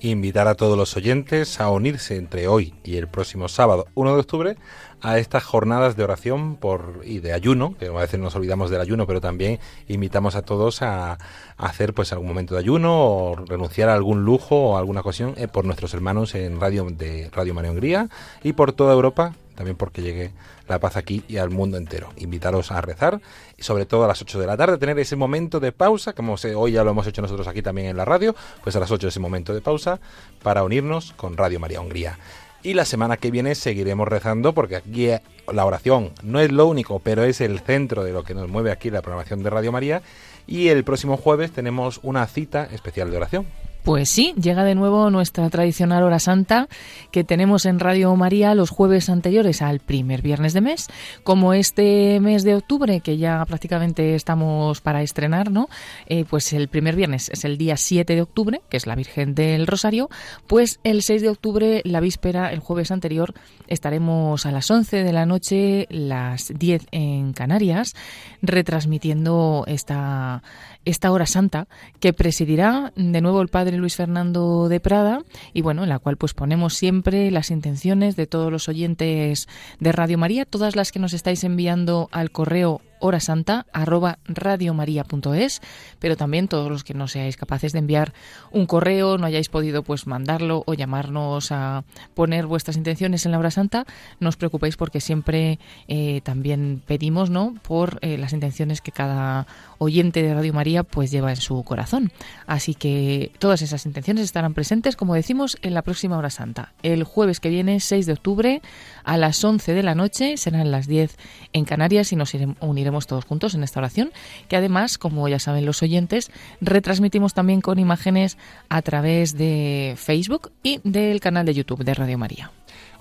Invitar 0.00 0.46
a 0.46 0.54
todos 0.54 0.76
los 0.76 0.94
oyentes 0.96 1.58
a 1.58 1.70
unirse 1.70 2.16
entre 2.16 2.48
hoy 2.48 2.74
y 2.84 2.96
el 2.96 3.08
próximo 3.08 3.48
sábado 3.48 3.86
1 3.94 4.12
de 4.12 4.20
octubre 4.20 4.56
a 5.00 5.18
estas 5.18 5.42
jornadas 5.42 5.96
de 5.96 6.04
oración 6.04 6.56
por 6.56 7.00
y 7.04 7.20
de 7.20 7.32
ayuno, 7.32 7.74
que 7.78 7.86
a 7.86 7.92
veces 7.92 8.20
nos 8.20 8.34
olvidamos 8.36 8.70
del 8.70 8.82
ayuno, 8.82 9.06
pero 9.06 9.22
también 9.22 9.58
invitamos 9.88 10.36
a 10.36 10.42
todos 10.42 10.82
a, 10.82 11.18
hacer 11.56 11.94
pues 11.94 12.12
algún 12.12 12.28
momento 12.28 12.54
de 12.54 12.60
ayuno 12.60 12.92
o 12.94 13.36
renunciar 13.36 13.88
a 13.88 13.94
algún 13.94 14.24
lujo 14.24 14.72
o 14.72 14.76
alguna 14.76 15.00
ocasión 15.00 15.32
eh, 15.38 15.48
por 15.48 15.64
nuestros 15.64 15.94
hermanos 15.94 16.34
en 16.34 16.60
radio 16.60 16.86
de 16.90 17.30
Radio 17.32 17.54
María 17.54 17.70
Hungría 17.70 18.10
y 18.42 18.52
por 18.52 18.74
toda 18.74 18.92
Europa, 18.92 19.34
también 19.54 19.78
porque 19.78 20.02
llegue 20.02 20.32
la 20.68 20.78
paz 20.78 20.96
aquí 20.96 21.24
y 21.28 21.38
al 21.38 21.50
mundo 21.50 21.76
entero. 21.76 22.10
Invitaros 22.16 22.70
a 22.70 22.80
rezar 22.80 23.20
y 23.56 23.62
sobre 23.62 23.86
todo 23.86 24.04
a 24.04 24.08
las 24.08 24.20
8 24.20 24.40
de 24.40 24.46
la 24.46 24.56
tarde 24.56 24.78
tener 24.78 24.98
ese 24.98 25.16
momento 25.16 25.60
de 25.60 25.72
pausa, 25.72 26.12
como 26.12 26.36
hoy 26.56 26.72
ya 26.72 26.84
lo 26.84 26.90
hemos 26.90 27.06
hecho 27.06 27.22
nosotros 27.22 27.46
aquí 27.48 27.62
también 27.62 27.88
en 27.88 27.96
la 27.96 28.04
radio, 28.04 28.34
pues 28.62 28.76
a 28.76 28.80
las 28.80 28.90
8 28.90 29.08
ese 29.08 29.20
momento 29.20 29.54
de 29.54 29.60
pausa 29.60 30.00
para 30.42 30.64
unirnos 30.64 31.12
con 31.12 31.36
Radio 31.36 31.60
María 31.60 31.80
Hungría. 31.80 32.18
Y 32.62 32.74
la 32.74 32.84
semana 32.84 33.16
que 33.16 33.30
viene 33.30 33.54
seguiremos 33.54 34.08
rezando 34.08 34.52
porque 34.52 34.74
aquí 34.74 35.08
la 35.52 35.64
oración 35.64 36.10
no 36.24 36.40
es 36.40 36.50
lo 36.50 36.66
único, 36.66 36.98
pero 36.98 37.22
es 37.22 37.40
el 37.40 37.60
centro 37.60 38.02
de 38.02 38.12
lo 38.12 38.24
que 38.24 38.34
nos 38.34 38.48
mueve 38.48 38.72
aquí 38.72 38.90
la 38.90 39.02
programación 39.02 39.44
de 39.44 39.50
Radio 39.50 39.70
María. 39.70 40.02
Y 40.48 40.68
el 40.68 40.82
próximo 40.82 41.16
jueves 41.16 41.52
tenemos 41.52 42.00
una 42.02 42.26
cita 42.26 42.68
especial 42.72 43.10
de 43.12 43.16
oración. 43.18 43.46
Pues 43.86 44.10
sí, 44.10 44.34
llega 44.34 44.64
de 44.64 44.74
nuevo 44.74 45.10
nuestra 45.10 45.48
tradicional 45.48 46.02
hora 46.02 46.18
santa 46.18 46.68
que 47.12 47.22
tenemos 47.22 47.66
en 47.66 47.78
Radio 47.78 48.16
María 48.16 48.52
los 48.56 48.70
jueves 48.70 49.08
anteriores 49.08 49.62
al 49.62 49.78
primer 49.78 50.22
viernes 50.22 50.54
de 50.54 50.60
mes, 50.60 50.88
como 51.22 51.54
este 51.54 52.18
mes 52.18 52.42
de 52.42 52.56
octubre 52.56 52.98
que 52.98 53.16
ya 53.16 53.44
prácticamente 53.44 54.16
estamos 54.16 54.80
para 54.80 55.02
estrenar, 55.02 55.52
¿no? 55.52 55.68
Eh, 56.06 56.24
pues 56.28 56.52
el 56.52 56.66
primer 56.66 56.96
viernes 56.96 57.28
es 57.28 57.44
el 57.44 57.58
día 57.58 57.76
7 57.76 58.12
de 58.12 58.22
octubre, 58.22 58.60
que 58.68 58.76
es 58.76 58.88
la 58.88 58.96
Virgen 58.96 59.36
del 59.36 59.68
Rosario, 59.68 60.10
pues 60.48 60.80
el 60.82 61.02
6 61.02 61.22
de 61.22 61.28
octubre, 61.28 61.82
la 61.84 62.00
víspera, 62.00 62.52
el 62.52 62.58
jueves 62.58 62.90
anterior, 62.90 63.34
estaremos 63.68 64.46
a 64.46 64.50
las 64.50 64.68
11 64.68 65.04
de 65.04 65.12
la 65.12 65.26
noche, 65.26 65.86
las 65.90 66.52
10 66.52 66.88
en 66.90 67.32
Canarias, 67.34 67.94
retransmitiendo 68.42 69.62
esta 69.68 70.42
esta 70.86 71.10
hora 71.10 71.26
santa 71.26 71.68
que 72.00 72.14
presidirá 72.14 72.92
de 72.96 73.20
nuevo 73.20 73.42
el 73.42 73.48
padre 73.48 73.76
Luis 73.76 73.96
Fernando 73.96 74.70
de 74.70 74.80
Prada 74.80 75.22
y 75.52 75.60
bueno, 75.60 75.82
en 75.82 75.90
la 75.90 75.98
cual 75.98 76.16
pues 76.16 76.32
ponemos 76.32 76.74
siempre 76.74 77.30
las 77.30 77.50
intenciones 77.50 78.16
de 78.16 78.26
todos 78.26 78.50
los 78.50 78.68
oyentes 78.68 79.48
de 79.80 79.92
Radio 79.92 80.16
María, 80.16 80.46
todas 80.46 80.76
las 80.76 80.92
que 80.92 81.00
nos 81.00 81.12
estáis 81.12 81.44
enviando 81.44 82.08
al 82.12 82.30
correo 82.30 82.80
hora 83.00 83.20
santa 83.20 83.66
arroba 83.72 84.18
radiomaria.es 84.26 85.60
pero 85.98 86.16
también 86.16 86.48
todos 86.48 86.70
los 86.70 86.84
que 86.84 86.94
no 86.94 87.08
seáis 87.08 87.36
capaces 87.36 87.72
de 87.72 87.78
enviar 87.78 88.12
un 88.50 88.66
correo 88.66 89.18
no 89.18 89.26
hayáis 89.26 89.48
podido 89.48 89.82
pues 89.82 90.06
mandarlo 90.06 90.62
o 90.66 90.74
llamarnos 90.74 91.52
a 91.52 91.84
poner 92.14 92.46
vuestras 92.46 92.76
intenciones 92.76 93.26
en 93.26 93.32
la 93.32 93.38
hora 93.38 93.50
santa 93.50 93.86
no 94.20 94.28
os 94.28 94.36
preocupéis 94.36 94.76
porque 94.76 95.00
siempre 95.00 95.58
eh, 95.88 96.20
también 96.22 96.82
pedimos 96.86 97.30
no 97.30 97.54
por 97.62 97.98
eh, 98.02 98.18
las 98.18 98.32
intenciones 98.32 98.80
que 98.80 98.92
cada 98.92 99.46
oyente 99.78 100.22
de 100.22 100.34
Radio 100.34 100.52
María 100.52 100.82
pues 100.82 101.10
lleva 101.10 101.30
en 101.30 101.36
su 101.36 101.62
corazón. 101.62 102.12
Así 102.46 102.74
que 102.74 103.32
todas 103.38 103.62
esas 103.62 103.86
intenciones 103.86 104.24
estarán 104.24 104.54
presentes 104.54 104.96
como 104.96 105.14
decimos 105.14 105.58
en 105.62 105.74
la 105.74 105.82
próxima 105.82 106.16
hora 106.16 106.30
santa. 106.30 106.72
El 106.82 107.04
jueves 107.04 107.40
que 107.40 107.48
viene 107.48 107.80
6 107.80 108.06
de 108.06 108.12
octubre 108.12 108.62
a 109.04 109.16
las 109.16 109.42
11 109.42 109.74
de 109.74 109.82
la 109.82 109.94
noche 109.94 110.36
serán 110.36 110.70
las 110.70 110.86
10 110.86 111.16
en 111.52 111.64
Canarias 111.64 112.12
y 112.12 112.16
nos 112.16 112.34
iremos, 112.34 112.56
uniremos 112.60 112.85
todos 113.06 113.24
juntos 113.24 113.54
en 113.54 113.62
esta 113.62 113.80
oración, 113.80 114.12
que 114.48 114.56
además, 114.56 114.98
como 114.98 115.28
ya 115.28 115.38
saben 115.38 115.66
los 115.66 115.82
oyentes, 115.82 116.30
retransmitimos 116.60 117.34
también 117.34 117.60
con 117.60 117.78
imágenes 117.78 118.38
a 118.68 118.82
través 118.82 119.36
de 119.36 119.94
Facebook 119.96 120.52
y 120.62 120.80
del 120.84 121.20
canal 121.20 121.46
de 121.46 121.54
YouTube 121.54 121.84
de 121.84 121.94
Radio 121.94 122.18
María. 122.18 122.50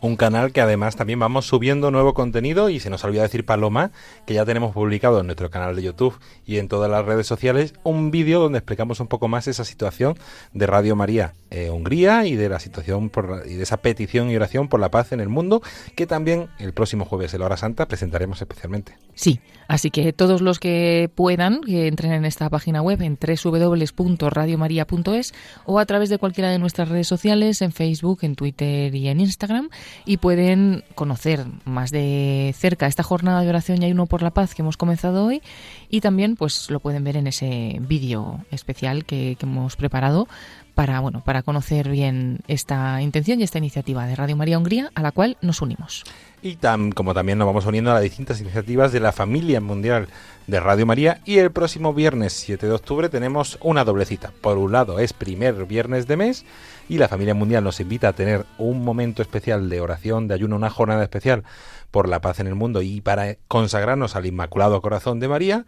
Un 0.06 0.16
canal 0.16 0.52
que 0.52 0.62
además 0.62 0.96
también 0.96 1.20
vamos 1.20 1.48
subiendo 1.48 1.90
nuevo 1.90 2.14
contenido 2.14 2.70
y 2.70 2.80
se 2.80 2.92
nos 2.92 3.04
olvida 3.04 3.24
decir 3.24 3.44
Paloma 3.46 3.90
que 4.28 4.36
ya 4.36 4.46
tenemos 4.46 4.72
publicado 4.74 5.20
en 5.20 5.26
nuestro 5.26 5.50
canal 5.50 5.76
de 5.76 5.82
YouTube 5.82 6.20
y 6.46 6.60
en 6.60 6.68
todas 6.68 6.92
las 6.92 7.04
redes 7.04 7.26
sociales 7.26 7.74
un 7.84 8.12
vídeo 8.12 8.40
donde 8.40 8.60
explicamos 8.60 9.00
un 9.00 9.08
poco 9.08 9.28
más 9.28 9.48
esa 9.48 9.66
situación 9.66 10.16
de 10.54 10.68
Radio 10.68 10.96
María 10.96 11.34
eh, 11.50 11.72
Hungría 11.72 12.28
y 12.28 12.36
de 12.36 12.50
la 12.50 12.60
situación 12.60 13.10
por, 13.10 13.46
y 13.48 13.56
de 13.56 13.64
esa 13.64 13.78
petición 13.78 14.30
y 14.30 14.36
oración 14.36 14.68
por 14.68 14.80
la 14.80 14.92
paz 14.92 15.12
en 15.12 15.22
el 15.22 15.30
mundo 15.30 15.64
que 15.96 16.06
también 16.06 16.50
el 16.60 16.74
próximo 16.74 17.06
jueves 17.06 17.34
en 17.34 17.40
la 17.40 17.48
hora 17.48 17.58
santa 17.58 17.88
presentaremos 17.88 18.40
especialmente. 18.42 18.98
Sí, 19.16 19.40
así 19.68 19.90
que 19.90 20.14
todos 20.14 20.42
los 20.42 20.60
que 20.60 21.10
puedan 21.16 21.62
entren 21.68 22.12
en 22.12 22.26
esta 22.26 22.48
página 22.50 22.82
web 22.82 23.02
en 23.02 23.18
www.radiomaria.es 23.18 25.34
o 25.66 25.80
a 25.80 25.86
través 25.86 26.10
de 26.10 26.20
cualquiera 26.20 26.52
de 26.52 26.60
nuestras 26.60 26.90
redes 26.90 27.08
sociales 27.08 27.62
en 27.62 27.72
Facebook, 27.72 28.20
en 28.22 28.36
Twitter 28.36 28.94
y 28.94 29.08
en 29.08 29.20
Instagram 29.20 29.70
y 30.06 30.18
pueden 30.18 30.84
conocer 30.96 31.46
más 31.64 31.92
de 31.92 32.54
cerca 32.58 32.88
esta 32.88 33.04
jornada 33.04 33.42
de 33.42 33.50
oración 33.50 33.82
y 33.82 33.86
ayuno 33.86 34.06
por 34.06 34.22
la 34.22 34.32
paz 34.32 34.56
que 34.56 34.62
hemos 34.62 34.78
comenzado 34.78 35.26
hoy 35.26 35.42
y 35.90 36.02
también 36.02 36.36
pues 36.36 36.70
lo 36.70 36.80
pueden 36.80 37.04
ver 37.04 37.18
en 37.18 37.28
ese 37.28 37.78
vídeo 37.82 38.44
especial 38.52 39.06
que, 39.06 39.36
que 39.40 39.46
hemos 39.46 39.76
preparado 39.76 40.28
para 40.76 41.00
bueno 41.00 41.24
para 41.24 41.42
conocer 41.42 41.90
bien 41.90 42.40
esta 42.48 43.02
intención 43.02 43.40
y 43.40 43.44
esta 43.44 43.58
iniciativa 43.58 44.06
de 44.06 44.16
Radio 44.16 44.36
María 44.36 44.58
Hungría 44.58 44.92
a 44.94 45.02
la 45.02 45.12
cual 45.12 45.38
nos 45.42 45.62
unimos. 45.62 46.04
Y 46.42 46.58
tam, 46.58 46.92
como 46.92 47.16
también 47.16 47.40
nos 47.40 47.48
vamos 47.48 47.66
uniendo 47.66 47.90
a 47.90 47.96
las 47.96 48.04
distintas 48.04 48.40
iniciativas 48.40 48.92
de 48.92 49.00
la 49.00 49.12
familia 49.12 49.60
mundial 49.62 50.10
de 50.46 50.60
Radio 50.60 50.86
María 50.86 51.22
y 51.26 51.38
el 51.38 51.52
próximo 51.52 51.94
viernes 51.94 52.34
7 52.34 52.68
de 52.68 52.74
octubre 52.74 53.10
tenemos 53.10 53.58
una 53.62 53.84
doble 53.84 54.06
cita. 54.06 54.32
Por 54.42 54.58
un 54.60 54.74
lado 54.74 55.00
es 55.00 55.14
primer 55.14 55.66
viernes 55.66 56.06
de 56.06 56.18
mes 56.18 56.46
y 56.88 56.98
la 56.98 57.08
familia 57.08 57.34
mundial 57.34 57.64
nos 57.64 57.80
invita 57.80 58.10
a 58.10 58.14
tener 58.14 58.46
un 58.58 58.84
momento 58.84 59.22
especial 59.22 59.70
de 59.70 59.82
oración, 59.82 60.28
de 60.28 60.36
ayuno, 60.36 60.56
una 60.56 60.70
jornada 60.70 61.04
especial 61.04 61.44
por 61.92 62.08
la 62.08 62.22
paz 62.22 62.40
en 62.40 62.48
el 62.48 62.56
mundo 62.56 62.82
y 62.82 63.02
para 63.02 63.38
consagrarnos 63.48 64.16
al 64.16 64.26
Inmaculado 64.26 64.82
Corazón 64.82 65.20
de 65.20 65.28
María. 65.28 65.66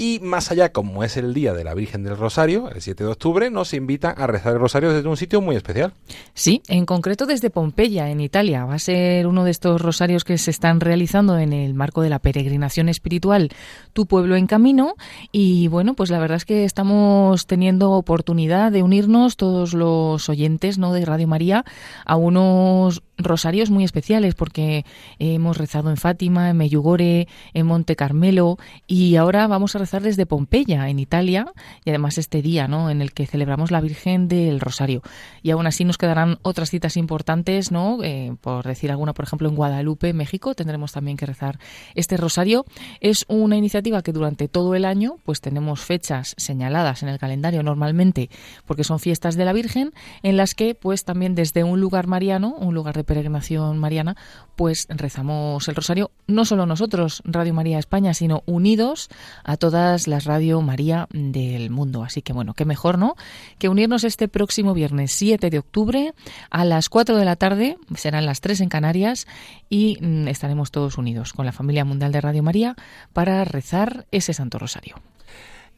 Y 0.00 0.20
más 0.20 0.52
allá, 0.52 0.70
como 0.70 1.02
es 1.02 1.16
el 1.16 1.34
día 1.34 1.52
de 1.54 1.64
la 1.64 1.74
Virgen 1.74 2.04
del 2.04 2.16
Rosario, 2.16 2.70
el 2.70 2.80
7 2.80 3.02
de 3.02 3.10
octubre, 3.10 3.50
nos 3.50 3.74
invita 3.74 4.10
a 4.10 4.28
rezar 4.28 4.52
el 4.52 4.60
Rosario 4.60 4.92
desde 4.92 5.08
un 5.08 5.16
sitio 5.16 5.40
muy 5.40 5.56
especial. 5.56 5.92
Sí, 6.34 6.62
en 6.68 6.86
concreto 6.86 7.26
desde 7.26 7.50
Pompeya, 7.50 8.08
en 8.08 8.20
Italia. 8.20 8.64
Va 8.64 8.74
a 8.74 8.78
ser 8.78 9.26
uno 9.26 9.42
de 9.42 9.50
estos 9.50 9.80
rosarios 9.80 10.22
que 10.22 10.38
se 10.38 10.52
están 10.52 10.78
realizando 10.78 11.36
en 11.36 11.52
el 11.52 11.74
marco 11.74 12.00
de 12.00 12.10
la 12.10 12.20
peregrinación 12.20 12.88
espiritual 12.88 13.50
Tu 13.92 14.06
pueblo 14.06 14.36
en 14.36 14.46
camino. 14.46 14.94
Y 15.32 15.66
bueno, 15.66 15.94
pues 15.94 16.10
la 16.10 16.20
verdad 16.20 16.36
es 16.36 16.44
que 16.44 16.62
estamos 16.62 17.48
teniendo 17.48 17.90
oportunidad 17.90 18.70
de 18.70 18.84
unirnos 18.84 19.36
todos 19.36 19.74
los 19.74 20.28
oyentes 20.28 20.78
¿no? 20.78 20.92
de 20.92 21.04
Radio 21.06 21.26
María 21.26 21.64
a 22.04 22.14
unos 22.14 23.02
rosarios 23.18 23.70
muy 23.70 23.84
especiales 23.84 24.34
porque 24.34 24.84
hemos 25.18 25.58
rezado 25.58 25.90
en 25.90 25.96
Fátima, 25.96 26.50
en 26.50 26.56
Meyugore, 26.56 27.28
en 27.52 27.66
Monte 27.66 27.96
Carmelo 27.96 28.58
y 28.86 29.16
ahora 29.16 29.46
vamos 29.46 29.74
a 29.74 29.78
rezar 29.78 30.02
desde 30.02 30.26
Pompeya, 30.26 30.88
en 30.88 30.98
Italia, 30.98 31.52
y 31.84 31.90
además 31.90 32.18
este 32.18 32.42
día, 32.42 32.68
¿no? 32.68 32.90
En 32.90 33.02
el 33.02 33.12
que 33.12 33.26
celebramos 33.26 33.70
la 33.70 33.80
Virgen 33.80 34.28
del 34.28 34.60
Rosario. 34.60 35.02
Y 35.42 35.50
aún 35.50 35.66
así 35.66 35.84
nos 35.84 35.98
quedarán 35.98 36.38
otras 36.42 36.70
citas 36.70 36.96
importantes, 36.96 37.70
¿no? 37.72 38.02
Eh, 38.02 38.34
por 38.40 38.64
decir 38.64 38.90
alguna, 38.90 39.14
por 39.14 39.24
ejemplo, 39.24 39.48
en 39.48 39.56
Guadalupe, 39.56 40.12
México, 40.12 40.54
tendremos 40.54 40.92
también 40.92 41.16
que 41.16 41.26
rezar 41.26 41.58
este 41.94 42.16
rosario. 42.16 42.64
Es 43.00 43.24
una 43.28 43.56
iniciativa 43.56 44.02
que 44.02 44.12
durante 44.12 44.48
todo 44.48 44.74
el 44.74 44.84
año, 44.84 45.18
pues 45.24 45.40
tenemos 45.40 45.80
fechas 45.80 46.34
señaladas 46.36 47.02
en 47.02 47.08
el 47.08 47.18
calendario 47.18 47.62
normalmente, 47.62 48.30
porque 48.66 48.84
son 48.84 49.00
fiestas 49.00 49.36
de 49.36 49.44
la 49.44 49.52
Virgen, 49.52 49.92
en 50.22 50.36
las 50.36 50.54
que, 50.54 50.74
pues 50.74 51.04
también 51.04 51.34
desde 51.34 51.64
un 51.64 51.80
lugar 51.80 52.06
mariano, 52.06 52.54
un 52.58 52.74
lugar 52.74 52.96
de 52.96 53.04
peregrinación 53.08 53.78
mariana, 53.78 54.16
pues 54.54 54.86
rezamos 54.88 55.66
el 55.66 55.74
rosario, 55.74 56.12
no 56.28 56.44
solo 56.44 56.66
nosotros, 56.66 57.22
Radio 57.24 57.54
María 57.54 57.80
España, 57.80 58.14
sino 58.14 58.44
unidos 58.46 59.08
a 59.42 59.56
todas 59.56 60.06
las 60.06 60.24
Radio 60.24 60.60
María 60.62 61.08
del 61.10 61.70
mundo. 61.70 62.04
Así 62.04 62.22
que 62.22 62.32
bueno, 62.32 62.54
qué 62.54 62.64
mejor, 62.64 62.98
¿no? 62.98 63.16
Que 63.58 63.68
unirnos 63.68 64.04
este 64.04 64.28
próximo 64.28 64.74
viernes 64.74 65.10
7 65.12 65.50
de 65.50 65.58
octubre 65.58 66.14
a 66.50 66.64
las 66.64 66.88
4 66.88 67.16
de 67.16 67.24
la 67.24 67.34
tarde, 67.34 67.78
serán 67.96 68.26
las 68.26 68.40
3 68.40 68.60
en 68.60 68.68
Canarias, 68.68 69.26
y 69.68 69.98
mm, 70.00 70.28
estaremos 70.28 70.70
todos 70.70 70.98
unidos 70.98 71.32
con 71.32 71.46
la 71.46 71.52
familia 71.52 71.84
mundial 71.84 72.12
de 72.12 72.20
Radio 72.20 72.42
María 72.42 72.76
para 73.12 73.44
rezar 73.44 74.06
ese 74.12 74.34
Santo 74.34 74.58
Rosario 74.58 74.96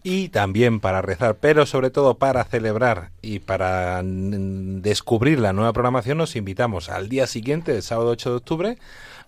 y 0.02 0.28
también 0.28 0.80
para 0.80 1.02
rezar, 1.02 1.36
pero 1.40 1.66
sobre 1.66 1.90
todo 1.90 2.18
para 2.18 2.44
celebrar 2.44 3.10
y 3.22 3.40
para 3.40 4.02
mm, 4.02 4.80
descubrir 4.82 5.38
la 5.38 5.52
nueva 5.52 5.72
programación, 5.72 6.18
nos 6.18 6.36
invitamos 6.36 6.88
al 6.88 7.08
día 7.08 7.26
siguiente, 7.26 7.74
el 7.76 7.82
sábado 7.82 8.10
8 8.10 8.30
de 8.30 8.36
octubre, 8.36 8.78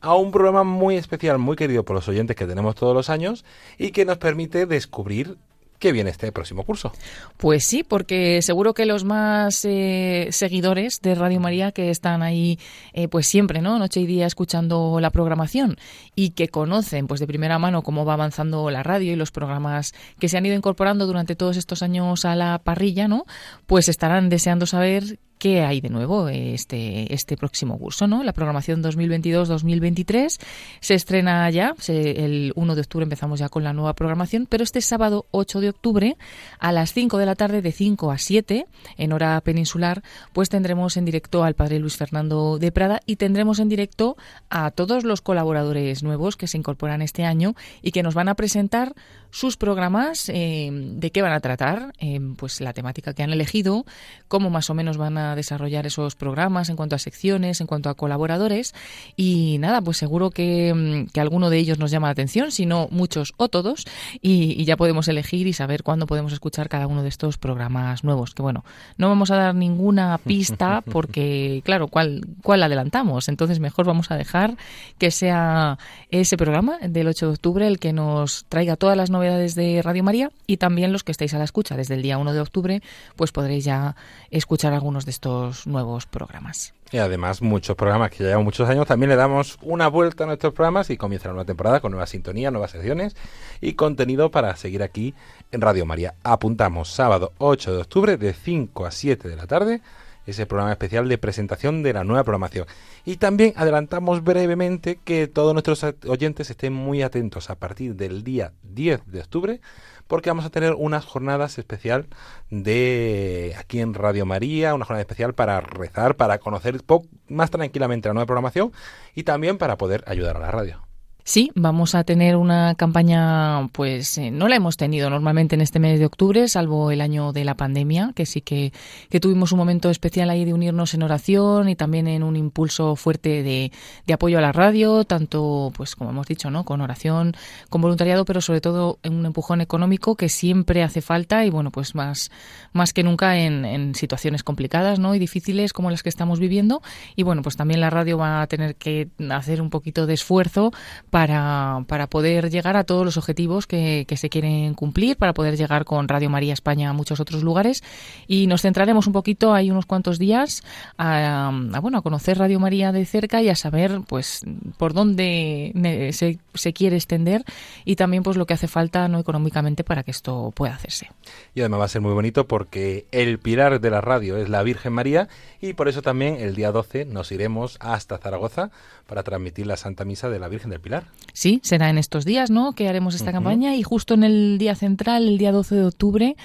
a 0.01 0.14
un 0.14 0.33
programa 0.33 0.64
muy 0.64 0.97
especial, 0.97 1.39
muy 1.39 1.57
querido 1.57 1.85
por 1.85 1.95
los 1.95 2.09
oyentes 2.09 2.37
que 2.37 2.47
tenemos 2.47 2.75
todos 2.75 2.95
los 2.95 3.11
años 3.11 3.45
y 3.79 3.91
que 3.91 4.05
nos 4.05 4.18
permite 4.18 4.66
descubrir 4.66 5.37
qué 5.83 5.91
viene 5.91 6.11
este 6.11 6.30
próximo 6.30 6.62
curso. 6.62 6.93
Pues 7.39 7.64
sí, 7.64 7.83
porque 7.83 8.41
seguro 8.41 8.72
que 8.72 8.87
los 8.87 9.03
más 9.03 9.64
eh, 9.64 10.28
seguidores 10.30 11.01
de 11.03 11.16
Radio 11.16 11.41
María 11.41 11.72
que 11.72 11.91
están 11.91 12.22
ahí 12.22 12.61
eh, 12.93 13.09
pues 13.09 13.26
siempre, 13.26 13.61
¿no? 13.61 13.80
Noche 13.80 13.99
y 13.99 14.07
día 14.07 14.26
escuchando 14.26 15.01
la 15.01 15.11
programación 15.11 15.76
y 16.14 16.30
que 16.30 16.47
conocen 16.47 17.09
pues 17.09 17.18
de 17.18 17.26
primera 17.26 17.59
mano 17.59 17.83
cómo 17.83 18.05
va 18.05 18.12
avanzando 18.12 18.70
la 18.70 18.85
radio 18.85 19.12
y 19.12 19.16
los 19.16 19.33
programas 19.33 19.93
que 20.20 20.28
se 20.28 20.39
han 20.39 20.47
ido 20.47 20.55
incorporando 20.55 21.05
durante 21.05 21.35
todos 21.35 21.57
estos 21.57 21.83
años 21.83 22.24
a 22.24 22.37
la 22.37 22.61
parrilla, 22.61 23.09
¿no? 23.09 23.24
Pues 23.66 23.89
estarán 23.89 24.28
deseando 24.28 24.66
saber 24.66 25.18
qué 25.43 25.62
hay 25.62 25.80
de 25.80 25.88
nuevo 25.88 26.28
este, 26.28 27.12
este 27.12 27.36
próximo 27.36 27.76
curso, 27.76 28.07
¿no? 28.07 28.22
La 28.22 28.32
programación 28.32 28.80
2022-2023 28.80 30.38
se 30.78 30.95
estrena 30.95 31.51
ya, 31.51 31.74
el 31.88 32.53
1 32.55 32.74
de 32.76 32.80
octubre 32.80 33.03
empezamos 33.03 33.40
ya 33.40 33.49
con 33.49 33.64
la 33.64 33.72
nueva 33.72 33.93
programación, 33.95 34.47
pero 34.49 34.62
este 34.62 34.80
sábado 34.80 35.26
8 35.32 35.61
de 35.61 35.70
octubre 35.70 36.16
a 36.61 36.70
las 36.70 36.93
5 36.93 37.18
de 37.18 37.26
la 37.26 37.34
tarde, 37.34 37.61
de 37.61 37.72
5 37.72 38.12
a 38.12 38.18
7, 38.18 38.66
en 38.97 39.12
hora 39.12 39.40
peninsular, 39.40 40.05
pues 40.32 40.49
tendremos 40.49 40.97
en 40.97 41.07
directo 41.07 41.43
al 41.43 41.55
padre 41.55 41.80
Luis 41.80 41.97
Fernando 41.97 42.61
de 42.61 42.70
Prada 42.70 43.01
y 43.05 43.16
tendremos 43.16 43.59
en 43.59 43.68
directo 43.68 44.16
a 44.49 44.70
todos 44.70 45.03
los 45.03 45.22
colaboradores 45.22 46.05
nuevos 46.05 46.36
que 46.36 46.47
se 46.47 46.57
incorporan 46.57 47.03
este 47.03 47.24
año 47.24 47.57
y 47.82 47.90
que 47.90 48.05
nos 48.05 48.14
van 48.14 48.28
a 48.28 48.36
presentar 48.36 48.95
sus 49.33 49.57
programas, 49.57 50.28
eh, 50.28 50.68
de 50.70 51.11
qué 51.11 51.22
van 51.22 51.33
a 51.33 51.41
tratar, 51.41 51.95
eh, 51.99 52.20
pues 52.37 52.61
la 52.61 52.74
temática 52.74 53.14
que 53.14 53.22
han 53.22 53.33
elegido, 53.33 53.87
cómo 54.28 54.51
más 54.51 54.68
o 54.68 54.74
menos 54.74 54.99
van 54.99 55.16
a 55.16 55.35
desarrollar 55.35 55.87
esos 55.87 56.16
programas 56.16 56.68
en 56.68 56.76
cuanto 56.76 56.97
a 56.97 56.99
secciones, 56.99 57.62
en 57.62 57.66
cuanto 57.66 57.89
a 57.89 57.95
colaboradores. 57.95 58.74
Y 59.16 59.57
nada, 59.59 59.80
pues 59.80 59.97
seguro 59.97 60.30
que, 60.30 60.74
mm, 60.74 61.12
que 61.12 61.20
alguno 61.20 61.49
de 61.49 61.57
ellos 61.57 61.78
nos 61.78 61.91
llama 61.91 62.09
la 62.09 62.12
atención, 62.12 62.53
si 62.53 62.66
no 62.66 62.89
muchos 62.91 63.33
o 63.39 63.49
todos, 63.49 63.87
y, 64.20 64.62
ya 64.62 64.76
podemos 64.76 65.09
elegir 65.09 65.47
y 65.47 65.55
saber 65.55 65.83
cuándo 65.83 66.07
podemos 66.07 66.33
escuchar 66.35 66.68
cada 66.68 66.87
uno 66.87 67.03
de 67.03 67.09
estos 67.09 67.39
programas 67.39 68.05
nuevos. 68.05 68.35
Que 68.35 68.43
bueno, 68.43 68.64
no 68.99 69.09
vamos 69.09 69.30
a 69.30 69.37
dar 69.37 69.55
ninguna 69.55 70.18
pista 70.18 70.83
porque, 70.93 71.62
claro, 71.64 71.89
¿cuál, 71.89 72.20
cuál 72.43 72.62
adelantamos? 72.62 73.28
Entonces 73.28 73.61
mejor 73.61 73.87
vamos 73.87 74.11
a 74.11 74.16
dejar 74.16 74.57
que 74.99 75.11
sea 75.11 75.78
ese 76.11 76.37
programa 76.37 76.78
del 76.83 77.09
8 77.09 77.26
de 77.26 77.33
octubre 77.33 77.66
el 77.66 77.78
que 77.78 77.95
nos 77.95 78.45
traiga 78.51 78.76
todas 78.76 78.97
las 78.97 79.09
novedades 79.09 79.22
de 79.23 79.81
Radio 79.83 80.03
María 80.03 80.31
y 80.47 80.57
también 80.57 80.93
los 80.93 81.05
que 81.05 81.12
estéis 81.12 81.33
a 81.35 81.39
la 81.39 81.45
escucha 81.45 81.77
desde 81.77 81.95
el 81.95 82.03
día 82.03 82.18
1 82.18 82.33
de 82.33 82.41
octubre, 82.41 82.83
pues 83.16 83.31
podréis 83.31 83.64
ya 83.64 83.95
escuchar 84.31 84.73
algunos 84.73 85.05
de 85.05 85.12
estos 85.12 85.66
nuevos 85.66 86.07
programas. 86.07 86.75
Y 86.91 86.99
además 86.99 87.41
muchos 87.41 87.77
programas 87.77 88.11
que 88.11 88.18
ya 88.18 88.31
llevan 88.31 88.45
muchos 88.45 88.68
años, 88.68 88.87
también 88.87 89.11
le 89.11 89.16
damos 89.16 89.59
una 89.62 89.89
vuelta 89.89 90.25
a 90.25 90.27
nuestros 90.27 90.53
programas 90.53 90.91
y 90.91 90.97
comienza 90.97 91.29
nueva 91.29 91.45
temporada 91.45 91.81
con 91.81 91.93
nueva 91.93 92.07
sintonía, 92.07 92.51
nuevas 92.51 92.73
secciones 92.73 93.16
y 93.61 93.75
contenido 93.75 94.31
para 94.31 94.55
seguir 94.57 94.83
aquí 94.83 95.14
en 95.53 95.61
Radio 95.61 95.87
María. 95.87 96.14
Apuntamos 96.25 96.91
sábado 96.91 97.33
8 97.39 97.75
de 97.75 97.81
octubre 97.81 98.16
de 98.16 98.35
5 98.35 98.85
a 98.85 98.91
7 98.91 99.29
de 99.29 99.37
la 99.37 99.47
tarde 99.47 99.81
ese 100.27 100.47
programa 100.47 100.73
especial 100.73 101.09
de 101.09 101.18
presentación 101.18 101.83
de 101.83 101.93
la 101.93 102.05
nueva 102.05 102.25
programación. 102.25 102.66
Y 103.05 103.16
también 103.16 103.53
adelantamos 103.57 104.23
brevemente 104.23 104.99
que 105.05 105.27
todos 105.27 105.53
nuestros 105.53 105.85
oyentes 106.07 106.51
estén 106.51 106.73
muy 106.73 107.03
atentos 107.03 107.51
a 107.51 107.57
partir 107.57 107.97
del 107.97 108.25
día 108.25 108.53
10 108.62 109.07
de 109.07 109.20
octubre 109.20 109.61
porque 110.07 110.29
vamos 110.29 110.45
a 110.45 110.51
tener 110.51 110.75
unas 110.75 111.07
jornadas 111.07 111.59
especial 111.59 112.07
de 112.51 113.55
aquí 113.59 113.81
en 113.81 113.95
Radio 113.95 114.27
María, 114.27 114.75
una 114.75 114.85
jornada 114.85 115.01
especial 115.01 115.35
para 115.35 115.61
rezar, 115.61 116.16
para 116.16 116.39
conocer 116.39 116.83
más 117.29 117.51
tranquilamente 117.51 118.09
la 118.09 118.14
nueva 118.14 118.27
programación 118.27 118.73
y 119.14 119.23
también 119.23 119.57
para 119.57 119.79
poder 119.79 120.05
ayudar 120.07 120.37
a 120.37 120.41
la 120.41 120.51
radio. 120.51 120.91
Sí, 121.25 121.53
vamos 121.55 121.95
a 121.95 122.03
tener 122.03 122.35
una 122.35 122.75
campaña, 122.75 123.68
pues 123.68 124.18
eh, 124.18 124.33
no 124.33 124.49
la 124.49 124.57
hemos 124.57 124.77
tenido 124.77 125.09
normalmente 125.09 125.55
en 125.55 125.61
este 125.61 125.79
mes 125.79 126.01
de 126.01 126.07
octubre, 126.07 126.49
salvo 126.49 126.91
el 126.91 127.01
año 127.01 127.33
de 127.33 127.45
la 127.45 127.55
pandemia, 127.55 128.12
que 128.16 128.27
sí 128.27 128.41
que, 128.41 128.73
que 129.09 129.20
tuvimos 129.20 129.53
un 129.53 129.59
momento 129.59 129.89
especial 129.89 130.31
ahí 130.31 130.45
de 130.45 130.53
unirnos 130.53 130.95
en 130.95 131.05
oración 131.05 131.68
y 131.68 131.77
también 131.77 132.09
en 132.09 132.25
un 132.25 132.35
impulso 132.35 132.97
fuerte 132.97 133.45
de, 133.45 133.70
de, 134.05 134.12
apoyo 134.12 134.39
a 134.39 134.41
la 134.41 134.51
radio, 134.51 135.05
tanto, 135.05 135.73
pues 135.77 135.95
como 135.95 136.11
hemos 136.11 136.27
dicho, 136.27 136.51
¿no? 136.51 136.64
con 136.64 136.81
oración, 136.81 137.37
con 137.70 137.83
voluntariado, 137.83 138.25
pero 138.25 138.41
sobre 138.41 138.61
todo 138.61 138.99
en 139.05 139.14
un 139.14 139.27
empujón 139.27 139.61
económico 139.61 140.16
que 140.16 140.29
siempre 140.29 140.83
hace 140.83 141.03
falta 141.03 141.47
y 141.47 141.51
bueno, 141.51 141.70
pues 141.70 141.95
más, 141.95 142.33
más 142.73 142.93
que 142.93 143.05
nunca 143.05 143.39
en, 143.39 143.64
en 143.64 143.95
situaciones 143.95 144.43
complicadas 144.43 144.99
¿no? 144.99 145.14
y 145.14 145.20
difíciles 145.20 145.73
como 145.73 145.89
las 145.93 146.03
que 146.03 146.09
estamos 146.09 146.41
viviendo. 146.41 146.83
Y 147.14 147.23
bueno, 147.23 147.43
pues 147.43 147.57
también 147.57 147.81
la 147.81 147.91
radio 147.91 148.18
va 148.18 148.43
a 148.43 148.47
tener 148.49 148.75
que 148.75 149.09
hacer 149.31 149.62
un 149.62 149.70
poquito 149.70 150.07
de 150.07 150.14
esfuerzo 150.14 150.73
para, 151.13 151.85
para 151.89 152.07
poder 152.07 152.49
llegar 152.49 152.75
a 152.75 152.85
todos 152.85 153.05
los 153.05 153.19
objetivos 153.19 153.67
que, 153.67 154.07
que, 154.09 154.17
se 154.17 154.31
quieren 154.31 154.73
cumplir, 154.73 155.19
para 155.19 155.35
poder 155.35 155.59
llegar 155.59 155.85
con 155.85 156.09
Radio 156.09 156.31
María 156.31 156.55
España 156.55 156.89
a 156.89 156.95
muchos 156.95 157.21
otros 157.21 157.43
lugares. 157.43 157.85
Y 158.27 158.47
nos 158.47 158.63
centraremos 158.63 159.07
un 159.07 159.13
poquito, 159.13 159.53
hay 159.53 159.71
unos 159.71 159.85
cuantos 159.85 160.19
días, 160.19 160.63
a, 160.97 161.53
bueno, 161.83 161.99
a 161.99 162.03
conocer 162.03 162.39
Radio 162.39 162.59
María 162.61 162.93
de 162.93 163.05
cerca 163.05 163.43
y 163.43 163.51
a 163.51 163.55
saber 163.55 164.01
pues 164.09 164.41
por 164.79 164.95
dónde 164.95 165.73
se, 166.15 166.39
se, 166.55 166.73
quiere 166.73 166.97
extender 166.97 167.45
y 167.85 167.97
también 167.97 168.23
pues 168.23 168.39
lo 168.39 168.47
que 168.47 168.55
hace 168.55 168.67
falta 168.67 169.07
no 169.09 169.19
económicamente 169.19 169.85
para 169.85 170.05
que 170.05 170.13
esto 170.13 170.51
pueda 170.55 170.77
hacerse. 170.77 171.11
Y 171.55 171.61
además 171.61 171.81
va 171.81 171.85
a 171.85 171.89
ser 171.89 172.01
muy 172.01 172.15
bonito 172.15 172.49
porque 172.49 173.05
el 173.13 173.39
pilar 173.39 173.83
de 173.83 173.91
la 173.91 174.01
radio 174.01 174.39
es 174.39 174.49
la 174.49 174.63
Virgen 174.63 174.95
María 174.95 175.29
y 175.61 175.75
por 175.75 175.89
eso 175.89 176.01
también 176.01 176.37
el 176.37 176.55
día 176.55 176.73
12 176.73 177.05
nos 177.05 177.31
iremos 177.33 177.77
hasta 177.81 178.17
Zaragoza 178.17 178.71
para 179.07 179.23
transmitir 179.23 179.67
la 179.67 179.77
Santa 179.77 180.07
Misa 180.07 180.31
de 180.31 180.39
la 180.39 180.49
Virgen 180.49 180.71
del 180.71 180.81
Pilar. 180.81 181.02
Sí, 181.35 181.61
será 181.63 181.89
en 181.89 181.97
estos 181.97 182.27
días, 182.27 182.51
¿no? 182.51 182.73
Que 182.73 182.89
haremos 182.89 183.15
esta 183.15 183.27
uh 183.27 183.29
-huh. 183.31 183.37
campaña 183.37 183.75
y 183.75 183.83
justo 183.83 184.15
en 184.15 184.23
el 184.23 184.59
día 184.59 184.75
central, 184.75 185.29
el 185.29 185.39
día 185.39 185.51
12 185.51 185.77
de 185.77 185.85
octubre, 185.87 186.37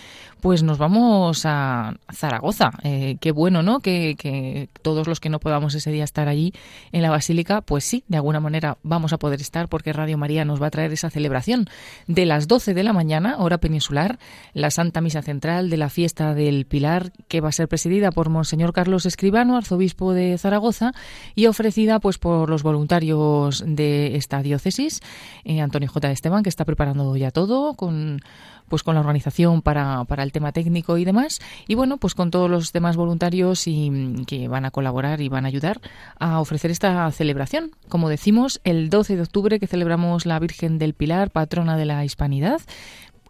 pues 0.41 0.63
nos 0.63 0.77
vamos 0.77 1.45
a 1.45 1.95
Zaragoza. 2.13 2.71
Eh, 2.83 3.17
qué 3.19 3.31
bueno, 3.31 3.63
¿no? 3.63 3.79
Que, 3.79 4.15
que, 4.17 4.69
todos 4.81 5.07
los 5.07 5.19
que 5.19 5.29
no 5.29 5.39
podamos 5.39 5.73
ese 5.75 5.91
día 5.91 6.03
estar 6.03 6.27
allí 6.27 6.53
en 6.91 7.01
la 7.01 7.09
Basílica, 7.09 7.61
pues 7.61 7.83
sí, 7.83 8.03
de 8.07 8.17
alguna 8.17 8.39
manera 8.39 8.77
vamos 8.83 9.13
a 9.13 9.17
poder 9.17 9.41
estar 9.41 9.67
porque 9.67 9.93
Radio 9.93 10.17
María 10.17 10.45
nos 10.45 10.61
va 10.61 10.67
a 10.67 10.71
traer 10.71 10.93
esa 10.93 11.09
celebración 11.09 11.67
de 12.07 12.25
las 12.25 12.47
12 12.47 12.73
de 12.73 12.83
la 12.83 12.93
mañana, 12.93 13.37
hora 13.39 13.57
peninsular, 13.57 14.19
la 14.53 14.71
Santa 14.71 15.01
Misa 15.01 15.21
Central 15.21 15.69
de 15.69 15.77
la 15.77 15.89
Fiesta 15.89 16.33
del 16.33 16.65
Pilar, 16.65 17.11
que 17.27 17.41
va 17.41 17.49
a 17.49 17.51
ser 17.51 17.67
presidida 17.67 18.11
por 18.11 18.29
Monseñor 18.29 18.73
Carlos 18.73 19.05
Escribano, 19.05 19.57
arzobispo 19.57 20.13
de 20.13 20.37
Zaragoza, 20.37 20.91
y 21.35 21.47
ofrecida 21.47 21.99
pues 21.99 22.17
por 22.19 22.49
los 22.49 22.63
voluntarios 22.63 23.63
de 23.65 24.15
esta 24.15 24.41
diócesis, 24.47 25.01
eh, 25.43 25.61
Antonio 25.61 25.89
J. 25.89 26.11
Esteban, 26.11 26.43
que 26.43 26.49
está 26.49 26.65
preparando 26.65 27.15
ya 27.15 27.31
todo 27.31 27.75
con 27.75 28.21
pues 28.67 28.83
con 28.83 28.95
la 28.95 29.01
organización 29.01 29.61
para, 29.61 30.03
para 30.05 30.23
el 30.23 30.31
tema 30.31 30.51
técnico 30.51 30.97
y 30.97 31.05
demás. 31.05 31.39
Y 31.67 31.75
bueno, 31.75 31.97
pues 31.97 32.15
con 32.15 32.31
todos 32.31 32.49
los 32.49 32.73
demás 32.73 32.97
voluntarios 32.97 33.67
y, 33.67 34.25
que 34.27 34.47
van 34.47 34.65
a 34.65 34.71
colaborar 34.71 35.21
y 35.21 35.29
van 35.29 35.45
a 35.45 35.47
ayudar 35.47 35.79
a 36.19 36.39
ofrecer 36.39 36.71
esta 36.71 37.09
celebración. 37.11 37.71
Como 37.87 38.09
decimos, 38.09 38.59
el 38.63 38.89
12 38.89 39.15
de 39.15 39.21
octubre 39.21 39.59
que 39.59 39.67
celebramos 39.67 40.25
la 40.25 40.39
Virgen 40.39 40.77
del 40.79 40.93
Pilar, 40.93 41.31
patrona 41.31 41.77
de 41.77 41.85
la 41.85 42.03
Hispanidad, 42.03 42.61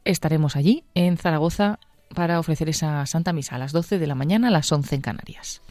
estaremos 0.05 0.55
allí 0.55 0.83
en 0.95 1.17
Zaragoza 1.17 1.79
para 2.15 2.39
ofrecer 2.39 2.69
esa 2.69 3.05
Santa 3.05 3.33
Misa 3.33 3.55
a 3.55 3.59
las 3.59 3.73
12 3.73 3.99
de 3.99 4.07
la 4.07 4.15
mañana, 4.15 4.47
a 4.47 4.51
las 4.51 4.71
11 4.71 4.95
en 4.95 5.01
Canarias. 5.01 5.61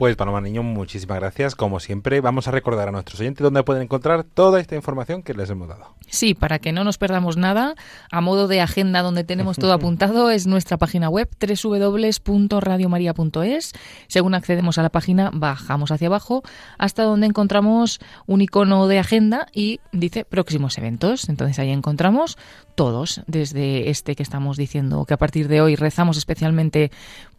Pues 0.00 0.16
Paloma 0.16 0.40
Niño, 0.40 0.62
muchísimas 0.62 1.20
gracias. 1.20 1.54
Como 1.54 1.78
siempre, 1.78 2.22
vamos 2.22 2.48
a 2.48 2.52
recordar 2.52 2.88
a 2.88 2.90
nuestros 2.90 3.20
oyentes 3.20 3.44
dónde 3.44 3.62
pueden 3.64 3.82
encontrar 3.82 4.24
toda 4.24 4.58
esta 4.58 4.74
información 4.74 5.22
que 5.22 5.34
les 5.34 5.50
hemos 5.50 5.68
dado. 5.68 5.94
Sí, 6.08 6.32
para 6.32 6.58
que 6.58 6.72
no 6.72 6.84
nos 6.84 6.96
perdamos 6.96 7.36
nada, 7.36 7.74
a 8.10 8.22
modo 8.22 8.48
de 8.48 8.62
agenda 8.62 9.02
donde 9.02 9.24
tenemos 9.24 9.58
todo 9.58 9.72
apuntado 9.74 10.30
es 10.30 10.46
nuestra 10.46 10.78
página 10.78 11.10
web 11.10 11.28
www.radiomaria.es. 11.38 13.72
Según 14.06 14.32
accedemos 14.32 14.78
a 14.78 14.82
la 14.82 14.88
página, 14.88 15.30
bajamos 15.34 15.90
hacia 15.90 16.06
abajo 16.06 16.42
hasta 16.78 17.02
donde 17.02 17.26
encontramos 17.26 18.00
un 18.26 18.40
icono 18.40 18.88
de 18.88 19.00
agenda 19.00 19.48
y 19.52 19.80
dice 19.92 20.24
próximos 20.24 20.78
eventos. 20.78 21.28
Entonces 21.28 21.58
ahí 21.58 21.68
encontramos 21.68 22.38
todos, 22.74 23.20
desde 23.26 23.90
este 23.90 24.16
que 24.16 24.22
estamos 24.22 24.56
diciendo 24.56 25.04
que 25.04 25.12
a 25.12 25.18
partir 25.18 25.48
de 25.48 25.60
hoy 25.60 25.76
rezamos 25.76 26.16
especialmente 26.16 26.90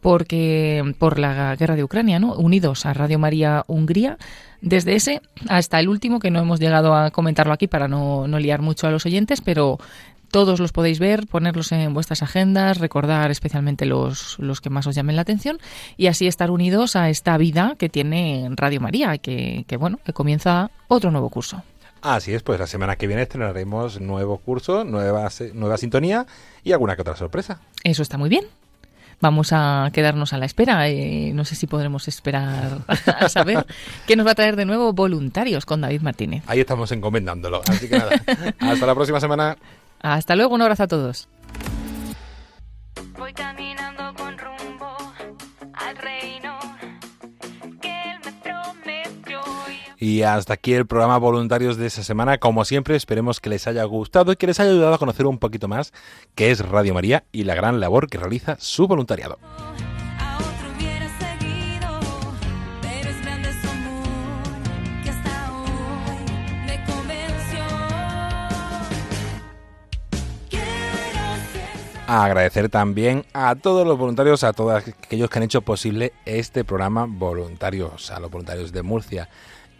porque 0.02 0.94
por 0.98 1.18
la 1.18 1.54
guerra 1.56 1.76
de 1.76 1.84
Ucrania, 1.84 2.18
¿no? 2.18 2.34
Unidos 2.34 2.84
a 2.84 2.92
Radio 2.92 3.20
María 3.20 3.64
Hungría, 3.68 4.18
desde 4.60 4.96
ese 4.96 5.22
hasta 5.48 5.78
el 5.78 5.88
último 5.88 6.18
que 6.18 6.30
no 6.30 6.40
hemos 6.40 6.58
llegado 6.58 6.94
a 6.94 7.12
comentarlo 7.12 7.54
aquí 7.54 7.68
para 7.68 7.86
no, 7.88 8.26
no 8.26 8.38
liar 8.40 8.60
mucho 8.60 8.88
a 8.88 8.90
los 8.90 9.06
oyentes, 9.06 9.40
pero 9.40 9.78
todos 10.32 10.58
los 10.58 10.72
podéis 10.72 10.98
ver, 10.98 11.28
ponerlos 11.28 11.70
en 11.70 11.94
vuestras 11.94 12.22
agendas, 12.22 12.78
recordar 12.78 13.30
especialmente 13.30 13.86
los, 13.86 14.38
los 14.40 14.60
que 14.60 14.70
más 14.70 14.86
os 14.88 14.96
llamen 14.96 15.14
la 15.14 15.22
atención 15.22 15.58
y 15.96 16.08
así 16.08 16.26
estar 16.26 16.50
unidos 16.50 16.96
a 16.96 17.08
esta 17.08 17.36
vida 17.36 17.76
que 17.78 17.88
tiene 17.88 18.48
Radio 18.56 18.80
María, 18.80 19.18
que, 19.18 19.64
que 19.68 19.76
bueno, 19.76 20.00
que 20.04 20.12
comienza 20.12 20.70
otro 20.88 21.12
nuevo 21.12 21.30
curso. 21.30 21.62
Así 22.00 22.34
es, 22.34 22.42
pues 22.42 22.58
la 22.58 22.66
semana 22.66 22.96
que 22.96 23.06
viene 23.06 23.22
estrenaremos 23.22 24.00
nuevo 24.00 24.38
curso, 24.38 24.82
nueva, 24.82 25.28
nueva 25.54 25.76
sintonía 25.76 26.26
y 26.64 26.72
alguna 26.72 26.96
que 26.96 27.02
otra 27.02 27.14
sorpresa. 27.14 27.60
Eso 27.84 28.02
está 28.02 28.18
muy 28.18 28.28
bien. 28.28 28.46
Vamos 29.22 29.52
a 29.52 29.88
quedarnos 29.92 30.32
a 30.32 30.38
la 30.38 30.46
espera. 30.46 30.88
Eh, 30.88 31.30
no 31.32 31.44
sé 31.44 31.54
si 31.54 31.68
podremos 31.68 32.08
esperar 32.08 32.78
a 32.88 33.28
saber 33.28 33.64
qué 34.08 34.16
nos 34.16 34.26
va 34.26 34.32
a 34.32 34.34
traer 34.34 34.56
de 34.56 34.64
nuevo 34.64 34.92
voluntarios 34.92 35.64
con 35.64 35.80
David 35.80 36.00
Martínez. 36.00 36.42
Ahí 36.48 36.58
estamos 36.58 36.90
encomendándolo. 36.90 37.62
Así 37.68 37.88
que 37.88 37.98
nada, 37.98 38.20
hasta 38.58 38.84
la 38.84 38.96
próxima 38.96 39.20
semana. 39.20 39.56
Hasta 40.00 40.34
luego, 40.34 40.56
un 40.56 40.62
abrazo 40.62 40.82
a 40.82 40.88
todos. 40.88 41.28
Voy 43.16 43.32
caminando 43.32 43.81
Y 50.04 50.22
hasta 50.22 50.54
aquí 50.54 50.74
el 50.74 50.84
programa 50.84 51.16
Voluntarios 51.16 51.76
de 51.76 51.86
esa 51.86 52.02
semana. 52.02 52.38
Como 52.38 52.64
siempre, 52.64 52.96
esperemos 52.96 53.38
que 53.38 53.50
les 53.50 53.68
haya 53.68 53.84
gustado 53.84 54.32
y 54.32 54.36
que 54.36 54.48
les 54.48 54.58
haya 54.58 54.72
ayudado 54.72 54.94
a 54.94 54.98
conocer 54.98 55.26
un 55.26 55.38
poquito 55.38 55.68
más 55.68 55.92
qué 56.34 56.50
es 56.50 56.58
Radio 56.58 56.92
María 56.92 57.22
y 57.30 57.44
la 57.44 57.54
gran 57.54 57.78
labor 57.78 58.08
que 58.08 58.18
realiza 58.18 58.56
su 58.58 58.88
voluntariado. 58.88 59.38
A 72.08 72.24
Agradecer 72.24 72.68
también 72.68 73.24
a 73.32 73.54
todos 73.54 73.86
los 73.86 73.96
voluntarios, 73.96 74.42
a 74.42 74.52
todos 74.52 74.82
aquellos 74.84 75.30
que 75.30 75.38
han 75.38 75.44
hecho 75.44 75.62
posible 75.62 76.12
este 76.24 76.64
programa 76.64 77.06
Voluntarios, 77.08 78.10
a 78.10 78.18
los 78.18 78.32
voluntarios 78.32 78.72
de 78.72 78.82
Murcia 78.82 79.28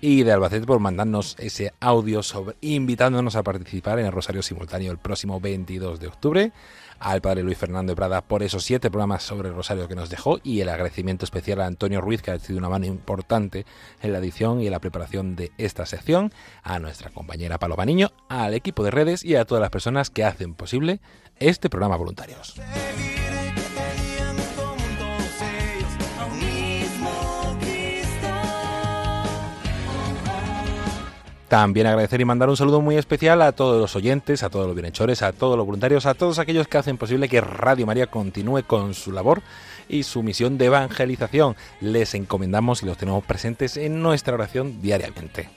y 0.04 0.24
de 0.24 0.32
Albacete 0.32 0.66
por 0.66 0.80
mandarnos 0.80 1.36
ese 1.38 1.72
audio 1.78 2.24
sobre 2.24 2.56
invitándonos 2.60 3.36
a 3.36 3.44
participar 3.44 4.00
en 4.00 4.06
el 4.06 4.12
Rosario 4.12 4.42
Simultáneo 4.42 4.90
el 4.90 4.98
próximo 4.98 5.40
22 5.40 6.00
de 6.00 6.08
octubre, 6.08 6.52
al 6.98 7.22
padre 7.22 7.44
Luis 7.44 7.56
Fernando 7.56 7.92
de 7.92 7.96
Prada 7.96 8.20
por 8.20 8.42
esos 8.42 8.64
siete 8.64 8.90
programas 8.90 9.22
sobre 9.22 9.48
el 9.48 9.54
Rosario 9.54 9.86
que 9.86 9.94
nos 9.94 10.10
dejó 10.10 10.40
y 10.42 10.60
el 10.60 10.70
agradecimiento 10.70 11.24
especial 11.24 11.60
a 11.60 11.66
Antonio 11.66 12.00
Ruiz 12.00 12.20
que 12.20 12.32
ha 12.32 12.38
sido 12.40 12.58
una 12.58 12.68
mano 12.68 12.84
importante 12.84 13.64
en 14.02 14.12
la 14.12 14.18
edición 14.18 14.60
y 14.60 14.66
en 14.66 14.72
la 14.72 14.80
preparación 14.80 15.36
de 15.36 15.52
esta 15.56 15.86
sección, 15.86 16.32
a 16.64 16.80
nuestra 16.80 17.10
compañera 17.10 17.60
Paloma 17.60 17.86
Niño, 17.86 18.10
al 18.28 18.54
equipo 18.54 18.82
de 18.82 18.90
redes 18.90 19.24
y 19.24 19.36
a 19.36 19.44
todas 19.44 19.62
las 19.62 19.70
personas 19.70 20.10
que 20.10 20.24
hacen 20.24 20.54
posible 20.54 21.00
este 21.38 21.70
programa 21.70 21.96
Voluntarios. 21.96 22.60
También 31.52 31.86
agradecer 31.86 32.18
y 32.18 32.24
mandar 32.24 32.48
un 32.48 32.56
saludo 32.56 32.80
muy 32.80 32.96
especial 32.96 33.42
a 33.42 33.52
todos 33.52 33.78
los 33.78 33.94
oyentes, 33.94 34.42
a 34.42 34.48
todos 34.48 34.66
los 34.66 34.74
bienhechores, 34.74 35.20
a 35.20 35.34
todos 35.34 35.54
los 35.54 35.66
voluntarios, 35.66 36.06
a 36.06 36.14
todos 36.14 36.38
aquellos 36.38 36.66
que 36.66 36.78
hacen 36.78 36.96
posible 36.96 37.28
que 37.28 37.42
Radio 37.42 37.84
María 37.84 38.06
continúe 38.06 38.62
con 38.66 38.94
su 38.94 39.12
labor 39.12 39.42
y 39.86 40.04
su 40.04 40.22
misión 40.22 40.56
de 40.56 40.64
evangelización. 40.64 41.54
Les 41.82 42.14
encomendamos 42.14 42.82
y 42.82 42.86
los 42.86 42.96
tenemos 42.96 43.22
presentes 43.24 43.76
en 43.76 44.00
nuestra 44.00 44.32
oración 44.32 44.80
diariamente. 44.80 45.50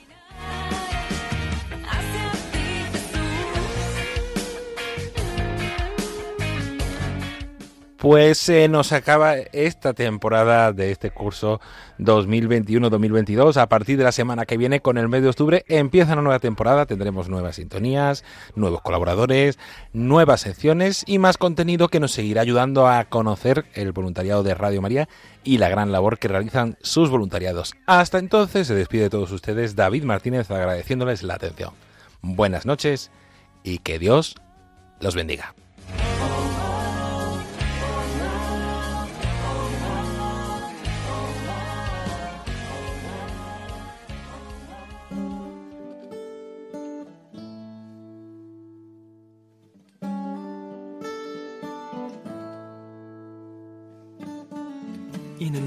Pues 7.98 8.36
se 8.36 8.68
nos 8.68 8.92
acaba 8.92 9.36
esta 9.36 9.94
temporada 9.94 10.74
de 10.74 10.90
este 10.90 11.10
curso 11.10 11.62
2021-2022. 11.98 13.56
A 13.56 13.70
partir 13.70 13.96
de 13.96 14.04
la 14.04 14.12
semana 14.12 14.44
que 14.44 14.58
viene, 14.58 14.80
con 14.80 14.98
el 14.98 15.08
mes 15.08 15.22
de 15.22 15.30
octubre, 15.30 15.64
empieza 15.66 16.12
una 16.12 16.20
nueva 16.20 16.38
temporada. 16.38 16.84
Tendremos 16.84 17.30
nuevas 17.30 17.56
sintonías, 17.56 18.22
nuevos 18.54 18.82
colaboradores, 18.82 19.58
nuevas 19.94 20.42
secciones 20.42 21.04
y 21.06 21.18
más 21.18 21.38
contenido 21.38 21.88
que 21.88 21.98
nos 21.98 22.12
seguirá 22.12 22.42
ayudando 22.42 22.86
a 22.86 23.02
conocer 23.06 23.64
el 23.72 23.92
voluntariado 23.92 24.42
de 24.42 24.54
Radio 24.54 24.82
María 24.82 25.08
y 25.42 25.56
la 25.56 25.70
gran 25.70 25.90
labor 25.90 26.18
que 26.18 26.28
realizan 26.28 26.76
sus 26.82 27.08
voluntariados. 27.08 27.76
Hasta 27.86 28.18
entonces 28.18 28.66
se 28.66 28.74
despide 28.74 29.04
de 29.04 29.10
todos 29.10 29.30
ustedes 29.30 29.74
David 29.74 30.04
Martínez 30.04 30.50
agradeciéndoles 30.50 31.22
la 31.22 31.34
atención. 31.34 31.70
buenas 32.20 32.66
noches 32.66 33.10
y 33.64 33.78
que 33.78 33.98
Dios 33.98 34.34
los 35.00 35.14
bendiga. 35.14 35.54